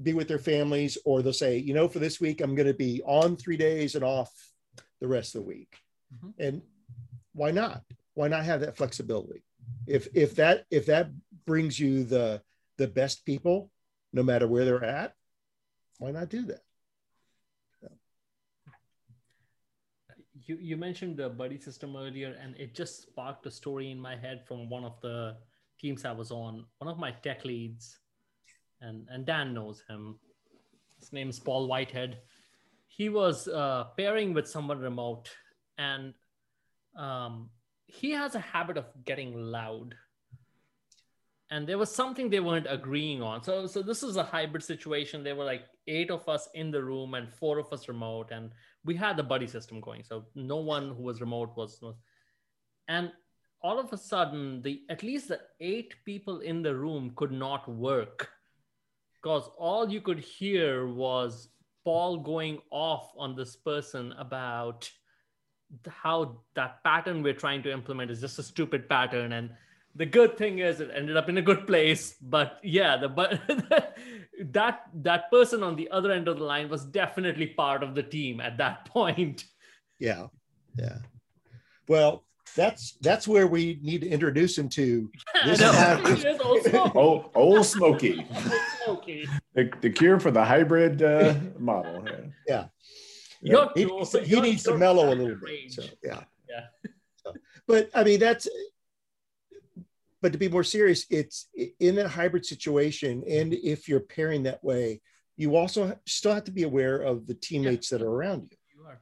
be 0.04 0.14
with 0.14 0.28
their 0.28 0.40
families, 0.40 0.98
or 1.06 1.22
they'll 1.22 1.34
say, 1.34 1.58
you 1.58 1.74
know, 1.74 1.88
for 1.88 2.00
this 2.00 2.20
week 2.20 2.42
I'm 2.42 2.56
going 2.56 2.68
to 2.68 2.74
be 2.74 3.02
on 3.06 3.36
three 3.36 3.58
days 3.58 3.96
and 3.96 4.04
off 4.04 4.32
the 5.02 5.08
rest 5.08 5.36
of 5.36 5.42
the 5.42 5.48
week. 5.48 5.78
Mm-hmm. 6.14 6.30
And 6.40 6.62
why 7.34 7.52
not? 7.52 7.84
Why 8.14 8.28
not 8.28 8.46
have 8.46 8.62
that 8.62 8.78
flexibility? 8.78 9.44
If 9.88 10.08
if 10.14 10.36
that 10.36 10.66
if 10.72 10.86
that 10.88 11.10
brings 11.46 11.80
you 11.80 12.04
the 12.04 12.42
the 12.78 12.88
best 12.88 13.26
people, 13.26 13.72
no 14.14 14.24
matter 14.24 14.48
where 14.48 14.66
they're 14.66 14.84
at, 14.84 15.14
why 15.98 16.12
not 16.12 16.30
do 16.30 16.44
that? 16.44 16.62
You, 20.48 20.58
you 20.62 20.78
mentioned 20.78 21.18
the 21.18 21.30
buddy 21.30 21.58
system 21.58 21.96
earlier, 21.96 22.36
and 22.40 22.56
it 22.58 22.76
just 22.76 23.02
sparked 23.02 23.48
a 23.48 23.52
story 23.52 23.90
in 23.90 24.00
my 24.00 24.16
head 24.16 24.44
from 24.46 24.70
one 24.70 24.84
of 24.84 25.02
the 25.02 25.38
teams 25.80 26.06
I 26.06 26.12
was 26.12 26.30
on. 26.30 26.66
One 26.78 26.88
of 26.88 27.00
my 27.00 27.12
tech 27.12 27.46
leads, 27.46 27.98
and, 28.80 29.08
and 29.10 29.26
Dan 29.26 29.56
knows 29.56 29.82
him. 29.90 30.20
His 31.00 31.12
name 31.12 31.30
is 31.30 31.40
Paul 31.40 31.68
Whitehead. 31.68 32.20
He 32.96 33.10
was 33.10 33.48
uh, 33.48 33.86
pairing 33.98 34.34
with 34.34 34.48
someone 34.48 34.80
remote, 34.80 35.30
and 35.78 36.14
um, 36.98 37.50
he 37.86 38.12
has 38.12 38.36
a 38.36 38.40
habit 38.40 38.78
of 38.78 38.86
getting 39.04 39.34
loud 39.34 39.96
and 41.52 41.68
there 41.68 41.78
was 41.78 41.94
something 41.94 42.30
they 42.30 42.40
weren't 42.40 42.66
agreeing 42.70 43.22
on. 43.22 43.44
So, 43.44 43.68
so 43.68 43.82
this 43.82 44.02
is 44.02 44.18
a 44.18 44.24
hybrid 44.24 44.64
situation. 44.64 45.24
There 45.24 45.36
were 45.36 45.46
like 45.46 45.66
eight 45.88 46.10
of 46.10 46.28
us 46.28 46.50
in 46.56 46.72
the 46.72 46.84
room 46.84 47.14
and 47.14 47.32
four 47.32 47.60
of 47.60 47.72
us 47.72 47.88
remote, 47.88 48.32
and 48.32 48.52
we 48.84 48.96
had 48.96 49.16
the 49.16 49.24
buddy 49.24 49.48
system 49.48 49.80
going. 49.80 50.04
So 50.04 50.26
no 50.34 50.58
one 50.58 50.96
who 50.96 51.04
was 51.04 51.22
remote 51.22 51.56
was, 51.56 51.80
and 52.88 53.12
all 53.62 53.80
of 53.80 53.94
a 53.94 53.98
sudden, 53.98 54.62
the 54.64 54.82
at 54.90 55.04
least 55.04 55.28
the 55.28 55.40
eight 55.60 55.94
people 56.04 56.40
in 56.40 56.64
the 56.64 56.76
room 56.76 57.14
could 57.16 57.32
not 57.32 57.68
work 57.70 58.30
because 59.22 59.50
all 59.58 59.90
you 59.90 60.02
could 60.02 60.20
hear 60.20 60.88
was 60.88 61.50
Paul 61.86 62.18
going 62.18 62.60
off 62.72 63.12
on 63.18 63.36
this 63.36 63.56
person 63.56 64.12
about 64.14 64.90
how 65.88 66.42
that 66.56 66.84
pattern 66.84 67.24
we're 67.24 67.34
trying 67.34 67.64
to 67.64 67.72
implement 67.72 68.12
is 68.12 68.20
just 68.20 68.40
a 68.40 68.44
stupid 68.44 68.90
pattern. 68.90 69.32
And 69.34 69.52
the 69.96 70.06
good 70.06 70.38
thing 70.38 70.60
is 70.60 70.82
it 70.82 70.92
ended 70.94 71.16
up 71.16 71.30
in 71.30 71.38
a 71.38 71.42
good 71.42 71.66
place 71.66 72.16
but 72.22 72.60
yeah 72.64 72.98
the 72.98 73.08
but 73.08 73.40
that 74.40 74.82
that 74.94 75.32
person 75.32 75.64
on 75.64 75.76
the 75.78 75.90
other 75.90 76.12
end 76.12 76.28
of 76.28 76.38
the 76.38 76.44
line 76.44 76.70
was 76.70 76.84
definitely 76.84 77.48
part 77.48 77.82
of 77.82 77.96
the 77.96 78.04
team 78.04 78.42
at 78.42 78.58
that 78.58 78.86
point. 78.90 79.46
Yeah 80.00 80.28
yeah. 80.78 80.98
Well 81.88 82.26
that's 82.56 82.98
that's 83.02 83.28
where 83.28 83.48
we 83.48 83.80
need 83.82 84.02
to 84.02 84.10
introduce 84.10 84.58
him 84.58 84.70
to. 84.70 85.10
This 85.46 85.62
Ole 85.62 86.62
Smoky. 86.62 86.92
old, 86.96 87.30
old 87.36 87.66
smoky, 87.66 88.26
smoky. 88.84 89.28
The, 89.56 89.72
the 89.82 89.90
cure 89.90 90.20
for 90.20 90.32
the 90.32 90.44
hybrid 90.44 91.02
uh, 91.02 91.36
model 91.58 92.06
yeah, 92.48 92.66
yeah. 93.42 93.68
he, 93.74 93.84
he, 93.86 94.20
he 94.26 94.42
needs 94.42 94.64
to 94.64 94.78
mellow 94.78 95.14
a 95.14 95.16
little 95.16 95.38
bit 95.38 95.72
so, 95.72 95.84
yeah 96.04 96.24
yeah 96.50 96.66
so, 97.24 97.34
but 97.66 97.90
i 97.96 98.04
mean 98.04 98.20
that's 98.20 98.50
but 100.26 100.32
to 100.32 100.40
be 100.40 100.50
more 100.50 100.64
serious, 100.64 101.06
it's 101.12 101.50
in 101.80 101.94
that 101.98 102.08
hybrid 102.08 102.48
situation. 102.48 103.24
And 103.30 103.54
if 103.54 103.88
you're 103.88 104.00
pairing 104.00 104.42
that 104.44 104.64
way, 104.64 105.02
you 105.38 105.56
also 105.56 105.96
still 106.08 106.34
have 106.34 106.46
to 106.46 106.52
be 106.52 106.64
aware 106.64 106.98
of 106.98 107.28
the 107.28 107.36
teammates 107.36 107.92
yeah. 107.92 108.00
that 108.00 108.06
are 108.06 108.10
around 108.10 108.48
you. 108.50 108.58
You 108.76 108.88
are. 108.88 109.00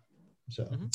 So 0.49 0.63
mm-hmm. 0.63 0.87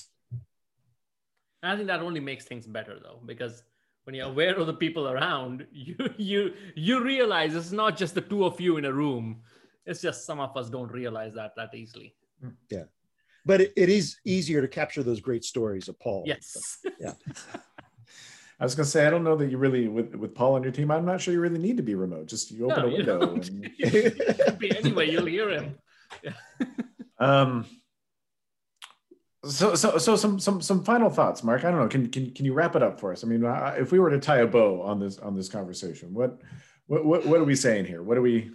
I 1.63 1.77
think 1.77 1.87
that 1.87 2.01
only 2.01 2.21
makes 2.21 2.45
things 2.45 2.67
better 2.67 2.99
though, 3.03 3.23
because 3.25 3.63
when 4.09 4.15
you're 4.15 4.27
aware 4.27 4.57
of 4.57 4.67
the 4.67 4.73
people 4.73 5.07
around, 5.07 5.67
you 5.71 5.95
you 6.17 6.55
you 6.75 7.05
realize 7.05 7.55
it's 7.55 7.73
not 7.73 7.95
just 7.95 8.15
the 8.15 8.23
two 8.23 8.43
of 8.47 8.59
you 8.59 8.79
in 8.79 8.87
a 8.87 8.93
room. 8.93 9.43
It's 9.85 10.01
just 10.01 10.25
some 10.25 10.41
of 10.41 10.57
us 10.57 10.71
don't 10.71 10.91
realize 10.91 11.35
that 11.35 11.55
that 11.57 11.75
easily. 11.75 12.15
Yeah. 12.71 12.85
But 13.45 13.61
it, 13.61 13.73
it 13.77 13.91
is 13.91 14.17
easier 14.25 14.63
to 14.63 14.69
capture 14.69 15.03
those 15.03 15.21
great 15.21 15.45
stories 15.45 15.89
of 15.89 16.01
Paul. 16.01 16.23
Yes. 16.25 16.79
So, 16.83 16.91
yeah. 16.99 17.13
I 18.59 18.65
was 18.65 18.75
gonna 18.75 18.87
say 18.87 19.07
I 19.07 19.11
don't 19.11 19.25
know 19.25 19.37
that 19.37 19.51
you 19.51 19.59
really 19.59 19.89
with 19.89 20.15
with 20.15 20.35
Paul 20.35 20.55
on 20.55 20.63
your 20.63 20.73
team. 20.73 20.91
I'm 20.91 21.05
not 21.05 21.21
sure 21.21 21.35
you 21.35 21.41
really 21.41 21.59
need 21.59 21.77
to 21.77 21.83
be 21.83 21.95
remote. 21.95 22.29
Just 22.29 22.51
you 22.51 22.65
open 22.71 22.85
no, 22.85 22.89
a 22.89 22.93
window. 22.97 23.33
And... 23.35 23.71
it 23.79 24.43
could 24.43 24.59
be 24.59 24.75
anyway. 24.75 25.11
You'll 25.11 25.27
hear 25.27 25.51
him. 25.51 25.79
um. 27.19 27.67
So 29.45 29.75
so 29.77 29.99
so 29.99 30.17
some 30.17 30.41
some 30.41 30.61
some 30.61 30.83
final 30.83 31.11
thoughts, 31.11 31.45
Mark. 31.45 31.65
I 31.65 31.71
don't 31.71 31.81
know. 31.81 31.89
Can 31.89 32.09
can 32.11 32.33
can 32.33 32.45
you 32.45 32.53
wrap 32.53 32.75
it 32.75 32.83
up 32.83 32.99
for 32.99 33.13
us? 33.13 33.23
I 33.23 33.29
mean, 33.29 33.45
if 33.77 33.93
we 33.93 34.01
were 34.01 34.11
to 34.11 34.19
tie 34.19 34.39
a 34.39 34.47
bow 34.47 34.83
on 34.83 34.99
this 34.99 35.19
on 35.19 35.37
this 35.37 35.49
conversation, 35.49 36.13
what 36.13 36.41
what 36.87 37.05
what, 37.05 37.27
what 37.27 37.41
are 37.41 37.45
we 37.45 37.55
saying 37.55 37.85
here? 37.85 38.03
What 38.03 38.19
are 38.19 38.23
we? 38.23 38.51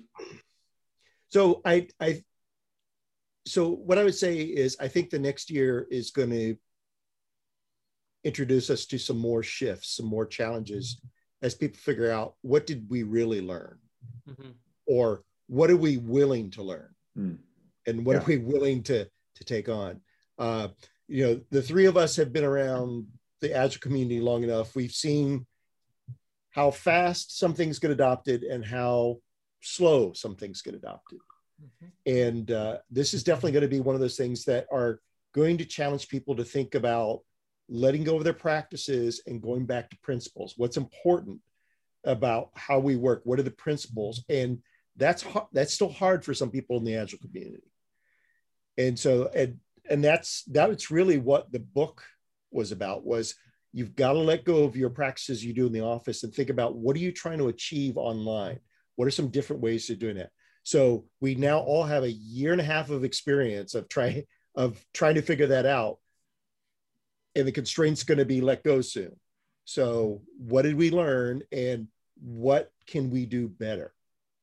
So 1.30 1.62
I 1.63 1.88
I. 2.02 2.24
So 3.46 3.69
what 3.69 3.98
I 3.98 4.04
would 4.04 4.15
say 4.15 4.38
is 4.38 4.78
I 4.80 4.88
think 4.88 5.10
the 5.10 5.19
next 5.19 5.50
year 5.50 5.86
is 5.89 6.12
going 6.12 6.30
to 6.30 6.56
introduce 8.24 8.69
us 8.69 8.86
to 8.88 8.98
some 8.98 9.17
more 9.17 9.43
shifts, 9.43 9.98
some 9.98 10.06
more 10.06 10.26
challenges 10.26 11.02
as 11.41 11.54
people 11.54 11.78
figure 11.78 12.10
out 12.10 12.36
what 12.41 12.65
did 12.65 12.89
we 12.89 13.04
really 13.04 13.41
learn 13.41 13.78
mm-hmm. 14.28 14.52
or 14.88 15.24
what 15.48 15.69
are 15.69 15.78
we 15.78 15.98
willing 15.98 16.50
to 16.52 16.63
learn 16.63 16.89
mm. 17.17 17.38
and 17.86 18.06
what 18.06 18.13
yeah. 18.13 18.19
are 18.22 18.26
we 18.26 18.38
willing 18.38 18.82
to 18.82 19.06
to 19.36 19.43
take 19.43 19.67
on 19.67 20.00
uh, 20.39 20.67
you 21.08 21.26
know 21.26 21.41
the 21.52 21.62
three 21.62 21.86
of 21.86 21.98
us 21.98 22.15
have 22.15 22.34
been 22.34 22.43
around 22.43 23.08
the 23.41 23.56
agile 23.56 23.82
community 23.82 24.19
long 24.19 24.43
enough 24.43 24.76
we've 24.76 24.91
seen 24.91 25.46
how 26.52 26.72
fast 26.72 27.38
some 27.38 27.54
things 27.54 27.80
get 27.80 27.91
adopted 27.91 28.43
and 28.43 28.63
how 28.63 29.17
slow 29.62 30.13
some 30.13 30.36
things 30.36 30.62
get 30.62 30.76
adopted 30.76 31.19
mm-hmm. 31.62 31.88
and 32.06 32.52
uh, 32.52 32.78
this 32.89 33.13
is 33.13 33.24
definitely 33.24 33.52
going 33.52 33.62
to 33.62 33.67
be 33.67 33.80
one 33.80 33.96
of 33.96 34.02
those 34.02 34.17
things 34.17 34.46
that 34.46 34.65
are 34.72 35.00
going 35.34 35.58
to 35.58 35.65
challenge 35.65 36.08
people 36.08 36.36
to 36.36 36.43
think 36.43 36.76
about 36.76 37.22
letting 37.69 38.04
go 38.04 38.17
of 38.17 38.24
their 38.24 38.34
practices 38.34 39.22
and 39.26 39.41
going 39.41 39.65
back 39.65 39.89
to 39.89 39.98
principles. 39.98 40.54
What's 40.58 40.78
important 40.78 41.39
about 42.04 42.50
how 42.56 42.80
we 42.80 42.96
work? 42.96 43.22
What 43.24 43.39
are 43.39 43.43
the 43.43 43.52
principles? 43.52 44.24
And 44.30 44.60
that's 44.96 45.26
that's 45.52 45.74
still 45.74 45.91
hard 45.91 46.24
for 46.24 46.34
some 46.34 46.52
people 46.52 46.78
in 46.78 46.84
the 46.84 46.96
agile 46.96 47.19
community. 47.19 47.72
And 48.78 48.98
so 48.98 49.30
and 49.34 49.60
and 49.89 50.04
that's 50.04 50.43
that's 50.46 50.91
really 50.91 51.17
what 51.17 51.52
the 51.52 51.60
book 51.60 52.04
was 52.52 52.72
about 52.72 53.06
was 53.06 53.36
you've 53.72 53.96
got 53.96 54.13
to 54.13 54.19
let 54.19 54.46
go 54.46 54.63
of 54.63 54.76
your 54.76 54.89
practices 54.89 55.43
you 55.43 55.54
do 55.54 55.65
in 55.65 55.74
the 55.74 55.82
office 55.82 56.24
and 56.24 56.34
think 56.34 56.50
about 56.50 56.76
what 56.76 56.96
are 56.96 57.00
you 57.00 57.12
trying 57.12 57.39
to 57.39 57.48
achieve 57.48 57.98
online? 57.98 58.60
What 58.96 59.08
are 59.08 59.12
some 59.12 59.30
different 59.30 59.62
ways 59.62 59.89
of 59.89 60.00
doing 60.00 60.17
that? 60.17 60.30
So 60.63 61.06
we 61.19 61.36
now 61.36 61.60
all 61.60 61.84
have 61.84 62.03
a 62.03 62.12
year 62.12 62.51
and 62.51 62.62
a 62.62 62.66
half 62.66 62.89
of 62.89 63.03
experience 63.03 63.76
of 63.76 63.89
trying 63.89 64.24
of 64.55 64.84
trying 64.93 65.16
to 65.16 65.22
figure 65.22 65.47
that 65.47 65.66
out 65.66 65.97
and 67.36 67.47
the 67.47 67.51
constraint's 67.51 68.03
going 68.03 68.20
to 68.20 68.26
be 68.26 68.41
let 68.41 68.64
go 68.64 68.82
soon. 68.82 69.16
So, 69.66 70.22
what 70.38 70.64
did 70.64 70.76
we 70.76 70.91
learn 70.91 71.43
and 71.51 71.88
what 72.22 72.72
can 72.88 73.10
we 73.10 73.26
do 73.26 73.47
better? 73.47 73.93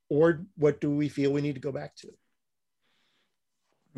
Or 0.09 0.45
what 0.57 0.81
do 0.81 0.91
we 0.91 1.09
feel 1.09 1.33
we 1.33 1.41
need 1.41 1.55
to 1.55 1.61
go 1.61 1.73
back 1.73 1.95
to? 1.97 2.09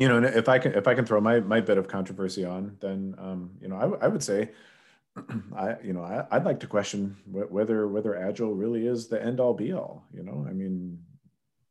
You 0.03 0.09
know, 0.09 0.27
if 0.27 0.49
I 0.49 0.59
can, 0.59 0.73
if 0.73 0.85
I 0.85 0.95
can 0.95 1.05
throw 1.05 1.21
my, 1.21 1.39
my 1.39 1.61
bit 1.61 1.77
of 1.77 1.87
controversy 1.87 2.43
on, 2.43 2.75
then, 2.81 3.15
um, 3.17 3.51
you 3.61 3.69
know, 3.69 3.77
I, 3.77 3.85
I 4.03 4.09
would 4.09 4.21
say, 4.21 4.51
I, 5.55 5.77
you 5.81 5.93
know, 5.93 6.03
I, 6.03 6.37
would 6.37 6.43
like 6.43 6.59
to 6.59 6.67
question 6.67 7.15
whether, 7.25 7.87
whether 7.87 8.13
agile 8.13 8.53
really 8.53 8.85
is 8.85 9.07
the 9.07 9.23
end 9.23 9.39
all 9.39 9.53
be 9.53 9.71
all, 9.71 10.03
you 10.13 10.23
know, 10.23 10.45
I 10.45 10.51
mean, 10.51 10.99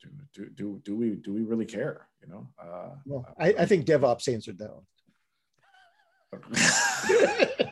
do, 0.01 0.09
do, 0.33 0.49
do, 0.55 0.81
do 0.83 0.97
we, 0.97 1.11
do 1.11 1.35
we 1.35 1.43
really 1.43 1.67
care? 1.67 2.09
You 2.23 2.29
know? 2.33 2.49
Uh, 2.59 2.95
well, 3.05 3.27
I, 3.39 3.49
I 3.49 3.67
think 3.67 3.85
DevOps 3.85 4.33
answered 4.33 4.57
that 4.61 4.73
one. 4.73 4.87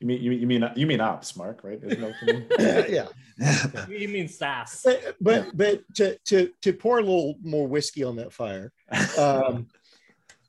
you 0.00 0.06
mean 0.06 0.22
you, 0.22 0.32
you 0.32 0.46
mean 0.46 0.70
you 0.76 0.86
mean 0.86 1.00
ops, 1.00 1.36
Mark, 1.36 1.62
right? 1.62 1.78
Isn't 1.82 2.00
that 2.00 2.10
what 2.10 2.16
you 2.22 2.32
mean? 2.32 2.46
yeah. 3.38 3.86
you 3.88 4.08
mean 4.08 4.28
SaaS. 4.28 4.80
But, 4.82 5.16
but 5.20 5.56
but 5.56 5.94
to 5.96 6.18
to 6.26 6.50
to 6.62 6.72
pour 6.72 6.98
a 6.98 7.02
little 7.02 7.36
more 7.42 7.68
whiskey 7.68 8.02
on 8.02 8.16
that 8.16 8.32
fire, 8.32 8.72
um, 9.18 9.68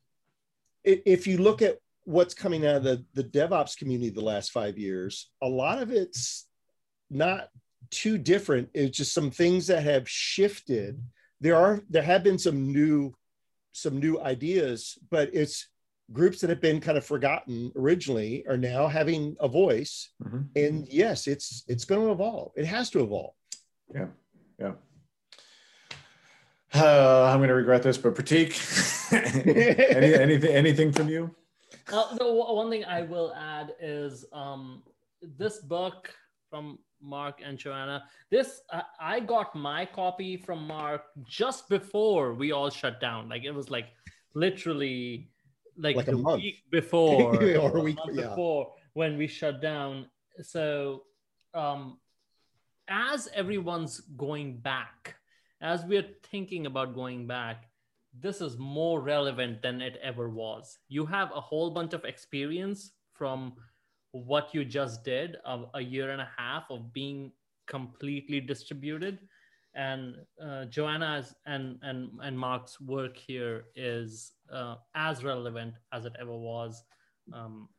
if 0.86 1.28
you 1.28 1.38
look 1.38 1.62
at 1.62 1.78
what's 2.06 2.34
coming 2.34 2.66
out 2.66 2.78
of 2.78 2.84
the, 2.84 3.06
the 3.14 3.24
DevOps 3.24 3.78
community 3.78 4.10
the 4.10 4.22
last 4.22 4.52
five 4.52 4.78
years, 4.78 5.30
a 5.41 5.47
lot 5.47 5.82
of 5.82 5.91
it's 5.91 6.47
not 7.10 7.49
too 7.89 8.18
different. 8.18 8.70
It's 8.74 8.97
just 8.97 9.14
some 9.14 9.32
things 9.32 9.68
that 9.68 9.84
have 9.84 10.10
shifted. 10.10 11.04
There 11.41 11.58
are 11.58 11.82
there 11.89 12.04
have 12.04 12.24
been 12.24 12.39
some 12.39 12.72
new 12.72 13.14
some 13.74 13.99
new 13.99 14.20
ideas, 14.20 14.97
but 15.10 15.30
it's 15.34 15.68
groups 16.12 16.41
that 16.41 16.49
have 16.49 16.62
been 16.62 16.80
kind 16.80 16.97
of 16.97 17.05
forgotten 17.05 17.72
originally 17.76 18.45
are 18.47 18.57
now 18.57 18.88
having 18.88 19.36
a 19.39 19.47
voice. 19.47 20.09
Mm-hmm. 20.24 20.41
And 20.55 20.88
yes, 20.89 21.28
it's 21.28 21.64
it's 21.68 21.86
going 21.86 22.01
to 22.01 22.12
evolve. 22.12 22.51
It 22.55 22.66
has 22.66 22.89
to 22.91 23.03
evolve. 23.03 23.34
Yeah, 23.93 24.07
yeah. 24.59 24.74
Uh, 26.74 27.30
I'm 27.30 27.39
going 27.39 27.49
to 27.49 27.55
regret 27.55 27.84
this, 27.84 27.97
but 27.97 28.16
Prateek, 28.16 28.53
any, 29.95 30.14
anything 30.14 30.51
anything 30.51 30.91
from 30.91 31.09
you? 31.09 31.36
Uh, 31.91 32.16
the 32.16 32.32
one 32.32 32.70
thing 32.70 32.86
I 32.86 33.01
will 33.01 33.34
add 33.34 33.74
is 33.82 34.26
um, 34.32 34.84
this 35.38 35.59
book 35.59 36.14
from 36.49 36.80
Mark 37.01 37.41
and 37.43 37.57
Joanna. 37.57 38.03
This 38.30 38.62
uh, 38.72 38.82
I 38.99 39.20
got 39.20 39.55
my 39.55 39.86
copy 39.86 40.38
from 40.38 40.66
Mark 40.66 41.03
just 41.26 41.68
before 41.68 42.34
we 42.34 42.51
all 42.51 42.70
shut 42.70 43.01
down. 43.01 43.28
Like 43.28 43.43
it 43.43 43.51
was 43.51 43.70
like 43.70 43.88
literally 44.34 45.31
like, 45.78 45.96
like 45.96 46.08
a 46.08 46.18
week 46.18 46.64
before 46.72 47.36
or 47.58 47.78
a 47.78 47.82
week 47.82 47.98
yeah. 48.12 48.30
before 48.30 48.74
when 48.94 49.18
we 49.18 49.28
shut 49.28 49.62
down. 49.62 50.08
So 50.42 51.04
um, 51.54 51.98
as 52.88 53.30
everyone's 53.34 54.00
going 54.18 54.58
back, 54.58 55.16
as 55.62 55.86
we're 55.86 56.08
thinking 56.30 56.66
about 56.66 56.96
going 56.96 57.28
back, 57.28 57.70
this 58.20 58.42
is 58.42 58.58
more 58.58 59.00
relevant 59.00 59.62
than 59.62 59.82
it 59.82 59.98
ever 60.02 60.30
was. 60.30 60.78
You 60.90 61.06
have 61.06 61.32
a 61.34 61.40
whole 61.40 61.72
bunch 61.72 61.94
of 61.94 62.04
experience 62.04 62.92
from 63.14 63.54
what 64.12 64.54
you 64.54 64.66
just 64.66 65.04
did 65.06 65.38
of 65.46 65.70
a 65.74 65.82
year 65.82 66.12
and 66.12 66.22
a 66.22 66.30
half 66.38 66.64
of 66.70 66.92
being 66.92 67.32
completely 67.68 68.42
distributed 68.42 69.20
and 69.74 70.16
uh, 70.44 70.66
joanna's 70.66 71.34
and, 71.46 71.80
and 71.82 72.10
and 72.22 72.38
mark's 72.38 72.80
work 72.82 73.18
here 73.18 73.66
is 73.76 74.34
uh, 74.52 74.76
as 74.96 75.24
relevant 75.24 75.74
as 75.94 76.06
it 76.06 76.14
ever 76.20 76.36
was. 76.36 76.84
Um, 77.34 77.70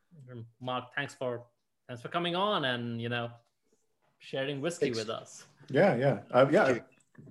mark 0.61 0.84
thanks 0.97 1.14
for 1.14 1.45
thanks 1.88 2.03
for 2.03 2.09
coming 2.09 2.34
on 2.34 2.64
and 2.64 3.01
you 3.01 3.09
know 3.09 3.30
sharing 4.18 4.61
whiskey 4.61 4.86
thanks. 4.86 4.99
with 4.99 5.11
us. 5.11 5.45
Yeah 5.70 5.97
yeah. 5.97 6.18
Uh, 6.30 6.47
yeah. 6.51 6.78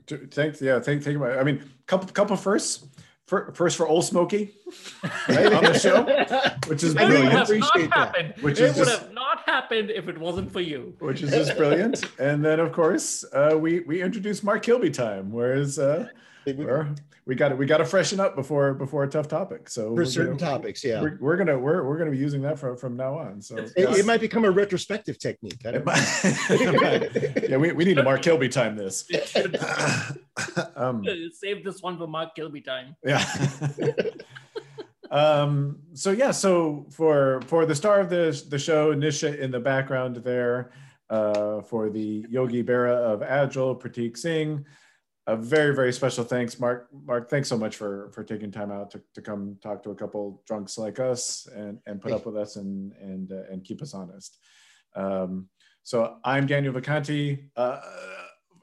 Thanks. 0.07 0.61
Yeah 0.61 0.79
thank, 0.79 1.03
thank 1.03 1.17
you. 1.17 1.25
I 1.25 1.43
mean 1.43 1.63
couple 1.87 2.07
couple 2.09 2.35
firsts. 2.37 2.85
First 3.27 3.77
for 3.77 3.87
Ole 3.87 4.01
Smoky 4.01 4.53
right, 5.29 5.53
on 5.53 5.63
the 5.63 5.79
show, 5.79 6.03
which 6.67 6.83
is 6.83 6.93
brilliant. 6.93 7.31
It 7.31 7.47
would 7.47 7.61
have 7.61 7.89
not 7.89 7.93
happened. 7.93 8.33
Which 8.41 8.59
it 8.59 8.63
would 8.63 8.75
just, 8.75 8.99
have 8.99 9.07
not 9.07 9.10
happened 9.45 9.89
if 9.89 10.07
it 10.07 10.17
wasn't 10.17 10.51
for 10.51 10.61
you. 10.61 10.95
Which 10.99 11.21
is 11.21 11.31
just 11.31 11.57
brilliant. 11.57 12.03
and 12.19 12.43
then, 12.43 12.59
of 12.59 12.71
course, 12.71 13.23
uh, 13.33 13.57
we 13.57 13.81
we 13.81 14.01
introduced 14.01 14.43
Mark 14.43 14.63
Kilby 14.63 14.91
time, 14.91 15.31
whereas 15.31 15.79
uh, 15.79 16.07
we 17.25 17.35
got 17.35 17.49
to 17.49 17.55
we 17.55 17.65
got 17.65 17.77
to 17.77 17.85
freshen 17.85 18.19
up 18.19 18.35
before 18.35 18.73
before 18.73 19.03
a 19.03 19.07
tough 19.07 19.27
topic. 19.27 19.69
So 19.69 19.95
for 19.95 20.05
certain 20.05 20.37
gonna, 20.37 20.51
topics, 20.51 20.83
yeah, 20.83 21.01
we're, 21.01 21.17
we're, 21.21 21.37
gonna 21.37 21.57
we're, 21.57 21.87
we're 21.87 21.97
gonna 21.97 22.11
be 22.11 22.17
using 22.17 22.41
that 22.41 22.57
from 22.57 22.77
from 22.77 22.97
now 22.97 23.17
on. 23.17 23.41
So 23.41 23.57
it, 23.57 23.73
it 23.75 24.05
might 24.05 24.21
become 24.21 24.43
a 24.43 24.51
retrospective 24.51 25.19
technique. 25.19 25.59
yeah, 25.63 27.57
we, 27.57 27.71
we 27.73 27.85
need 27.85 27.95
to 27.95 28.03
Mark 28.03 28.23
Kilby 28.23 28.49
time 28.49 28.75
this. 28.75 29.07
um, 30.75 31.05
Save 31.33 31.63
this 31.63 31.81
one 31.81 31.97
for 31.97 32.07
Mark 32.07 32.35
Kilby 32.35 32.61
time. 32.61 32.95
Yeah. 33.05 33.23
Um, 35.11 35.79
so 35.93 36.11
yeah, 36.11 36.31
so 36.31 36.87
for 36.89 37.41
for 37.47 37.65
the 37.65 37.75
star 37.75 37.99
of 37.99 38.09
the 38.09 38.43
the 38.49 38.57
show, 38.57 38.95
Nisha 38.95 39.37
in 39.37 39.51
the 39.51 39.59
background 39.59 40.17
there, 40.17 40.71
uh, 41.09 41.61
for 41.61 41.89
the 41.89 42.25
Yogi 42.29 42.63
Berra 42.63 42.95
of 42.95 43.21
Agile, 43.21 43.75
Prateek 43.75 44.17
Singh 44.17 44.65
a 45.27 45.35
very 45.35 45.75
very 45.75 45.93
special 45.93 46.23
thanks. 46.23 46.59
Mark 46.59 46.87
mark 47.05 47.29
thanks 47.29 47.47
so 47.47 47.57
much 47.57 47.75
for 47.75 48.09
for 48.13 48.23
taking 48.23 48.51
time 48.51 48.71
out 48.71 48.91
to, 48.91 49.01
to 49.13 49.21
come 49.21 49.57
talk 49.61 49.83
to 49.83 49.91
a 49.91 49.95
couple 49.95 50.41
drunks 50.47 50.77
like 50.77 50.99
us 50.99 51.47
and 51.55 51.79
and 51.85 52.01
put 52.01 52.11
up 52.11 52.25
with 52.25 52.35
us 52.35 52.55
and 52.55 52.93
and 52.93 53.31
uh, 53.31 53.43
and 53.51 53.63
keep 53.63 53.81
us 53.81 53.93
honest. 53.93 54.37
Um, 54.95 55.47
so 55.83 56.17
i'm 56.23 56.45
daniel 56.45 56.73
vacanti. 56.73 57.49
Uh, 57.55 57.79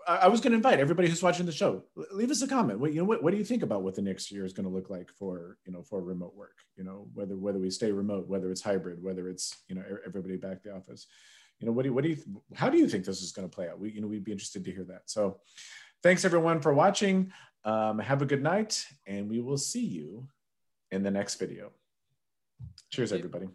I 0.09 0.29
was 0.29 0.41
going 0.41 0.53
to 0.53 0.57
invite 0.57 0.81
everybody 0.81 1.09
who's 1.09 1.23
watching 1.23 1.47
the 1.47 1.53
show. 1.53 1.85
Leave 2.13 2.31
us 2.31 2.43
a 2.43 2.49
comment. 2.49 2.81
What 2.81 2.93
you 2.93 2.99
know 2.99 3.05
what, 3.05 3.23
what 3.23 3.31
do 3.31 3.37
you 3.37 3.45
think 3.45 3.63
about 3.63 3.83
what 3.83 3.95
the 3.95 4.03
next 4.03 4.33
year 4.33 4.45
is 4.45 4.53
going 4.53 4.67
to 4.67 4.75
look 4.75 4.91
like 4.91 5.11
for 5.19 5.59
you 5.67 5.73
know 5.73 5.83
for 5.83 6.03
remote 6.03 6.35
work? 6.35 6.57
You 6.77 6.85
know 6.85 7.09
whether 7.15 7.37
whether 7.37 7.59
we 7.59 7.71
stay 7.71 7.93
remote 7.93 8.27
whether 8.27 8.51
it's 8.51 8.63
hybrid 8.63 9.03
whether 9.03 9.29
it's 9.29 9.55
you 9.69 9.75
know 9.75 9.83
everybody 10.07 10.37
back 10.37 10.63
to 10.63 10.69
the 10.71 10.75
office. 10.75 11.07
You 11.61 11.67
know 11.67 11.73
what 11.73 11.83
do 11.83 11.91
you 11.91 11.95
what 11.95 12.05
do 12.05 12.11
you 12.11 12.19
how 12.55 12.71
do 12.71 12.79
you 12.79 12.89
think 12.89 13.05
this 13.05 13.21
is 13.21 13.33
going 13.33 13.49
to 13.49 13.55
play 13.55 13.69
out? 13.69 13.79
We 13.79 13.91
you 13.91 14.01
know 14.01 14.07
we'd 14.07 14.25
be 14.25 14.33
interested 14.33 14.65
to 14.65 14.73
hear 14.73 14.85
that. 14.85 15.03
So 15.07 15.41
Thanks 16.03 16.25
everyone 16.25 16.61
for 16.61 16.73
watching. 16.73 17.33
Um, 17.65 17.99
have 17.99 18.23
a 18.23 18.27
good 18.27 18.43
night, 18.43 18.87
and 19.07 19.29
we 19.29 19.41
will 19.41 19.59
see 19.59 19.85
you 19.85 20.29
in 20.93 21.03
the 21.03 21.11
next 21.11 21.37
video. 21.37 21.73
Cheers, 22.91 23.13
everybody. 23.13 23.49